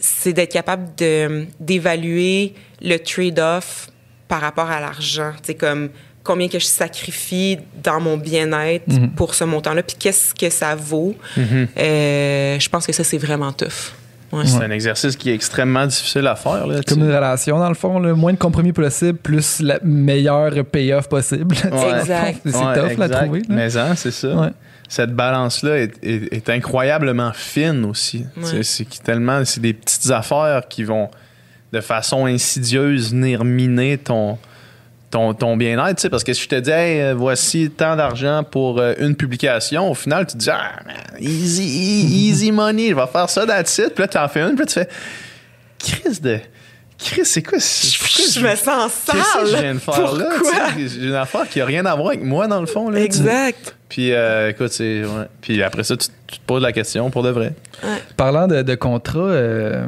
[0.00, 3.88] c'est d'être capable de d'évaluer le trade-off
[4.28, 5.32] par rapport à l'argent.
[5.42, 5.90] C'est comme
[6.24, 8.84] combien que je sacrifie dans mon bien-être
[9.14, 11.14] pour ce montant-là puis qu'est-ce que ça vaut.
[11.38, 13.94] Euh, je pense que ça c'est vraiment tough
[14.36, 14.46] Ouais.
[14.46, 16.66] C'est un exercice qui est extrêmement difficile à faire.
[16.66, 20.64] Là, Comme une relation, dans le fond, le moins de compromis possible, plus la meilleure
[20.64, 21.54] payoff possible.
[21.72, 22.00] Ouais.
[22.00, 22.40] Exact.
[22.44, 23.22] C'est Ouais, tough, exact.
[23.24, 23.40] trouver.
[23.40, 23.46] là.
[23.48, 24.28] Mais hein, c'est ça.
[24.34, 24.48] Ouais.
[24.88, 28.24] Cette balance-là est, est- est incroyablement fine aussi.
[28.36, 28.62] Ouais.
[28.62, 31.08] C'est- tellement, c'est des petites affaires qui vont
[31.72, 34.38] de façon insidieuse venir miner ton,
[35.10, 37.94] ton, ton bien-être, tu sais, parce que si je te dis, hey, euh, voici tant
[37.96, 42.88] d'argent pour euh, une publication, au final, tu te dis, ah, man, easy, easy money,
[42.90, 43.94] je vais faire ça that's it.
[43.94, 44.88] Puis là, tu en fais une, puis là, tu fais,
[45.78, 46.38] Chris de.
[46.98, 47.58] Chris, c'est quoi?
[47.58, 49.16] pourquoi Je me sens sale.
[49.16, 50.24] Qu'est-ce que je viens de faire là?
[50.30, 50.52] Pourquoi?
[50.74, 50.98] tu sais?
[51.00, 52.88] J'ai une affaire qui a rien à voir avec moi, dans le fond.
[52.88, 53.76] Là, tu- Exact.
[53.90, 55.02] Puis, euh, écoute, c'est.
[55.04, 55.26] Ouais.
[55.42, 57.52] Puis après ça, tu, tu te poses la question pour de vrai.
[58.16, 59.86] Parlant de, de contrat, euh,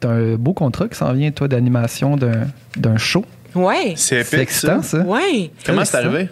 [0.00, 3.24] t'as un beau contrat qui s'en vient, toi, d'animation d'un d'un show.
[3.54, 3.94] Ouais.
[3.96, 4.98] C'est C'est épique, excitant, ça.
[5.00, 5.04] ça.
[5.04, 5.50] Ouais.
[5.64, 6.28] Comment c'est arrivé?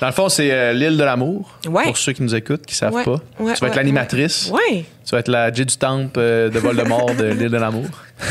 [0.00, 1.58] Dans le fond, c'est euh, l'île de l'amour.
[1.68, 1.84] Ouais.
[1.84, 3.04] Pour ceux qui nous écoutent, qui savent Ouais.
[3.04, 3.20] pas.
[3.38, 4.50] Ouais, tu vas être l'animatrice.
[4.52, 4.84] Ouais.
[5.04, 7.86] Tu vas être la J du Temple euh, de Voldemort de l'île de l'amour.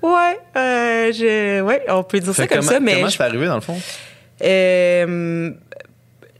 [0.00, 0.38] Ouais.
[0.56, 1.60] Euh, je...
[1.60, 2.94] Ouais, on peut dire ça comme comment, ça, mais.
[2.94, 3.76] Comment je- c'est arrivé, dans le fond?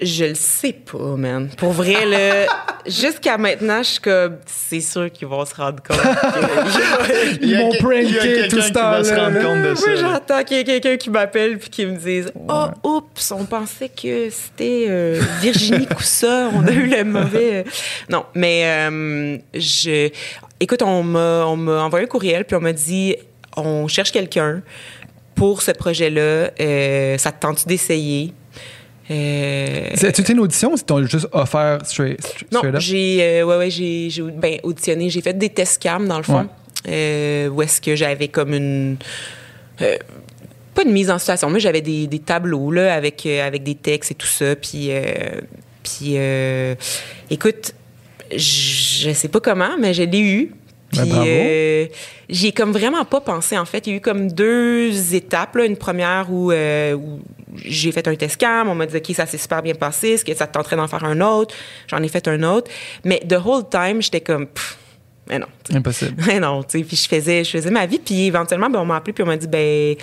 [0.01, 1.49] Je le sais pas, man.
[1.57, 2.47] Pour vrai, là,
[2.87, 5.99] jusqu'à maintenant, je suis comme, c'est sûr qu'ils vont se rendre compte.
[5.99, 9.63] que- Ils m'ont pranké il y a quelqu'un tout ce qui va se rendre compte
[9.63, 9.97] de ça.
[9.97, 13.89] J'entends qu'il y a quelqu'un qui m'appelle puis qui me dise Oh, oups, on pensait
[13.89, 17.55] que c'était euh, Virginie Coussa, on a eu le mauvais.
[17.55, 17.63] euh.
[18.09, 20.11] Non, mais euh, je.
[20.61, 23.17] Écoute, on m'a on m'a envoyé un courriel puis on m'a dit
[23.57, 24.63] On cherche quelqu'un
[25.35, 26.51] pour ce projet-là.
[26.61, 28.33] Euh, ça te tente d'essayer?
[29.11, 32.77] Euh, C'est une audition ou ils t'ont juste offert straight, straight non, up?
[32.79, 35.09] j'ai euh, ouais, ouais, j'ai j'ai, ben, auditionné.
[35.09, 36.47] J'ai fait des tests cam, dans le fond,
[36.87, 38.97] euh, où est-ce que j'avais comme une...
[39.81, 39.97] euh,
[40.75, 44.11] pas une mise en situation, mais j'avais des, des tableaux là, avec, avec des textes
[44.13, 44.55] et tout ça.
[44.55, 44.91] Puis,
[45.83, 46.17] puis
[47.31, 47.75] écoute,
[48.31, 50.53] je sais pas comment, mais je l'ai eu.
[50.93, 51.87] Ben, Puis euh,
[52.31, 53.87] j'y ai comme vraiment pas pensé en fait.
[53.87, 55.57] Il y a eu comme deux étapes.
[55.57, 55.67] Là.
[55.67, 57.21] Une première où, euh, où
[57.65, 60.25] j'ai fait un test cam, on m'a dit ok ça s'est super bien passé, est-ce
[60.25, 61.55] que ça te tenterait d'en faire un autre?
[61.89, 62.71] J'en ai fait un autre,
[63.05, 64.79] mais the whole time j'étais comme pff,
[65.29, 65.47] mais non.
[65.73, 66.23] Impossible.
[66.27, 68.87] Mais non, tu sais, puis je faisais, je faisais ma vie, puis éventuellement, ben, on
[68.87, 69.95] m'a appelé, puis on m'a dit, ben,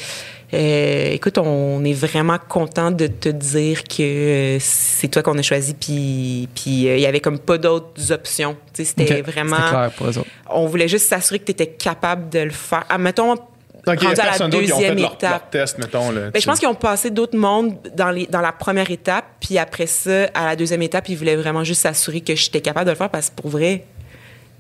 [0.56, 5.42] euh, écoute, on est vraiment content de te dire que euh, c'est toi qu'on a
[5.42, 8.56] choisi, puis puis euh, il y avait comme pas d'autres options.
[8.74, 10.30] C'était vraiment, C'était clair pour eux autres.
[10.50, 12.86] on voulait juste s'assurer que tu étais capable de le faire.
[12.90, 15.52] Ah, mettons, Donc, rendu à la personne d'autre qui ont fait deuxième leur, leur étape.
[15.52, 16.12] test, mettons.
[16.12, 19.26] Là, Ben, je pense qu'ils ont passé d'autres mondes dans, les, dans la première étape,
[19.40, 22.86] puis après ça, à la deuxième étape, ils voulaient vraiment juste s'assurer que j'étais capable
[22.86, 23.84] de le faire parce que pour vrai,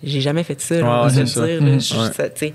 [0.03, 0.75] j'ai jamais fait ça.
[0.75, 1.45] là, Ouais, on va ouais, se le c'est ça.
[1.47, 2.13] dire, là, je- Ouais.
[2.15, 2.53] ça, tu sais.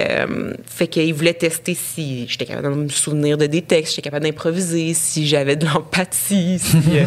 [0.00, 4.02] Euh, fait qu'ils voulaient tester si j'étais capable de me souvenir de des textes, j'étais
[4.02, 6.58] capable d'improviser, si j'avais de l'empathie.
[6.58, 7.06] si, euh,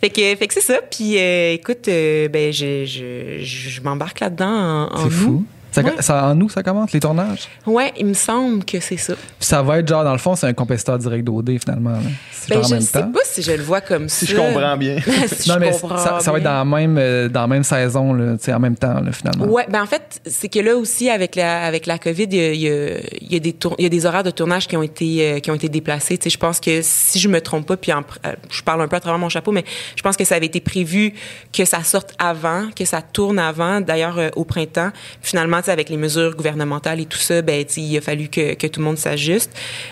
[0.00, 0.80] fait que, fait que c'est ça.
[0.90, 5.44] Puis euh, écoute, euh, ben, je, je, je m'embarque là-dedans en, en C'est fou.
[5.70, 5.92] Ça, Ouais.
[6.00, 7.48] ça- en nous, ça commence, les tournages?
[7.66, 9.14] Ouais, il me semble que c'est ça.
[9.14, 11.90] Puis ça va être genre, dans le fond, c'est un compétiteur direct d'OD finalement.
[11.92, 11.98] là.
[12.32, 13.12] C'est Ben, je même sais temps.
[13.12, 14.32] pas si je le vois comme Si ça.
[14.32, 14.96] je comprends bien.
[15.30, 16.52] si non, je mais comprends ça, ça va être bien.
[16.52, 19.44] dans la même, euh, dans la même saison, là, en même temps, là, finalement.
[19.44, 22.40] Ouais, ben en fait, c'est que là aussi avec la avec la Covid, il y
[22.40, 24.30] a, il y a- il y a des tour- il y a des horaires de
[24.30, 26.16] tournage qui ont été euh, qui ont été déplacés.
[26.16, 28.62] Tu sais, je pense que si je me trompe pas, puis en pr- euh, je
[28.62, 29.64] parle un peu à travers mon chapeau, mais
[29.96, 31.12] je pense que ça avait été prévu
[31.52, 33.82] que ça sorte avant, que ça tourne avant.
[33.82, 34.90] D'ailleurs, euh, au printemps,
[35.20, 38.80] finalement, avec les mesures gouvernementales et tout ça, ben il a fallu que, que tout
[38.80, 39.50] le monde s'ajuste.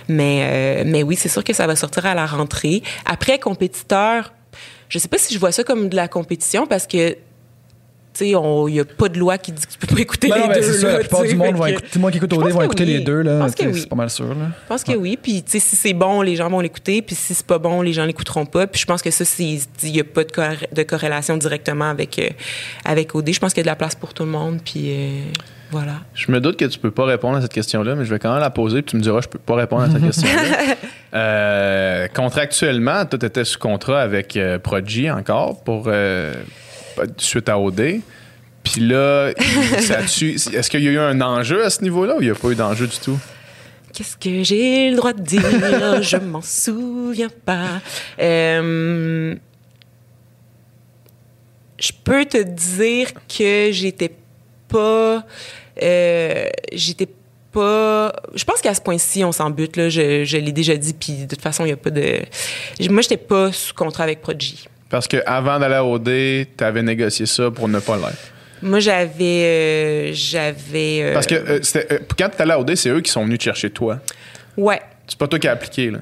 [0.09, 2.83] Mais euh, mais oui, c'est sûr que ça va sortir à la rentrée.
[3.05, 4.33] Après, compétiteur,
[4.89, 7.17] je sais pas si je vois ça comme de la compétition parce que
[8.19, 10.41] il n'y a pas de loi qui dit que tu peux pas écouter Ben les
[10.41, 10.73] non, ben, deux.
[10.73, 12.85] c'est La plupart du monde que- écouter, tout le monde qui écoute OD que écouter
[12.85, 12.91] oui.
[12.95, 13.47] les deux, Je là.
[13.61, 13.79] oui.
[13.81, 14.35] C'est pas mal sûr, là.
[14.63, 15.19] Je pense que oui.
[15.23, 17.03] Puis, si c'est bon, les gens vont l'écouter.
[17.03, 18.67] Puis, si c'est pas bon, les gens l'écouteront pas.
[18.67, 19.61] Puis, je pense que ça, il
[19.93, 22.29] n'y a pas de, corré- de corrélation directement avec, euh,
[22.87, 23.35] avec OD.
[23.35, 24.61] Je pense qu'il y a de la place pour tout le monde.
[24.65, 25.21] Puis, euh,
[25.71, 26.01] voilà.
[26.15, 28.33] Je me doute que tu peux pas répondre à cette question-là, mais je vais quand
[28.33, 30.75] même la poser, puis tu me diras, je peux pas répondre à cette question-là.
[31.15, 36.35] Euh, contractuellement, toi, tu étais sous contrat avec euh, Prodigy encore pour euh,
[37.17, 38.01] suite à OD.
[38.63, 42.31] Puis là, est-ce qu'il y a eu un enjeu à ce niveau-là ou il n'y
[42.31, 43.19] a pas eu d'enjeu du tout?
[43.95, 45.41] Qu'est-ce que j'ai le droit de dire?
[46.03, 47.81] je m'en souviens pas.
[48.19, 49.37] Je
[52.05, 54.13] peux te dire que j'étais
[54.77, 55.25] pas.
[55.83, 57.09] euh, j'étais
[57.53, 58.13] pas.
[58.35, 59.77] Je pense qu'à ce point-ci, on s'en bute.
[59.77, 62.21] Là, je, je l'ai déjà dit, puis de toute façon, il n'y a pas de.
[62.91, 64.69] Moi, j'étais pas sous contrat avec Prodigy.
[64.89, 68.33] Parce qu'avant d'aller à OD, tu avais négocié ça pour ne pas l'être.
[68.63, 69.43] Moi, j'avais.
[69.45, 71.01] euh, j'avais.
[71.03, 71.59] euh, Parce que euh,
[72.19, 73.99] quand tu allé à OD, c'est eux qui sont venus te chercher toi.
[74.57, 74.81] Ouais.
[75.07, 75.99] C'est pas toi qui as appliqué, là.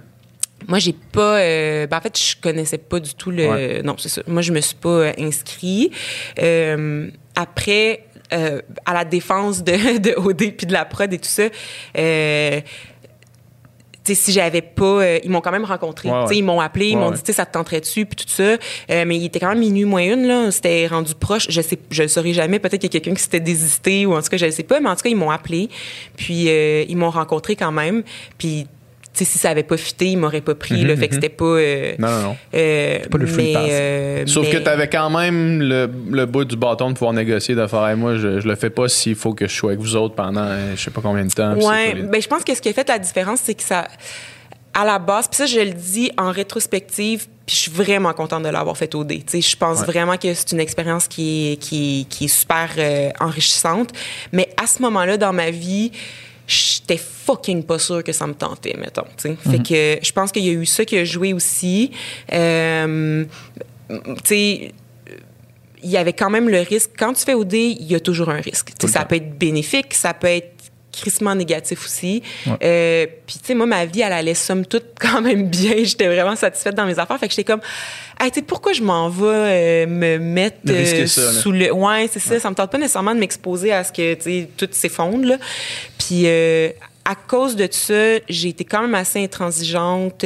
[0.68, 1.38] Moi, j'ai pas.
[1.40, 3.46] euh, ben, en fait, je connaissais pas du tout le.
[3.48, 3.82] Ouais.
[3.82, 4.22] Non, c'est ça.
[4.26, 5.90] Moi, je me suis pas euh, inscrit.
[6.40, 11.28] Euh, après, euh, à la défense de, de OD puis de la prod et tout
[11.28, 11.44] ça.
[11.96, 12.60] Euh,
[14.04, 16.10] tu sais, si j'avais pas, euh, ils m'ont quand même rencontré.
[16.10, 16.36] Ouais, ouais.
[16.36, 18.42] Ils m'ont appelé, ils m'ont dit, ça te tenterait dessus puis tout ça.
[18.42, 20.50] Euh, mais il était quand même minuit moins une là.
[20.50, 21.46] C'était rendu proche.
[21.48, 22.58] Je sais, je le saurais jamais.
[22.58, 24.62] Peut-être qu'il y a quelqu'un qui s'était désisté ou en tout cas, je ne sais
[24.62, 24.78] pas.
[24.78, 25.70] Mais en tout cas, ils m'ont appelé.
[26.16, 28.02] Puis euh, ils m'ont rencontré quand même.
[28.36, 28.66] Puis
[29.18, 30.82] sais, si ça avait pas fité, il m'aurait pas pris.
[30.84, 31.44] là, fait que c'était pas.
[31.44, 32.36] euh, Non, non, non.
[32.54, 33.62] euh, pas le free mais, pass.
[33.68, 37.54] euh, Sauf que tu avais quand même le, le bout du bâton de pouvoir négocier,
[37.54, 39.80] de faire Hey, moi, je, je le fais pas s'il faut que je sois avec
[39.80, 41.54] vous autres pendant je sais pas combien de temps.
[41.54, 43.86] les- ben je pense que ce qui a fait la différence, c'est que ça,
[44.72, 48.42] à la base, puis ça je le dis en rétrospective, puis je suis vraiment contente
[48.42, 49.18] de l'avoir fait au dé.
[49.24, 49.86] Tu sais, je pense Ouais.
[49.86, 53.90] vraiment que c'est une expérience qui est, qui qui est super euh, enrichissante.
[54.32, 55.92] Mais à ce moment-là dans ma vie,
[56.46, 59.04] j'étais fucking pas sûre que ça me tentait, mettons.
[59.16, 59.36] tu sais.
[59.50, 61.90] Fait que je pense qu'il y a eu ça qui a joué aussi.
[62.32, 63.24] Euh,
[63.88, 64.72] tu sais
[65.84, 66.92] il y avait quand même le risque.
[66.98, 68.72] Quand tu fais OD, il y a toujours un risque.
[68.86, 70.53] Ça peut être bénéfique, ça peut être
[70.96, 72.22] crissement négatif aussi.
[72.46, 75.76] Euh, Puis, tu sais, moi, ma vie, elle allait somme toute quand même bien.
[75.82, 77.18] J'étais vraiment satisfaite dans mes affaires.
[77.18, 77.60] Fait que j'étais comme,
[78.20, 81.72] hey, tu sais, pourquoi je m'en vais euh, me mettre euh, ça, sous le.
[81.72, 82.38] Ouais, c'est ça.
[82.40, 85.36] Ça me tente pas nécessairement de m'exposer à ce que, tu sais, tout s'effondre, là.
[85.98, 90.24] Puis, à cause de ça, j'ai été quand même assez intransigeante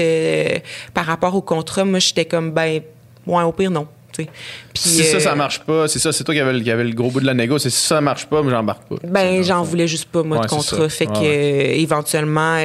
[0.95, 1.85] par rapport au contrat.
[1.85, 2.81] Moi, j'étais comme, ben,
[3.27, 3.89] ouais, au pire, non.
[4.27, 6.85] Puis, Si ça, ça euh, marche pas, c'est ça, c'est toi qui avais, qui avait
[6.85, 7.59] le gros bout de la négo.
[7.59, 8.97] C'est si ça marche pas, moi, j'embarque pas.
[9.05, 10.89] Ben, j'en voulais juste pas, moi, Ouais, de contrat.
[10.89, 12.61] Fait que, Ouais, euh, éventuellement, euh,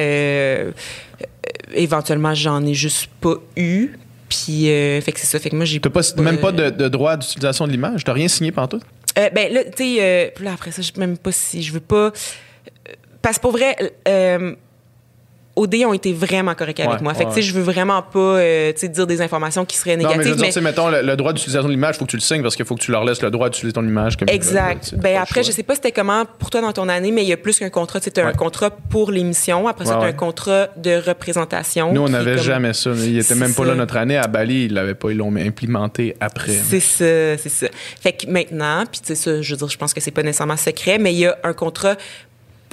[0.70, 0.72] euh,
[1.74, 3.90] éventuellement, j'en ai juste pas eu.
[4.28, 5.38] Puis, euh, fait que c'est ça.
[5.38, 8.02] Fait que moi, j'ai T'as pas, même pas de, de droit d'utilisation de l'image?
[8.04, 8.82] T'as rien signé pantoute?
[9.16, 11.72] Euh, ben là, tu sais, euh, là, après ça, je sais même pas si je
[11.72, 12.06] veux pas.
[12.06, 12.10] euh,
[13.22, 13.76] Parce que pour vrai,
[14.08, 14.54] euh,
[15.56, 17.14] OD ont été vraiment corrects avec Ouais, moi.
[17.14, 19.96] Fait que, ouais, tu je veux vraiment pas, euh, tu dire des informations qui seraient
[19.96, 20.36] Non, mais je veux négatives.
[20.36, 22.42] dire, tu sais, mettons, le, le droit d'utilisation de l'image, faut que tu le signes
[22.42, 24.94] parce qu'il faut que tu leur laisses le droit d'utiliser ton image comme tu Exact.
[24.96, 27.32] Ben après, je sais pas c'était comment pour toi dans ton année, mais il y
[27.32, 28.00] a plus qu'un contrat.
[28.00, 28.34] Tu sais, t'as un Ouais.
[28.34, 29.68] contrat pour l'émission.
[29.68, 30.10] Après ça, Ouais, ouais.
[30.10, 31.92] un contrat de représentation.
[31.92, 32.90] Nous, on n'avait comme- jamais ça.
[32.96, 34.16] Il était même pas là notre année.
[34.16, 35.10] À Bali, ils l'avaient pas.
[35.12, 36.52] Ils l'ont implémenté après.
[36.52, 37.66] C'est ça, c'est ça.
[38.00, 40.22] Fait que maintenant, puis tu sais ça, je veux dire, je pense que c'est pas
[40.22, 41.94] nécessairement secret, mais il y a un contrat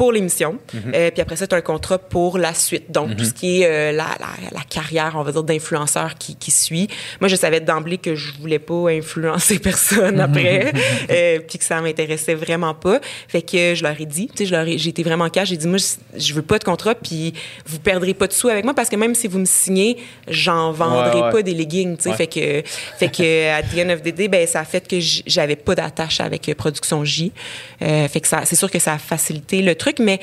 [0.01, 0.57] pour l'émission.
[0.73, 0.93] Mhm.
[0.95, 2.91] Euh, puis après ça, tu as un contrat pour la suite.
[2.91, 6.35] Donc, tout ce qui est euh, la, la, la carrière, on va dire, d'influenceur qui,
[6.35, 6.87] qui suit.
[7.19, 10.73] Moi, je savais d'emblée que je voulais pas influencer personne après,
[11.11, 12.99] euh, puis que ça m'intéressait vraiment pas.
[13.27, 15.49] Fait que je leur ai dit, tu sais, je leur ai- j'ai été vraiment cash.
[15.49, 17.35] J'ai dit, moi, je, je veux pas de contrat, puis
[17.67, 19.97] vous perdrez pas de sous avec moi, parce que même si vous me signez,
[20.27, 21.31] j'en vendrai Ouais, ouais.
[21.31, 22.09] pas des leggings, tu sais.
[22.09, 22.15] Ouais.
[22.15, 22.63] Fait que,
[22.97, 25.75] fait que, à the end of the day, ben, ça a fait que j'avais pas
[25.75, 27.31] d'attache avec Production J.
[27.79, 30.19] Fait que ça, c'est sûr que ça a facilité le truc, mais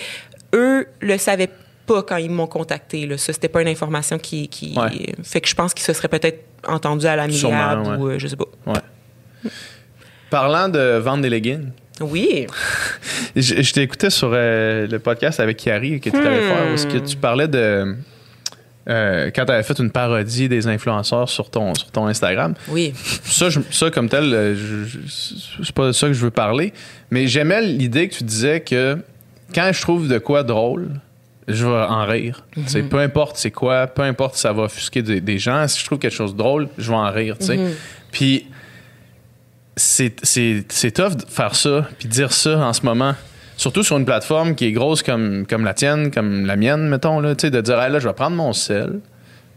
[0.55, 1.51] eux le savaient
[1.87, 3.17] pas quand ils m'ont contacté, là.
[3.19, 5.15] Ça, c'était pas une information qui, qui, Ouais.
[5.23, 7.97] fait que je pense qu'ils se seraient peut-être entendus à l'amiable ouais.
[7.97, 8.45] ou euh, je sais pas.
[8.67, 9.51] Ouais.
[10.31, 11.71] Parlant de vendre des leggings,
[12.01, 12.47] Oui.
[13.37, 16.77] je, je t'ai écouté sur euh, le podcast avec Kiari que tu t'avais Hmm.
[16.77, 17.97] fait, où que tu parlais de.
[18.91, 22.55] euh, quand tu avais fait une parodie des influenceurs sur ton, sur ton Instagram.
[22.69, 22.93] Oui.
[23.25, 24.57] Ça, je- ça comme tel,
[25.09, 26.73] c'est pas de ça que je veux parler.
[27.11, 28.99] Mais j'aimais l'idée que tu disais que
[29.55, 30.89] quand je trouve de quoi drôle,
[31.47, 32.45] je vais en rire.
[32.67, 35.81] Sais, Peu importe c'est quoi, peu importe si ça va offusquer des, des gens, si
[35.81, 37.37] je trouve quelque chose de drôle, je vais en rire.
[37.41, 37.59] sais.
[38.13, 38.47] Puis
[39.77, 40.11] c'est,
[40.93, 43.15] tough de faire ça, puis dire ça en ce moment.
[43.57, 47.21] Surtout sur une plateforme qui est grosse comme, comme la tienne, comme la mienne, mettons,
[47.21, 49.01] là, tu sais, de dire, Hey, là, je vais prendre mon sel,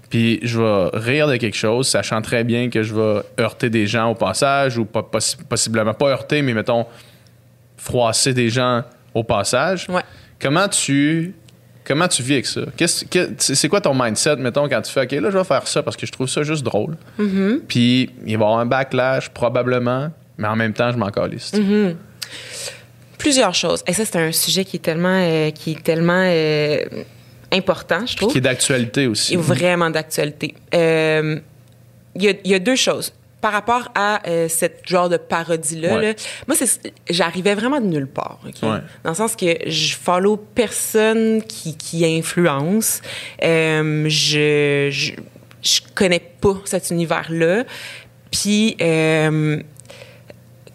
[0.09, 3.85] puis je vais rire de quelque chose, sachant très bien que je vais heurter des
[3.85, 6.85] gens au passage, ou pas, possi- possiblement pas heurter, mais mettons,
[7.77, 9.87] froisser des gens au passage.
[9.89, 10.01] Ouais.
[10.39, 11.33] Comment tu.
[11.83, 12.61] Comment tu vis avec ça?
[12.77, 15.67] Qu'est-ce- que- c'est quoi ton mindset, mettons, quand tu fais OK, là, je vais faire
[15.67, 16.95] ça parce que je trouve ça juste drôle.
[17.67, 21.51] Puis il va y avoir un backlash, probablement, mais en même temps, je m'en calisse.
[23.17, 23.83] Plusieurs choses.
[23.87, 26.79] Et ça, c'est un sujet qui est tellement, euh, qui est tellement euh,
[27.51, 28.31] important, je trouve.
[28.31, 29.33] Qui est d'actualité aussi.
[29.33, 30.55] est vraiment d'actualité.
[30.73, 31.39] Euh,
[32.15, 33.13] Il y, a, il y a deux choses.
[33.41, 36.01] Par rapport à euh, cette genre de parodie-là, Ouais.
[36.09, 36.13] là,
[36.47, 38.39] moi, c'est- j'arrivais vraiment de nulle part.
[38.47, 38.53] ok?
[38.63, 38.79] Ouais.
[39.03, 43.01] Dans le sens que je follow personne qui, qui influence.
[43.43, 45.13] Euh, je, je,
[45.63, 47.63] je connais pas cet univers-là.
[48.31, 49.61] Puis, euh,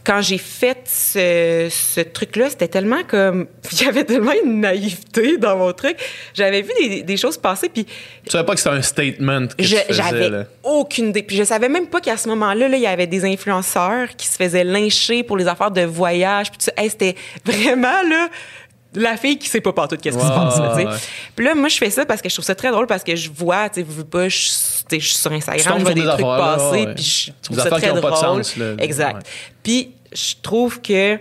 [0.06, 3.48] quand j'ai fait ce, ce truc-là, c'était tellement comme...
[3.72, 5.96] Il y avait tellement une naïveté dans mon truc.
[6.32, 9.64] J'avais vu des, des choses passer, puis Tu savais pas que c'était un statement que
[9.64, 11.24] je- tu faisais, j'avais aucune idée.
[11.24, 14.28] Puis je savais même pas qu'à ce moment-là, là, il y avait des influenceurs qui
[14.28, 16.50] se faisaient lyncher pour les affaires de voyage.
[16.52, 16.72] Puis ça.
[16.76, 18.28] Hey, c'était vraiment là
[18.98, 20.58] la fille qui sait pas partout qu'est-ce qui se passe.
[20.58, 20.92] là, tu ouais.
[21.34, 23.14] Puis là, moi, je fais ça parce que je trouve ça très drôle parce que
[23.14, 24.38] je vois, tu sais, pas, je,
[24.88, 27.62] tu suis sur Tu Instagram, je vois des des trucs passer, puis je trouve Des
[27.64, 28.44] ça très ont pas de drôle.
[28.44, 28.72] sens, là.
[28.78, 29.26] Exact.
[29.62, 31.18] Puis je trouve que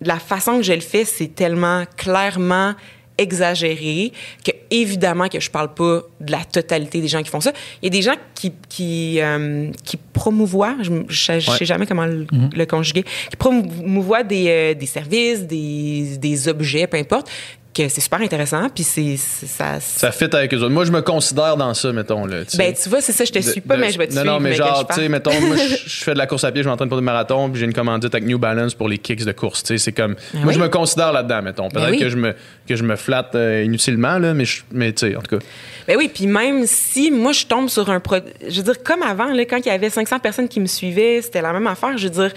[0.00, 2.74] la façon que je le fais, c'est tellement clairement
[3.18, 4.12] exagéré
[4.44, 7.52] que évidemment que je parle pas de la totalité des gens qui font ça.
[7.80, 11.58] Il y a des gens qui qui euh, qui promouvoient, je, je, je Ouais.
[11.58, 16.86] sais jamais comment le, le conjuguer, qui promouvoient des, euh, des services, des, des objets,
[16.86, 17.28] peu importe.
[17.74, 19.80] Que c'est super intéressant, puis c'est ça.
[19.80, 20.68] Ça fit avec eux autres.
[20.70, 22.26] Moi, je me considère dans ça, mettons.
[22.26, 24.14] Là, ben tu vois, c'est ça, je te suis pas, de- mais je vais te
[24.14, 24.34] Non, suivre.
[24.34, 26.68] non, mais genre, tu sais, mettons, moi, je fais de la course à pied, je
[26.68, 29.32] m'entraîne pour des marathons, puis j'ai une commandite avec New Balance pour les kicks de
[29.32, 29.62] course.
[29.62, 30.16] Tu sais, c'est comme.
[30.34, 30.54] moi, oui.
[30.54, 31.68] je me considère là-dedans, mettons.
[31.70, 31.98] Peut-être Ben oui.
[31.98, 32.34] que, je me,
[32.68, 35.44] que je me flatte euh, inutilement, là, mais, je- mais tu sais, en tout cas.
[35.88, 39.02] Ben oui, puis même si moi je tombe sur un produit, je veux dire comme
[39.02, 41.96] avant là, quand il y avait 500 personnes qui me suivaient, c'était la même affaire.
[41.98, 42.32] Je veux dire,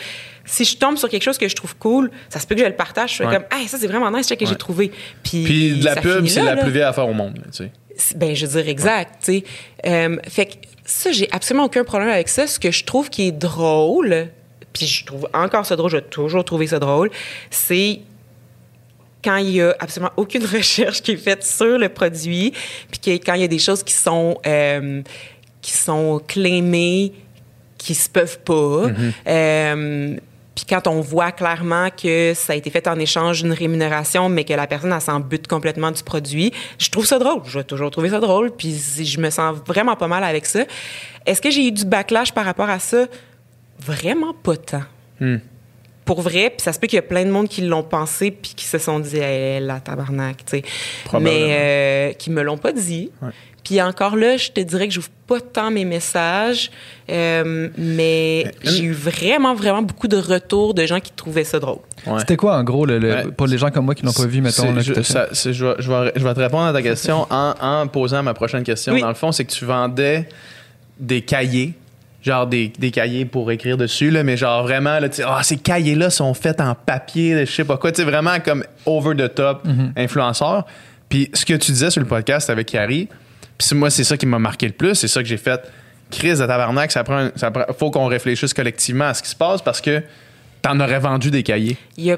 [0.46, 2.66] si je tombe sur quelque chose que je trouve cool, ça se peut que je
[2.68, 3.12] le partage.
[3.14, 3.34] Je fais Ouais.
[3.36, 4.50] comme, hey, ça c'est vraiment nice, check que Ouais.
[4.52, 4.92] j'ai trouvé.
[5.24, 7.72] Puis, Puis de la pub, c'est la plus vieille affaire au monde, tu sais.
[8.16, 9.44] Ben, je veux dire, exact, tu sais.
[9.86, 10.54] Euh, fait que
[10.84, 12.46] ça, j'ai absolument aucun problème avec ça.
[12.48, 14.28] Ce que je trouve qui est drôle,
[14.74, 17.10] puis je trouve encore ça drôle, je vais toujours trouver ça drôle,
[17.50, 18.02] c'est
[19.26, 22.54] quand il y a absolument aucune recherche qui est faite sur le produit,
[22.92, 25.02] puis que quand il y a des choses qui sont euh,
[25.62, 27.12] qui sont claimées,
[27.78, 28.88] qui se peuvent pas.
[29.28, 30.16] Euh,
[30.56, 34.46] puis quand on voit clairement que ça a été fait en échange d'une rémunération, mais
[34.46, 37.42] que la personne elle s'en bute complètement du produit, je trouve ça drôle.
[37.46, 38.52] Je vais toujours trouver ça drôle.
[38.52, 40.64] Puis je me sens vraiment pas mal avec ça.
[41.26, 43.08] Est-ce que j'ai eu du backlash par rapport à ça?
[43.80, 44.84] Vraiment pas tant.
[46.06, 48.30] Pour vrai, puis ça se peut qu'il y a plein de monde qui l'ont pensé
[48.32, 50.64] puis qui se sont dit hey, la tabarnak, tu sais.
[51.20, 53.10] Mais euh, qui me l'ont pas dit.
[53.64, 56.70] Puis encore là, je te dirais que j'ouvre pas tant mes messages,
[57.10, 61.80] euh, mais j'ai eu vraiment, vraiment beaucoup de retours de gens qui trouvaient ça drôle.
[62.06, 62.20] Ouais.
[62.20, 63.24] C'était quoi, en gros, le, le- Ouais.
[63.36, 65.76] pour les gens comme moi qui l'ont pas vu, mettons, là, je, ça- je vais,
[65.80, 68.94] je vais- je vais te répondre à ta question en, en posant ma prochaine question.
[68.94, 69.02] Oui.
[69.02, 70.30] Dans le fond, c'est que tu vendais
[71.00, 71.74] des cahiers,
[72.26, 75.42] genre des, des cahiers pour écrire dessus, là, mais genre vraiment, là, tu sais, Ah,
[75.44, 79.16] ces cahiers-là sont faits en papier, je sais pas quoi, tu sais, vraiment comme over
[79.16, 79.94] the top Mhm.
[79.96, 80.66] influenceur.
[81.10, 83.08] Puis ce que tu disais sur le podcast avec Carrie,
[83.58, 85.62] puis moi, c'est ça qui m'a marqué le plus, c'est ça que j'ai fait.
[86.12, 89.36] Crise de tabarnak, ça prend, ça prend- faut qu'on réfléchisse collectivement à ce qui se
[89.36, 90.02] passe parce que
[90.62, 91.78] t'en aurais vendu des cahiers.
[91.98, 92.18] Il y a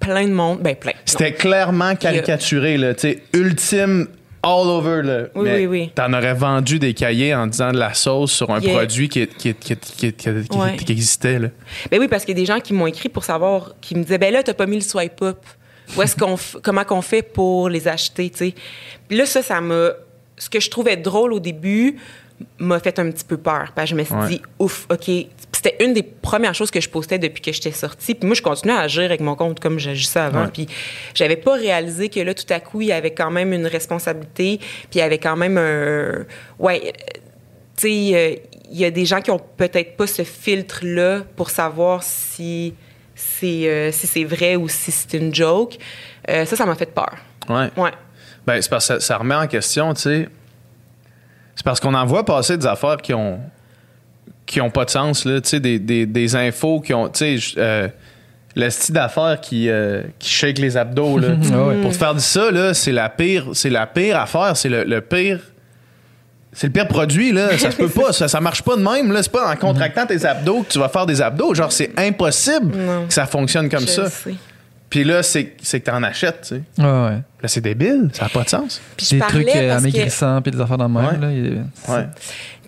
[0.00, 0.92] plein de monde, ben plein.
[1.04, 4.06] C'était clairement caricaturé, là, tu sais, ultime
[4.44, 5.22] all over, là.
[5.34, 5.90] Oui, Mais oui, oui.
[5.94, 9.54] T'en aurais vendu des cahiers en disant de la sauce sur un produit qui, qui,
[9.54, 10.76] qui, qui- qui- qui- Ouais.
[10.76, 11.48] qui existait, là.
[11.90, 14.02] Ben oui, parce qu'il y a des gens qui m'ont écrit pour savoir, qui me
[14.02, 15.38] disaient, ben là, t'as pas mis le swipe up.
[15.96, 18.54] Où est-ce qu'on, comment qu'on fait pour les acheter, tu sais?
[19.08, 19.90] Puis là, ça, ça m'a,
[20.36, 21.96] ce que je trouvais drôle au début
[22.58, 23.70] m'a fait un petit peu peur.
[23.74, 24.28] Parce que je me suis Ouais.
[24.28, 25.08] dit, ouf, OK.
[25.62, 28.14] C'était une des premières choses que je postais depuis que j'étais sortie.
[28.14, 30.44] Puis moi, je continuais à agir avec mon compte comme j'agissais avant.
[30.44, 30.50] Ouais.
[30.52, 30.66] Puis
[31.14, 34.58] j'avais pas réalisé que là, tout à coup, il y avait quand même une responsabilité.
[34.58, 36.24] Puis il y avait quand même un...
[36.58, 36.90] Ouais, euh,
[37.76, 38.34] tu sais, euh,
[38.72, 42.74] il y a des gens qui ont peut-être pas ce filtre-là pour savoir si
[43.14, 45.76] c'est euh, si c'est vrai ou si c'est une joke.
[46.28, 47.14] Euh, ça, ça m'a fait peur.
[47.48, 47.70] Ouais.
[47.76, 47.92] Ouais.
[48.46, 50.28] Ben, c'est parce que ça, ça remet en question, tu sais.
[51.54, 53.40] C'est parce qu'on en voit passer des affaires qui ont
[54.52, 57.18] qui ont pas de sens, là, tu sais, des, des, des infos qui ont, tu
[57.18, 57.88] sais, je- euh,
[58.54, 61.28] le style d'affaires qui, euh, qui shake les abdos, là.
[61.52, 61.80] Ah ouais.
[61.80, 64.84] Pour te faire dire ça, là, c'est la pire, c'est la pire affaire, c'est le,
[64.84, 65.40] le pire.
[66.52, 67.56] C'est le pire produit, là.
[67.56, 68.12] Ça se peut pas.
[68.12, 69.22] Ça, ça marche pas de même, là.
[69.22, 71.54] C'est pas en contractant tes abdos que tu vas faire des abdos.
[71.54, 73.06] Genre, c'est impossible Non.
[73.06, 74.10] que ça fonctionne comme Je ça.
[74.10, 74.34] sais.
[74.92, 76.62] Puis là, c'est c'est que t'en achètes, tu sais.
[76.76, 77.18] Ouais, ouais.
[77.40, 78.10] Là, c'est débile.
[78.12, 78.78] Ça n'a pas de sens.
[78.94, 81.20] Puis je Des trucs euh, parce que- amaigrissants puis des affaires dans le même.
[81.22, 81.56] Ouais.
[81.88, 82.06] Là, Ouais.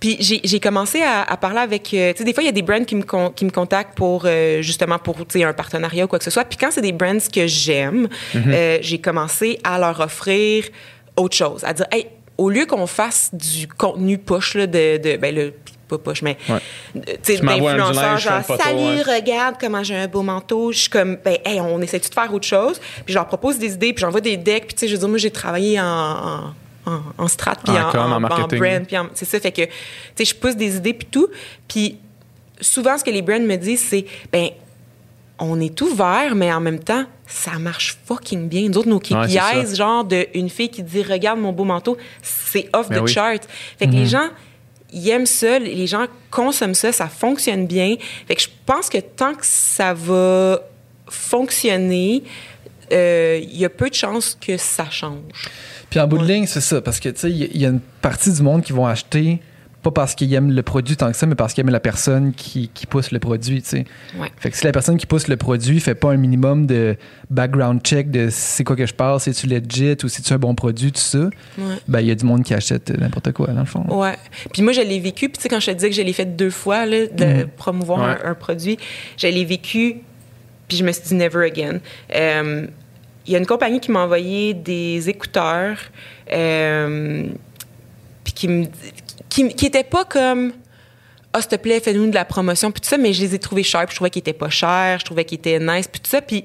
[0.01, 1.93] Puis j'ai j'ai commencé à, à parler avec...
[1.93, 3.51] euh, tu sais, des fois, il y a des brands qui me, con- qui me
[3.51, 6.45] contactent pour, euh, justement, pour, tu sais, un partenariat ou quoi que ce soit.
[6.47, 10.65] Puis quand c'est des brands que j'aime, euh, j'ai commencé à leur offrir
[11.17, 11.63] autre chose.
[11.65, 12.07] À dire, hey,
[12.39, 14.97] au lieu qu'on fasse du contenu push, là, de...
[14.97, 15.53] de ben, le,
[15.89, 16.61] pas push, mais Ouais.
[16.95, 19.03] tu sais, d'influenceurs, genre, salut, ouais.
[19.03, 20.73] regarde comment j'ai un beau manteau.
[20.73, 22.79] Je suis comme, ben, hey, on essaie-tu de faire autre chose?
[23.05, 24.67] Puis je leur propose des idées, puis j'envoie des decks.
[24.67, 26.55] Puis tu sais, je veux dire, moi, j'ai travaillé en, en,
[26.87, 28.49] en, en strat, puis En en, en brand,
[28.87, 29.39] puis en- c'est ça.
[29.41, 29.71] Fait que, tu
[30.17, 31.29] sais, je pousse des idées, puis tout.
[31.69, 31.99] Puis
[32.61, 34.49] souvent, ce que les brands me disent, c'est, ben,
[35.39, 38.69] on est ouvert, mais en même temps, ça marche fucking bien.
[38.69, 39.75] Nous autres, nos Ouais, KPIs, ça.
[39.75, 43.13] genre de une fille qui dit regarde mon beau manteau, c'est off Ben the oui.
[43.13, 43.41] chart.
[43.79, 44.29] Fait que les gens,
[44.95, 47.97] ils aiment ça, les gens consomment ça, ça fonctionne bien.
[48.27, 50.61] Fait que je pense que tant que ça va
[51.09, 52.23] fonctionner,
[52.93, 55.51] euh, il y a peu de chances que ça change.
[55.91, 56.81] Puis en bout de ligne, c'est ça.
[56.81, 58.87] Parce que, tu sais, il y, il y a une partie du monde qui vont
[58.87, 59.41] acheter,
[59.85, 62.33] pas parce qu'ils aiment le produit tant que ça, mais parce qu'ils aiment la personne
[62.33, 63.85] qui, qui pousse le produit, tu sais.
[64.19, 64.29] Ouais.
[64.37, 66.97] Fait que si la personne qui pousse le produit fait pas un minimum de
[67.31, 70.91] background check de c'est quoi que je parle, c'est-tu legit ou c'est-tu un bon produit,
[70.91, 71.19] tout ça,
[71.59, 71.75] Ouais.
[71.87, 73.85] ben il y a du monde qui achète n'importe quoi, dans le fond.
[73.89, 74.17] Ouais.
[74.53, 75.29] Puis moi, je l'ai vécu.
[75.29, 77.45] Puis tu sais, quand je te disais que je l'ai fait deux fois, là, de
[77.57, 78.17] promouvoir Ouais.
[78.27, 78.79] un, un produit,
[79.17, 79.97] je l'ai vécu.
[80.67, 81.79] Puis je me suis dit never again.
[82.15, 82.67] Euh,
[83.27, 85.79] Il y a une compagnie qui m'a envoyé des écouteurs.
[86.33, 87.25] euh,
[88.25, 88.65] puis qui me
[89.35, 90.53] qui, qui étaient pas comme
[91.33, 93.39] ah s'il te plaît fais-nous de la promotion puis tout ça mais je les ai
[93.41, 96.01] trouvés chers puis je trouvais qu'ils étaient pas chers je trouvais qu'ils étaient nice puis
[96.01, 96.45] tout ça puis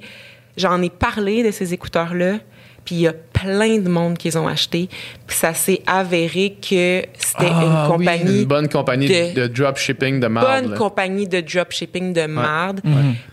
[0.57, 2.39] j'en ai parlé de ces écouteurs là
[2.85, 4.89] puis il y a plein de monde qu'ils ont acheté.
[5.27, 7.97] Puis ça s'est avéré que c'était Ah, une oui.
[7.97, 10.47] compagnie Une bonne compagnie de- de, dropshipping de marde.
[10.63, 10.77] bonne là.
[10.77, 12.81] compagnie de dropshipping de marde.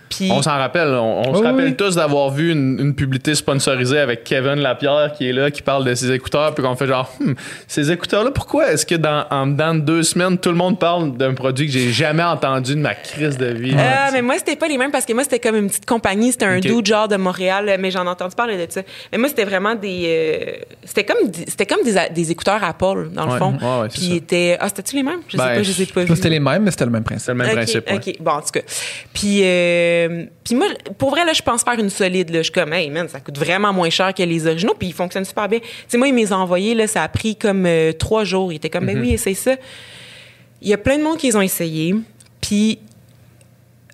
[0.08, 0.88] Puis On s'en rappelle.
[0.90, 1.74] On, on Oui, se rappelle oui.
[1.76, 5.84] tous d'avoir vu une, une publicité sponsorisée avec Kevin Lapierre qui est là, qui parle
[5.84, 7.32] de ses écouteurs, puis qu'on fait genre, Hmm,
[7.66, 11.16] ces écouteurs-là, pourquoi est-ce que dans, en dedans de deux semaines, tout le monde parle
[11.16, 13.74] d'un produit que j'ai jamais entendu de ma crise de vie?
[13.76, 16.30] Euh, mais moi, c'était pas les mêmes parce que moi, c'était comme une petite compagnie.
[16.30, 16.62] C'était un Ok.
[16.62, 18.82] dude genre de Montréal, mais j'en ai entendu parler de ça.
[19.10, 19.95] Mais moi, c'était vraiment des.
[20.06, 20.52] Euh,
[20.84, 23.38] c'était comme, des- c'était comme des, écouteurs Apple, dans le Ouais.
[23.38, 23.52] fond.
[23.60, 24.12] Ouais, ouais, c'est Puis ça.
[24.12, 24.56] ils étaient.
[24.60, 25.20] Ah, c'était-tu les mêmes?
[25.28, 26.08] Je sais Ben, pas, je les ai pas Je sais vus.
[26.08, 27.26] pas c'était les mêmes, mais c'était le même principe.
[27.26, 27.90] C'est le même OK, principe.
[27.90, 27.94] ouais.
[27.96, 28.16] OK.
[28.20, 28.60] Bon, en tout cas.
[29.14, 30.66] Puis, euh, puis moi,
[30.98, 32.30] pour vrai, là, je pense faire une solide.
[32.30, 32.38] Là.
[32.38, 34.94] Je suis comme, hey, man, ça coûte vraiment moins cher que les originaux, puis ils
[34.94, 35.60] fonctionnent super bien.
[35.60, 38.52] Tu sais, moi, ils m'ont envoyés, là, ça a pris comme euh, trois jours.
[38.52, 38.94] Ils étaient comme, Mhm.
[38.94, 39.56] ben oui, essaye ça.
[40.62, 41.94] Il y a plein de monde qui les ont essayés,
[42.40, 42.78] puis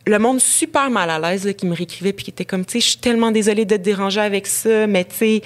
[0.05, 2.73] le monde super mal à l'aise là, qui me réécrivait puis qui était comme tu
[2.73, 5.43] sais je suis tellement désolée de te déranger avec ça mais tu sais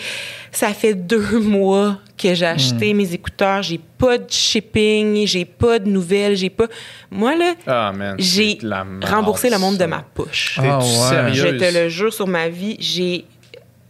[0.51, 5.79] ça fait deux mois que j'ai acheté mes écouteurs j'ai pas de shipping j'ai pas
[5.79, 6.67] de nouvelles j'ai pas
[7.11, 8.17] moi là Ah, man.
[8.19, 8.59] j'ai
[9.03, 10.81] remboursé le monde de ma poche ouais.
[10.81, 11.37] sérieuse?
[11.37, 13.27] je te le jure sur ma vie j'ai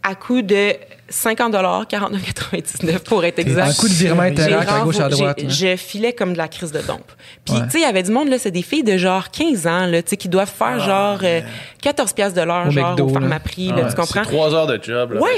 [0.03, 0.73] à coût de
[1.09, 5.41] 50 49,99 pour être exact Un coup de virement interact à gauche à droite.
[5.41, 5.49] là.
[5.49, 7.11] Je filais comme de la crise de dompe.
[7.45, 7.61] Puis, Ouais.
[7.65, 9.85] tu sais, il y avait du monde, là, c'est des filles de genre 15 ans,
[9.85, 11.41] là, tu sais, qui doivent faire genre euh,
[11.81, 14.23] 14 piastres de l'heure, genre, McDo, au pharmaprix, là, Ouais, tu comprends?
[14.23, 15.21] C'est trois heures de job, là.
[15.21, 15.37] Ouais.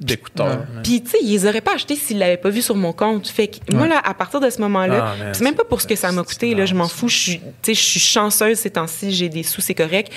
[0.00, 0.60] D'écouteurs.
[0.84, 3.26] Puis, tu sais, ils auraient pas achetés s'ils l'avaient pas vu sur mon compte.
[3.26, 5.86] Fait que, moi, là, à partir de ce moment-là, Ah, c'est même pas pour ce
[5.88, 7.08] que ça m'a coûté, là, je m'en fous.
[7.08, 7.38] Je
[7.72, 10.12] suis chanceuse ces temps-ci, j'ai des sous, c'est correct.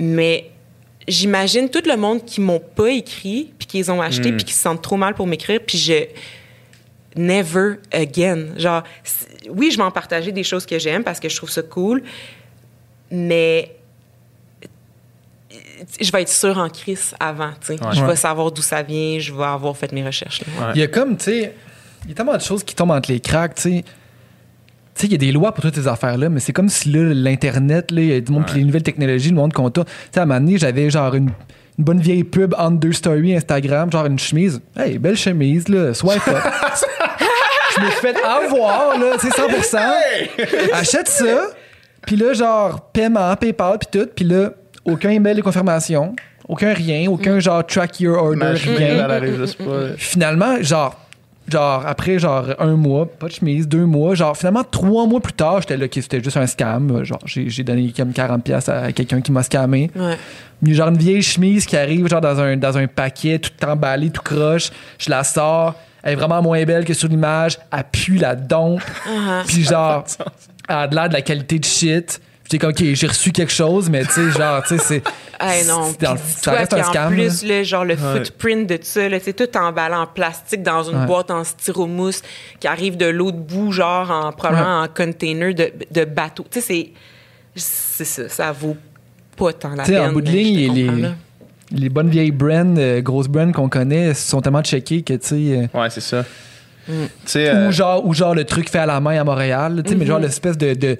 [0.00, 0.50] Mais
[1.08, 4.36] j'imagine tout le monde qui m'ont pas écrit, puis qui les ont achetés, Hmm.
[4.36, 6.04] puis qui se sentent trop mal pour m'écrire, puis je
[7.16, 8.56] never again.
[8.56, 8.82] Genre,
[9.50, 12.02] oui, je vais en partager des choses que j'aime parce que je trouve ça cool,
[13.10, 13.76] mais
[16.00, 17.76] je vais être sûre en crise avant, tu sais.
[17.92, 18.06] Je Ouais.
[18.06, 20.40] vais savoir d'où ça vient, je vais avoir fait mes recherches.
[20.40, 20.46] là.
[20.66, 20.72] Ouais.
[20.74, 21.54] Il y a comme, tu sais,
[22.04, 23.84] il y a tellement de choses qui tombent entre les cracks, tu sais.
[24.94, 26.88] Tu sais, il y a des lois pour toutes ces affaires-là, mais c'est comme si
[26.90, 29.70] là, l'Internet, il y a du monde, puis les nouvelles technologies, le monde qu'on a.
[29.70, 31.30] Tu sais, à un moment donné, j'avais genre une,
[31.78, 34.60] une bonne vieille pub entre deux stories Instagram, genre une chemise.
[34.76, 36.36] Hey, belle chemise, là, swipe up.
[37.76, 40.72] Je me fait avoir, là, sais, 100%.
[40.72, 41.48] Achète ça,
[42.06, 44.50] puis là, genre, paiement, PayPal, puis tout, puis là,
[44.84, 46.14] aucun email de confirmation,
[46.48, 49.08] aucun rien, aucun genre track your order, rien.
[49.96, 51.00] Finalement, genre,
[51.48, 55.32] genre, après, genre, un mois, pas de chemise, deux mois, genre, finalement, trois mois plus
[55.32, 57.04] tard, j'étais là, que c'était juste un scam.
[57.04, 59.90] Genre, j'ai j'ai donné comme 40$ piastres à quelqu'un qui m'a scamé.
[59.94, 60.16] Ouais.
[60.62, 64.10] Mais genre, une vieille chemise qui arrive, genre, dans un, dans un paquet, tout emballé,
[64.10, 64.70] tout croche.
[64.98, 65.74] Je la sors.
[66.02, 67.58] Elle est vraiment moins belle que sur l'image.
[67.72, 68.82] Elle pue la dompe.
[69.46, 70.04] Puis genre,
[70.68, 72.20] elle a de l'air de la qualité de shit.
[72.44, 75.02] J'étais comme, OK, j'ai reçu quelque chose, mais tu sais, genre, tu sais, c'est.
[75.40, 77.12] Hey non, dans- ça reste un scam.
[77.12, 77.56] plus, là.
[77.56, 81.06] là, genre le footprint de ça, là, c'est tout emballé en plastique dans une Ouais.
[81.06, 82.22] boîte en styromousse
[82.60, 86.44] qui arrive de l'autre bout, genre en probablement en container de, de bateau.
[86.50, 86.90] Tu sais, c'est
[87.56, 88.76] c'est ça, ça vaut
[89.36, 90.10] pas tant la Tu sais, peine.
[90.10, 91.08] en bout de ligne, les, là.
[91.72, 95.34] les bonnes vieilles brands, euh, grosses brands qu'on connaît, sont tellement checkées que, tu sais.
[95.74, 96.24] euh, Ouais, c'est ça.
[96.86, 96.92] Tu
[97.26, 99.90] sais, euh, ou, genre, ou genre le truc fait à la main à Montréal, tu
[99.90, 100.96] sais, mais genre l'espèce de, de,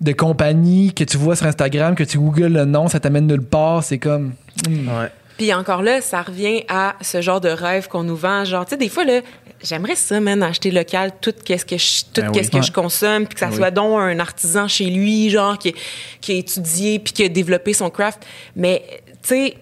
[0.00, 3.42] de compagnie que tu vois sur Instagram, que tu googles le nom, ça t'amène nulle
[3.42, 4.34] part, c'est comme.
[4.68, 4.88] hmm.
[4.88, 5.08] ouais.
[5.38, 8.44] Puis encore là, ça revient à ce genre de rêve qu'on nous vend.
[8.44, 9.20] Genre, tu sais, des fois, là,
[9.62, 12.50] j'aimerais ça, man, acheter local, tout qu'est-ce que je, tout Ben qu'est-ce oui.
[12.52, 12.62] que Ouais.
[12.62, 13.72] je consomme, puis que ça Ben soit oui.
[13.74, 15.74] donc un artisan chez lui, genre, qui,
[16.22, 18.24] qui a étudié, puis qui a développé son craft.
[18.54, 18.82] Mais,
[19.22, 19.56] tu sais,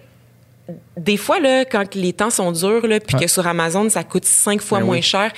[0.97, 3.23] des fois, là, quand les temps sont durs, là, puis Ouais.
[3.25, 5.01] que sur Amazon, ça coûte cinq fois Ben moins oui.
[5.01, 5.31] cher,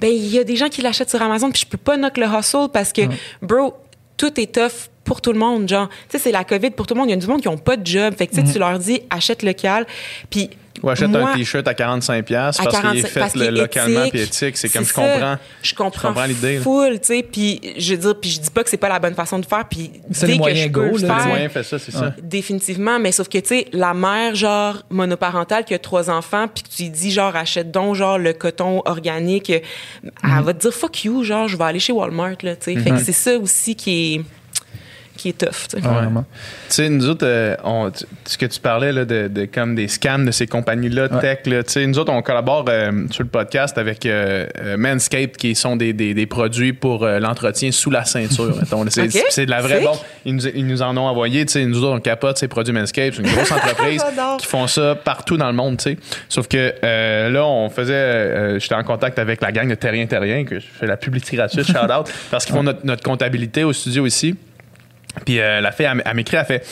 [0.00, 2.16] ben il y a des gens qui l'achètent sur Amazon, puis je peux pas knock
[2.16, 3.02] le hustle parce que,
[3.42, 3.74] bro,
[4.16, 5.88] tout est tough pour tout le monde, genre.
[5.88, 7.08] Tu sais, c'est la COVID pour tout le monde.
[7.08, 8.14] Il y a du monde qui ont pas de job.
[8.16, 9.86] Fait que, tu sais, tu leur dis, achète local.
[10.30, 10.50] Puis,
[10.82, 13.30] Ou achète moi, un t-shirt à 45$ piastres à parce qu'il est 45 fait le-
[13.30, 14.12] qu'il est localement éthique.
[14.12, 14.56] puis éthique.
[14.56, 14.94] C'est comme je ça.
[15.02, 15.36] comprends.
[15.62, 17.22] Je comprends, Je comprends l'idée, full, tu sais.
[17.22, 19.46] Puis, je veux dire, puis je dis pas que c'est pas la bonne façon de
[19.46, 19.64] faire.
[19.68, 21.78] Puis, C'est dès le que je peux go, le là, Le faire, moyen fait ça,
[21.78, 22.14] c'est ça.
[22.22, 26.64] Définitivement, mais sauf que, tu sais, la mère, genre, monoparentale qui a trois enfants, puis
[26.64, 29.62] que tu lui dis, genre, achète donc, genre, le coton organique, elle
[30.42, 32.76] va te dire, fuck you, genre, je vais aller chez Walmart, là, tu sais.
[32.80, 34.20] Fait que c'est ça aussi qui est,
[35.22, 35.86] qui est tough, tu sais.
[35.86, 36.24] Ouais, vraiment.
[36.68, 39.74] Tu sais, nous autres, euh, on- tu- ce que tu parlais là, de, de comme
[39.74, 41.20] des scams de ces compagnies-là, Ouais.
[41.20, 44.76] tech, là, tu sais, nous autres, on collabore euh, sur le podcast avec euh, euh,
[44.76, 48.56] Manscaped, qui sont des, des, des produits pour euh, l'entretien sous la ceinture.
[48.56, 48.84] mettons.
[48.88, 49.96] c'est, de la vraie bombe.
[50.24, 51.44] Ils nous, ils nous en ont envoyé.
[51.46, 53.14] tu sais, Nous autres, on capote ces produits Manscaped.
[53.14, 54.04] C'est une grosse entreprise
[54.38, 55.76] qui font ça partout dans le monde.
[55.78, 55.96] tu sais.
[56.28, 57.92] Sauf que euh, là, on faisait.
[57.94, 61.36] euh, J'étais en contact avec la gang de Terrien Terrien, que je fais la publicité
[61.36, 64.34] gratuite, shout out, parce qu'ils font notre, notre comptabilité au studio ici.
[65.24, 66.66] Puis euh, la fille, elle, elle m'écrit, elle fait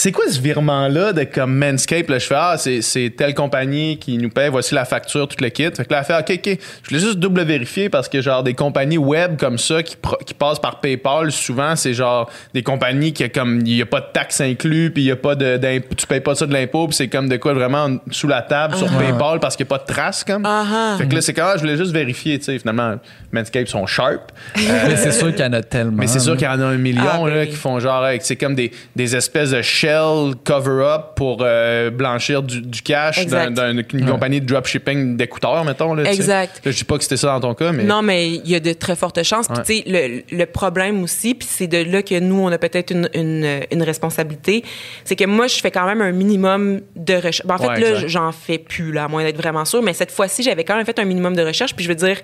[0.00, 2.08] C'est quoi ce virement-là de comme Manscape?
[2.08, 5.38] Là, je fais, ah, c'est, c'est telle compagnie qui nous paye, voici la facture, tout
[5.42, 5.64] le kit.
[5.64, 6.58] Fait que là, elle fait, OK, OK.
[6.84, 10.34] Je voulais juste double vérifier parce que, genre, des compagnies web comme ça qui, qui
[10.34, 14.06] passent par PayPal, souvent, c'est genre des compagnies qui, comme, il n'y a pas de
[14.12, 16.86] taxes inclus, puis il y a pas de, d'imp- tu payes pas ça de l'impôt,
[16.86, 19.78] puis c'est comme de quoi vraiment sous la table sur PayPal parce qu'il n'y a
[19.78, 20.46] pas de traces, comme.
[20.46, 20.94] Ah ah.
[20.96, 22.94] Fait que là, c'est quand je voulais juste vérifier, tu sais, finalement,
[23.32, 24.30] Manscape sont sharp.
[24.56, 25.96] Mais c'est sûr qu'il y en a tellement.
[25.98, 27.48] Mais c'est sûr qu'il y en a un million Ah, ben là, oui.
[27.48, 32.42] qui font genre, hey, c'est comme des, des espèces de shell cover-up pour euh, blanchir
[32.42, 35.94] du, du cash d'une compagnie de dropshipping d'écouteurs, mettons.
[35.94, 36.10] Là.
[36.10, 36.60] Exact.
[36.64, 37.84] Là, je dis pas que c'était ça dans ton cas, mais.
[37.84, 39.48] Non, mais il y a de très fortes chances.
[39.48, 42.58] Puis, tu sais, le, le problème aussi, puis c'est de là que nous, on a
[42.58, 44.64] peut-être une, une, une responsabilité,
[45.04, 47.46] c'est que moi, je fais quand même un minimum de recherche.
[47.46, 49.82] Ben, en fait, Ouais, là, j'en fais plus, là, à moins d'être vraiment sûr.
[49.82, 51.74] Mais cette fois-ci, j'avais quand même fait un minimum de recherche.
[51.74, 52.16] Puis je veux dire,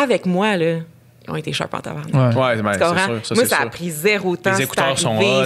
[0.00, 0.76] avec moi, là,
[1.30, 2.14] ont été sharp en tabarnak.
[2.14, 2.40] Ouais.
[2.42, 3.26] Ouais, ben, Tu c'est sûr.
[3.26, 4.52] Ça, Moi, ça a pris zéro temps.
[4.56, 5.44] Les écouteurs sont hot.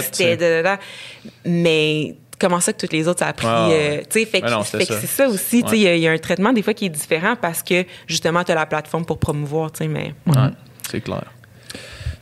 [1.45, 3.47] Mais comment ça que toutes les autres, ça a pris.
[3.47, 3.99] Ouais, ouais.
[3.99, 4.99] euh, tu sais, fait que Ouais, c'est que ça.
[5.01, 5.63] c'est ça aussi.
[5.63, 7.35] tu sais, Il y a- il y, a un traitement des fois qui est différent
[7.39, 9.71] parce que justement, tu as la plateforme pour promouvoir.
[9.71, 10.49] tu sais, Mais Ouais,
[10.89, 11.23] c'est clair.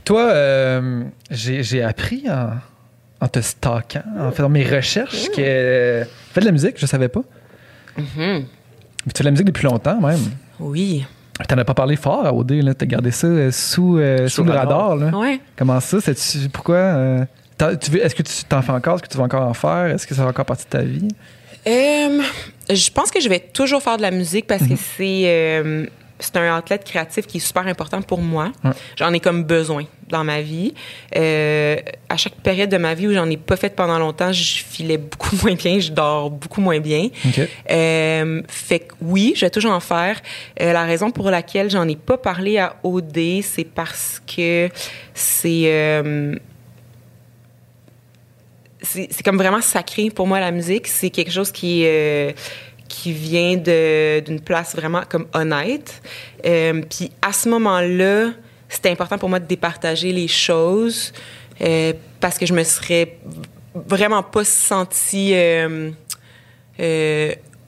[0.03, 2.51] Toi, euh, j'ai appris en,
[3.23, 6.85] en te stalkant, en faisant mes recherches, que euh, tu fais de la musique, je
[6.85, 7.21] savais pas.
[7.97, 8.45] Mhm.
[9.05, 10.19] Tu fais de la musique depuis longtemps, même.
[10.59, 11.05] oui.
[11.47, 12.73] T'en as pas parlé fort à OD, là.
[12.73, 15.09] T'as gardé ça euh, sous, euh, sous, le radar, là.
[15.18, 15.39] Ouais.
[15.55, 15.99] Comment ça?
[16.01, 16.76] C'est-tu- pourquoi?
[16.76, 17.26] euh,
[17.80, 18.95] tu veux- Est-ce que tu t'en fais encore?
[18.95, 19.88] Est-ce que tu vas encore en faire?
[19.88, 21.07] Est-ce que ça va encore partie de ta vie?
[21.68, 22.22] Euh,
[22.69, 25.85] je pense que je vais toujours faire de la musique parce que c'est euh,
[26.22, 28.52] c'est un outlet créatif qui est super important pour moi.
[28.64, 28.72] Ouais.
[28.95, 30.73] J'en ai comme besoin dans ma vie.
[31.15, 31.77] Euh,
[32.10, 34.98] à chaque période de ma vie où j'en ai pas fait pendant longtemps, je filais
[34.98, 37.10] beaucoup moins bien, je dors beaucoup moins bien.
[37.69, 40.22] Euh, fait que oui, je vais toujours en faire.
[40.61, 44.69] Euh, la raison pour laquelle j'en ai pas parlé à OD, c'est parce que
[45.14, 46.39] c'est
[48.84, 50.88] c'est comme vraiment sacré pour moi la musique.
[50.88, 51.85] C'est quelque chose qui
[52.91, 56.01] qui vient de d'une place vraiment comme honnête.
[56.45, 58.31] Euh, Puis à ce moment-là,
[58.68, 61.13] c'était important pour moi de départager les choses
[61.61, 63.18] euh, parce que je me serais
[63.73, 65.91] vraiment pas sentie euh,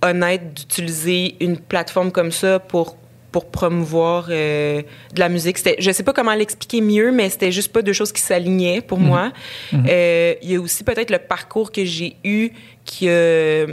[0.02, 2.98] honnête d'utiliser une plateforme comme ça pour
[3.32, 4.84] pour promouvoir euh,
[5.16, 5.58] de la musique.
[5.58, 8.80] C'était, je sais pas comment l'expliquer mieux, mais c'était juste pas deux choses qui s'alignaient
[8.82, 9.32] pour moi.
[9.74, 12.52] Euh, Il y a aussi peut-être le parcours que j'ai eu
[12.86, 13.66] qui a,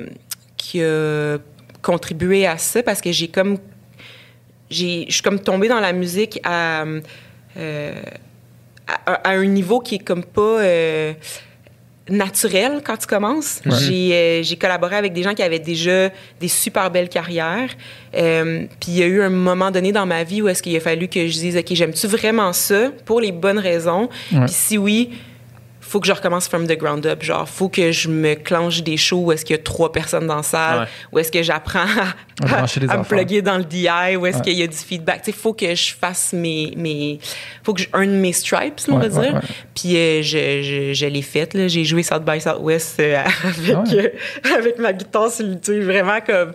[0.60, 1.38] qui a
[1.82, 3.56] contribué à ça parce que j'ai comme
[4.68, 6.84] j'ai je suis comme tombée dans la musique à,
[7.56, 7.94] euh,
[9.06, 11.14] à, à un niveau qui est comme pas euh,
[12.10, 13.62] naturel quand tu commences.
[13.64, 17.70] J'ai euh, j'ai collaboré avec des gens qui avaient déjà des super belles carrières.
[18.12, 20.80] Puis il y a eu un moment donné dans ma vie où est-ce qu'il a
[20.80, 24.44] fallu que je dise OK, j'aime-tu vraiment ça pour les bonnes raisons Ouais.
[24.44, 25.10] Puis si oui,
[25.90, 27.22] faut que je recommence from the ground up.
[27.22, 30.26] Genre, faut que je me clenche des shows où est-ce qu'il y a trois personnes
[30.28, 30.86] dans la salle, Ouais.
[31.12, 34.42] où est-ce que j'apprends à, me plugger dans le DI, où est-ce Ouais.
[34.44, 35.22] qu'il y a du feedback.
[35.22, 37.18] Tu sais, faut que je fasse mes, mes,
[37.64, 39.34] faut que je earn mes stripes, on Ouais, va ouais, dire.
[39.34, 39.40] ouais.
[39.74, 41.66] Puis euh, je, je, je l'ai faite, là.
[41.66, 44.14] J'ai joué South by Southwest euh, avec, Ah ouais.
[44.46, 46.52] euh, avec ma guitare sur le, tu sais, vraiment comme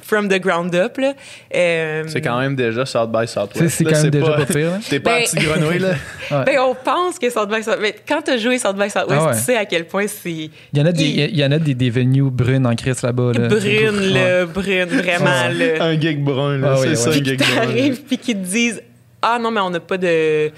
[0.00, 1.14] from the ground up, là.
[1.54, 3.68] Euh, C'est quand même déjà South by Southwest.
[3.68, 4.78] C'est- c'est là, quand même déjà pas, pas pire, là.
[4.88, 5.94] T'es pas Ben- un petit grenouille, là?
[6.30, 6.44] Ouais.
[6.44, 7.78] Ben, on pense que South by Southwest.
[7.82, 9.34] Mais quand tu as joué South by Southwest, Ah ouais.
[9.36, 11.58] tu sais à quel point c'est Il y en a des, il y en a
[11.58, 13.32] des, des venues brunes en crise là-bas.
[13.32, 13.46] Là.
[13.48, 14.08] brune, Ouais.
[14.08, 15.84] là, brune, vraiment, là.
[15.84, 16.72] un geek brun, là.
[16.72, 17.16] Ah c'est oui, ça, ouais.
[17.20, 17.94] un geek brun.
[18.08, 18.82] puis qu'ils te disent
[19.22, 20.50] Ah non, mais on n'a pas de.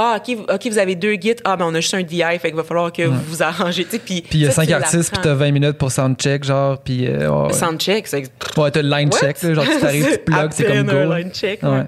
[0.00, 1.40] Ah, OK, vous- OK, vous avez deux guides.
[1.44, 3.84] Ah, ben on a juste un DI, fait qu'il va falloir que vous vous arrangez.
[3.84, 7.06] Puis il y a cinq artistes, puis t'as 20 minutes pour soundcheck, genre, puis.
[7.08, 7.52] euh, ouais.
[7.52, 8.22] Soundcheck, c'est.
[8.56, 9.18] Ouais, t'as le line What?
[9.18, 11.14] check, là, genre, tu t'arrives, tu plugs, c'est comme go.
[11.14, 11.68] line check, Ouais.
[11.70, 11.84] ouais.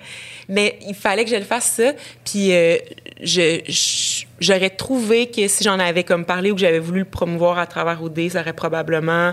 [0.49, 1.93] Mais il fallait que je le fasse ça.
[2.25, 2.77] Puis euh,
[3.23, 7.05] je, je- j'aurais trouvé que si j'en avais comme parlé ou que j'avais voulu le
[7.05, 9.33] promouvoir à travers OD, ça aurait probablement.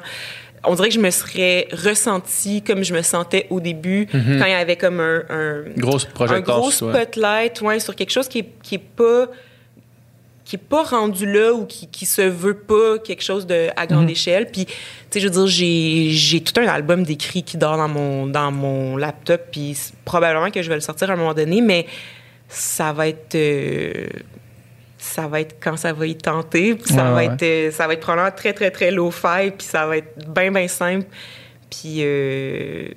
[0.63, 4.51] On dirait que je me serais ressentie comme je me sentais au début, quand il
[4.51, 5.63] y avait comme un, un,
[6.34, 9.27] un gros spotlight ouais, sur quelque chose qui est, qui est pas
[10.43, 13.85] qui est pas rendu là ou qui, qui se veut pas quelque chose de à
[13.85, 14.49] grande échelle.
[14.49, 14.73] Puis tu
[15.11, 18.51] sais je veux dire j'ai j'ai tout un album d'écrit qui dort dans mon dans
[18.51, 21.85] mon laptop puis probablement que je vais le sortir à un moment donné mais
[22.47, 24.07] ça va être euh,
[25.18, 27.72] ça va être quand ça va y tenter puis ça Ouais, va ouais, être euh,
[27.72, 30.68] ça va être probablement très très très low fi puis ça va être bien bien
[30.68, 31.06] simple
[31.69, 32.88] puis euh,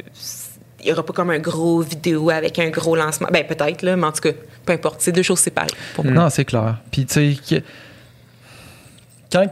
[0.82, 3.28] il y aura pas comme un gros vidéo avec un gros lancement.
[3.32, 4.30] Ben peut-être là, mais en tout cas,
[4.64, 5.00] peu importe.
[5.02, 6.14] C'est deux choses séparées pour moi.
[6.14, 6.78] Non, c'est clair.
[6.90, 7.62] Puis, tu sais, que-
[9.30, 9.46] quand,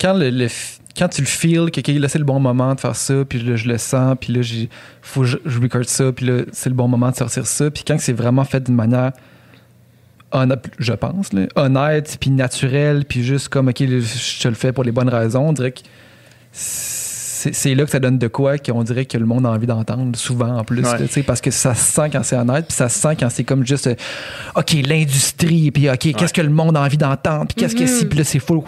[0.00, 0.48] quand, le,
[0.96, 3.56] quand tu le feels, que là, c'est le bon moment de faire ça, puis là,
[3.56, 4.68] je le sens, puis là, il
[5.02, 7.70] faut que je, je record ça, puis là, c'est le bon moment de sortir ça.
[7.70, 9.12] Puis quand c'est vraiment fait d'une manière
[10.32, 14.72] honnête, je pense, là, honnête, puis naturel, puis juste comme, OK, je te le fais
[14.72, 15.80] pour les bonnes raisons, on dirait que
[16.52, 20.16] c'est là que ça donne de quoi qu'on dirait que le monde a envie d'entendre,
[20.18, 20.98] souvent en plus, Ouais.
[20.98, 23.16] là, tu sais, parce que ça se sent quand c'est honnête, puis ça se sent
[23.18, 23.94] quand c'est comme juste, euh,
[24.56, 28.06] OK, l'industrie, puis OK, qu'est-ce que le monde a envie d'entendre, puis qu'est-ce que c'est,
[28.06, 28.64] puis là, c'est fou.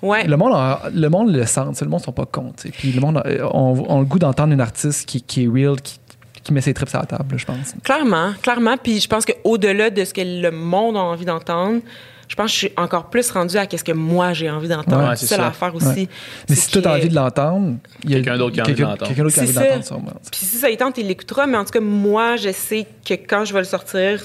[0.00, 0.26] Ouais.
[0.26, 2.24] Le monde, a- le monde le sent, le monde ne sont pas
[2.56, 2.70] sais.
[2.70, 5.48] Puis le monde a, on, on a le goût d'entendre une artiste qui, qui est
[5.48, 5.98] real, qui,
[6.42, 7.74] qui met ses trips à la table, je pense.
[7.82, 8.76] Clairement, clairement.
[8.76, 11.80] Puis je pense qu'au-delà de ce que le monde a envie d'entendre,
[12.28, 15.08] je pense que je suis encore plus rendue à qu'est-ce que moi j'ai envie d'entendre.
[15.08, 15.82] Ouais, c'est ça l'affaire Ouais.
[15.90, 16.08] aussi.
[16.48, 18.72] Mais si toi, t'as envie de l'entendre, il y a Quelqu'un d'autre qui a envie
[18.72, 19.08] de quelqu'un- l'entendre.
[19.08, 20.30] Quelqu'un d'autre qui a envie C'est d'entendre, ça.
[20.30, 23.14] Puis si ça y tente, il l'écoutera, mais en tout cas, moi, je sais que
[23.14, 24.22] quand je vais le sortir,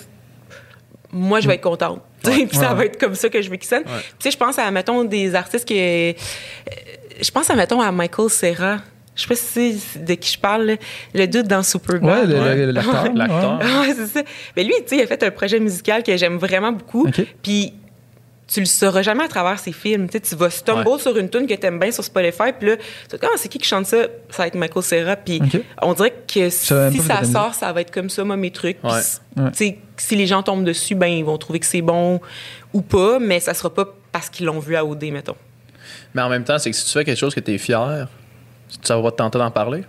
[1.11, 2.02] moi, je vais être contente.
[2.23, 3.84] Puis ça va être comme ça que je veux qu'il sonne.
[3.84, 5.73] Puis Tu sais, je pense à, mettons, des artistes que...
[5.73, 6.14] euh,
[7.22, 8.77] Je pense à, mettons, à Michael Serra.
[9.15, 10.76] Je sais pas si c'est de qui je parle, là.
[11.14, 12.30] le dude dans Superbad.
[12.31, 12.65] Ouais, Ouais.
[12.72, 13.11] l'acteur.
[13.15, 13.60] L'acteur.
[13.60, 13.94] ouais.
[13.95, 14.23] C'est ça.
[14.57, 17.07] Mais lui, tu sais, il a fait un projet musical que j'aime vraiment beaucoup.
[17.44, 17.73] Puis
[18.45, 20.07] tu le sauras jamais à travers ses films.
[20.07, 20.99] Tu sais, tu vas stumble Ouais.
[20.99, 23.57] sur une tune que t'aimes bien sur Spotify, puis là, tu dis, ah, c'est qui
[23.57, 23.98] qui chante ça?
[24.30, 25.15] Ça va être Michael Cera.
[25.15, 25.41] Puis
[25.81, 26.65] on dirait que si
[26.99, 28.80] ça sort, ça va être comme ça, moi, mes trucs.
[28.81, 29.44] Puis, Ouais.
[29.44, 29.52] Ouais.
[29.52, 32.19] tu sais, si les gens tombent dessus, ben, ils vont trouver que c'est bon
[32.73, 35.35] ou pas, mais ça sera pas parce qu'ils l'ont vu à OD, mettons.
[36.14, 38.07] Mais en même temps, c'est que si tu fais quelque chose que tu es fier,
[38.82, 39.84] ça va te tenter d'en parler?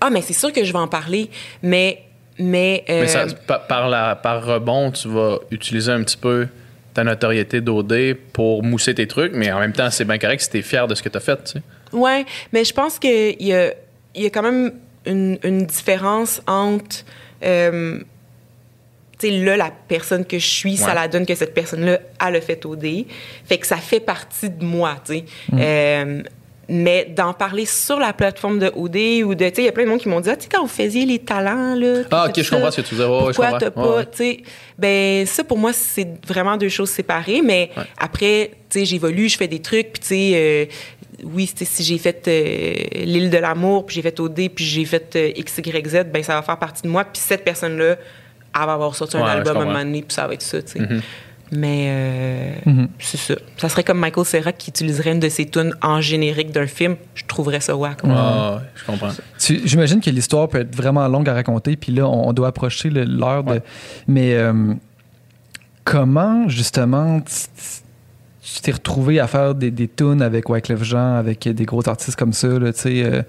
[0.00, 1.30] Ah, mais c'est sûr que je vais en parler,
[1.62, 2.02] mais.
[2.38, 3.26] Mais, euh, Mais ça,
[3.68, 6.48] par, la, par rebond, tu vas utiliser un petit peu
[6.94, 10.48] ta notoriété d'OD pour mousser tes trucs, mais en même temps, c'est bien correct si
[10.50, 11.36] tu es fier de ce que tu as fait.
[11.44, 11.62] Tu sais.
[11.92, 13.72] Ouais, mais je pense qu'il y a,
[14.14, 14.72] il y a quand même
[15.04, 17.04] une, une différence entre.
[17.44, 17.98] euh,
[19.18, 22.30] tu sais, là, la personne que je suis, ça la donne que cette personne-là a
[22.30, 23.06] le fait dé.
[23.44, 25.24] Fait que ça fait partie de moi, tu sais.
[25.54, 26.22] Euh,
[26.68, 29.48] mais d'en parler sur la plateforme de OD ou de.
[29.48, 30.62] Tu sais, il y a plein de monde qui m'ont dit, ah, tu sais, quand
[30.62, 32.02] vous faisiez les talents, là.
[32.10, 33.06] Ah, ok, je comprends ce que tu disais.
[33.06, 34.40] Pourquoi t'as pas, Ouais, tu sais,
[34.78, 37.84] ben ça pour moi c'est vraiment deux choses séparées, mais Ouais.
[37.98, 40.64] après, tu sais, j'évolue, je fais des trucs, puis tu sais, euh,
[41.24, 45.14] oui, si j'ai fait euh, l'île de l'amour, puis j'ai fait OD, puis j'ai fait
[45.16, 47.96] euh, X, Y, Z, ben ça va faire partie de moi, puis cette personne-là,
[48.54, 50.42] elle va avoir sorti un Ouais, album à un moment donné, puis ça va être
[50.42, 50.78] ça, tu sais.
[50.80, 51.00] Mhm.
[51.54, 52.88] Mais euh, Mhm.
[52.98, 53.34] c'est ça.
[53.58, 56.96] Ça serait comme Michael Cera qui utiliserait une de ses tunes en générique d'un film.
[57.14, 57.98] Je trouverais ça wack.
[58.04, 59.10] Ah, ouais, je comprends.
[59.64, 63.04] J'imagine que l'histoire peut être vraiment longue à raconter, puis là, on, doit approcher le-
[63.04, 63.52] l'heure de.
[63.52, 63.62] Ouais.
[64.08, 64.72] Mais euh,
[65.84, 71.64] comment, justement, tu t'es retrouvé à faire des, des tunes avec Wyclef Jean, avec des
[71.64, 73.22] gros artistes comme ça, là, tu sais, euh,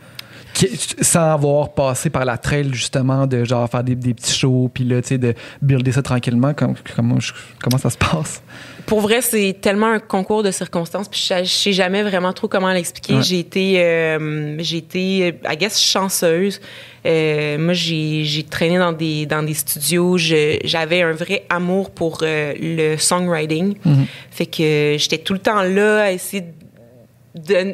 [1.02, 4.84] sans avoir passé par la trail, justement, de genre faire des, des petits shows, puis
[4.84, 6.54] là, tu sais, de builder ça tranquillement.
[6.54, 7.18] Comme- comment,
[7.62, 8.42] comment ça se passe?
[8.86, 12.48] Pour vrai, c'est tellement un concours de circonstances, puis je, je sais jamais vraiment trop
[12.48, 13.16] comment l'expliquer.
[13.16, 13.24] Ouais.
[13.24, 16.60] J'ai été, euh, j'ai été, I guess, chanceuse.
[17.06, 20.18] Euh, moi, j'ai, j'ai traîné dans des, dans des studios.
[20.18, 23.76] J'avais un vrai amour pour euh, le songwriting.
[23.86, 24.06] Mhm.
[24.32, 26.48] Fait que j'étais tout le temps là à essayer de,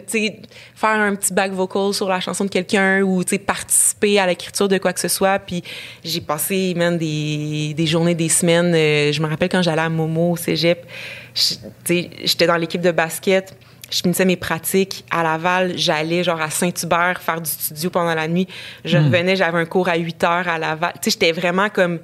[0.08, 0.40] sais,
[0.76, 4.78] faire un petit back vocal sur la chanson de quelqu'un ou participer à l'écriture de
[4.78, 5.40] quoi que ce soit.
[5.40, 5.64] Puis
[6.04, 8.74] j'ai passé man, des, des journées, des semaines.
[8.74, 10.86] Euh, je me rappelle quand j'allais à Momo au cégep,
[11.34, 13.56] j'étais dans l'équipe de basket.
[13.92, 15.74] Je finissais mes pratiques à Laval.
[15.76, 18.48] J'allais genre à Saint-Hubert faire du studio pendant la nuit.
[18.86, 20.94] Je revenais, j'avais un cours à 8 heures à Laval.
[21.02, 22.00] Tu sais, j'étais vraiment comme...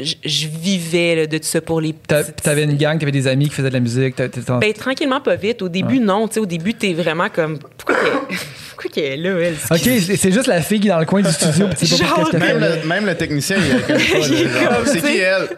[0.00, 3.28] Je, je vivais là, de tout ça pour les petites- T'avais une gang, t'avais des
[3.28, 4.16] amis qui faisaient de la musique.
[4.16, 5.62] t'as- t'étais en- ben, tranquillement, pas vite.
[5.62, 6.26] Au début, non.
[6.26, 7.58] Tu sais, au début, t'es vraiment comme.
[7.78, 9.54] Pourquoi qu'elle est là, elle?
[9.70, 12.38] Ok, c'est c'est juste la fille qui est dans le coin du studio, pas.
[12.38, 15.18] Même le, même le technicien, il a comme ça, là, Il est comme, C'est qui
[15.18, 15.48] elle?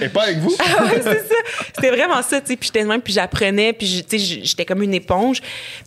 [0.00, 0.54] Et pas avec vous?
[0.60, 1.34] Ah ouais, c'est ça.
[1.74, 2.56] C'était vraiment ça, tu sais.
[2.56, 5.40] Puis j'étais de même, puis j'apprenais, puis je- tu sais, j'étais comme une éponge.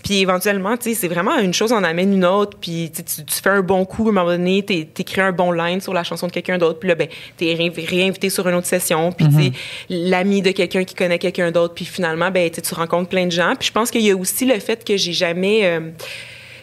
[0.03, 2.57] Puis éventuellement, tu sais, c'est vraiment une chose en amène une autre.
[2.59, 3.03] Puis tu,
[3.41, 6.03] fais un bon coup, à un moment donné, t'é- t'écris un bon line sur la
[6.03, 6.79] chanson de quelqu'un d'autre.
[6.79, 7.07] Puis là, ben,
[7.37, 9.11] t'es ré- réinvité sur une autre session.
[9.11, 9.51] Puis tu sais,
[9.89, 11.73] l'ami de quelqu'un qui connaît quelqu'un d'autre.
[11.73, 13.53] Puis finalement, ben, tu rencontres plein de gens.
[13.59, 15.79] Puis je pense qu'il y a aussi le fait que j'ai jamais, euh,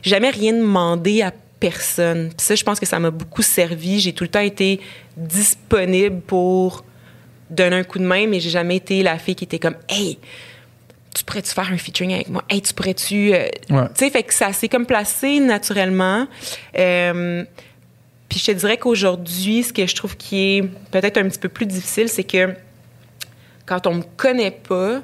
[0.02, 2.28] jamais rien demandé à personne.
[2.28, 3.98] Puis ça, je pense que ça m'a beaucoup servi.
[4.00, 4.80] J'ai tout le temps été
[5.16, 6.84] disponible pour
[7.50, 10.18] donner un coup de main, mais j'ai jamais été la fille qui était comme Hey,
[11.14, 12.42] tu pourrais-tu faire un featuring avec moi?
[12.48, 13.32] Hey, tu pourrais-tu.
[13.34, 13.86] euh, Ouais.
[13.88, 16.26] Tu sais, fait que ça s'est comme placé naturellement.
[16.78, 17.44] Euh,
[18.28, 21.48] puis je te dirais qu'aujourd'hui, ce que je trouve qui est peut-être un petit peu
[21.48, 22.54] plus difficile, c'est que
[23.66, 25.02] quand on me connaît pas,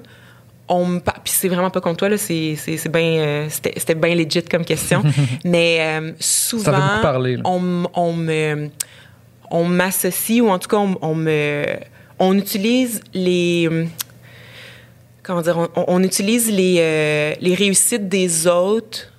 [0.68, 3.46] on me par- puis c'est vraiment pas contre toi là, c'est c'est c'est bien euh,
[3.48, 5.02] c'était c'était bien legit comme question,
[5.44, 5.80] mais
[6.20, 6.72] souvent
[7.02, 8.68] parler, on on me
[9.50, 11.64] on m'associe ou en tout cas on, on me
[12.20, 13.86] on utilise les euh,
[15.22, 19.12] comment dire on, on utilise les euh, les réussites des autres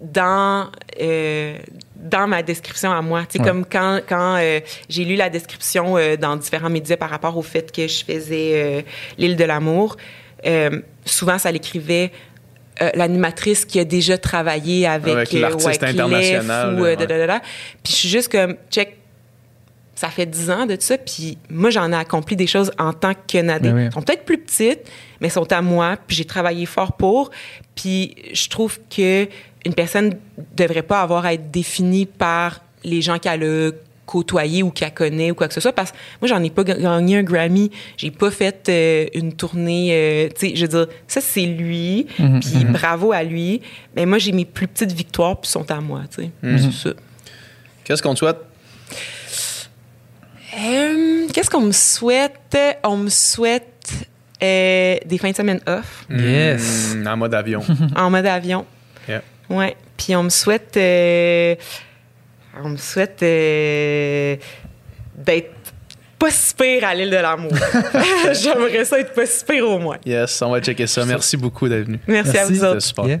[0.00, 0.70] dans
[1.00, 1.58] euh,
[1.96, 3.22] dans ma description à moi.
[3.34, 3.44] Ouais.
[3.44, 7.72] comme quand, quand euh, j'ai lu la description dans différents médias par rapport au fait
[7.72, 8.84] que je faisais
[9.18, 9.96] l'île de l'amour,
[11.04, 12.10] souvent ça l'écrivait
[12.82, 16.96] euh, l'animatrice qui a déjà travaillé avec, Avec l'artiste international, ou euh, ouais.
[16.96, 17.40] da, da, da, da.
[17.82, 18.96] Puis je suis juste comme, check,
[20.00, 23.12] ça fait 10 ans de ça, puis moi, j'en ai accompli des choses en tant
[23.14, 23.68] que Nadé.
[23.68, 23.82] Ben oui.
[23.84, 24.80] Elles sont peut-être plus petites,
[25.20, 27.30] mais elles sont à moi, puis j'ai travaillé fort pour.
[27.74, 29.28] Puis je trouve que
[29.66, 30.14] une personne
[30.56, 33.70] devrait pas avoir à être définie par les gens qu'elle a
[34.06, 36.64] côtoyés ou qu'elle connaît ou quoi que ce soit, parce que moi, j'en ai pas
[36.64, 40.68] ga- gagné un Grammy, j'ai pas fait euh, une tournée, euh, tu sais, je veux
[40.68, 43.60] dire, ça, c'est lui, Mhm, puis bravo à lui,
[43.94, 46.30] mais moi, j'ai mes plus petites victoires, puis sont à moi, tu sais.
[46.42, 46.58] Mhm.
[46.72, 46.94] C'est ça.
[47.84, 48.38] Qu'est-ce qu'on te souhaite?
[50.58, 52.56] Euh, Qu'est-ce qu'on me souhaite?
[52.84, 53.92] On me souhaite
[54.42, 56.94] euh, des fins de semaine off Yes.
[56.96, 57.62] Mm, en mode avion.
[57.96, 58.66] en mode avion.
[59.08, 59.22] Yeah.
[59.48, 59.76] Ouais.
[59.96, 61.54] Puis on me souhaite, euh,
[62.62, 64.36] on me souhaite euh,
[65.16, 65.52] d'être
[66.18, 67.52] pas si pire à l'île de l'amour.
[68.32, 69.98] J'aimerais ça être pas si pire au moins.
[70.04, 71.04] Yes, on va checker ça.
[71.04, 71.98] Merci beaucoup d'être venu.
[72.06, 72.80] Merci, à vous C'était autres.
[72.82, 73.06] super.
[73.06, 73.20] Yeah.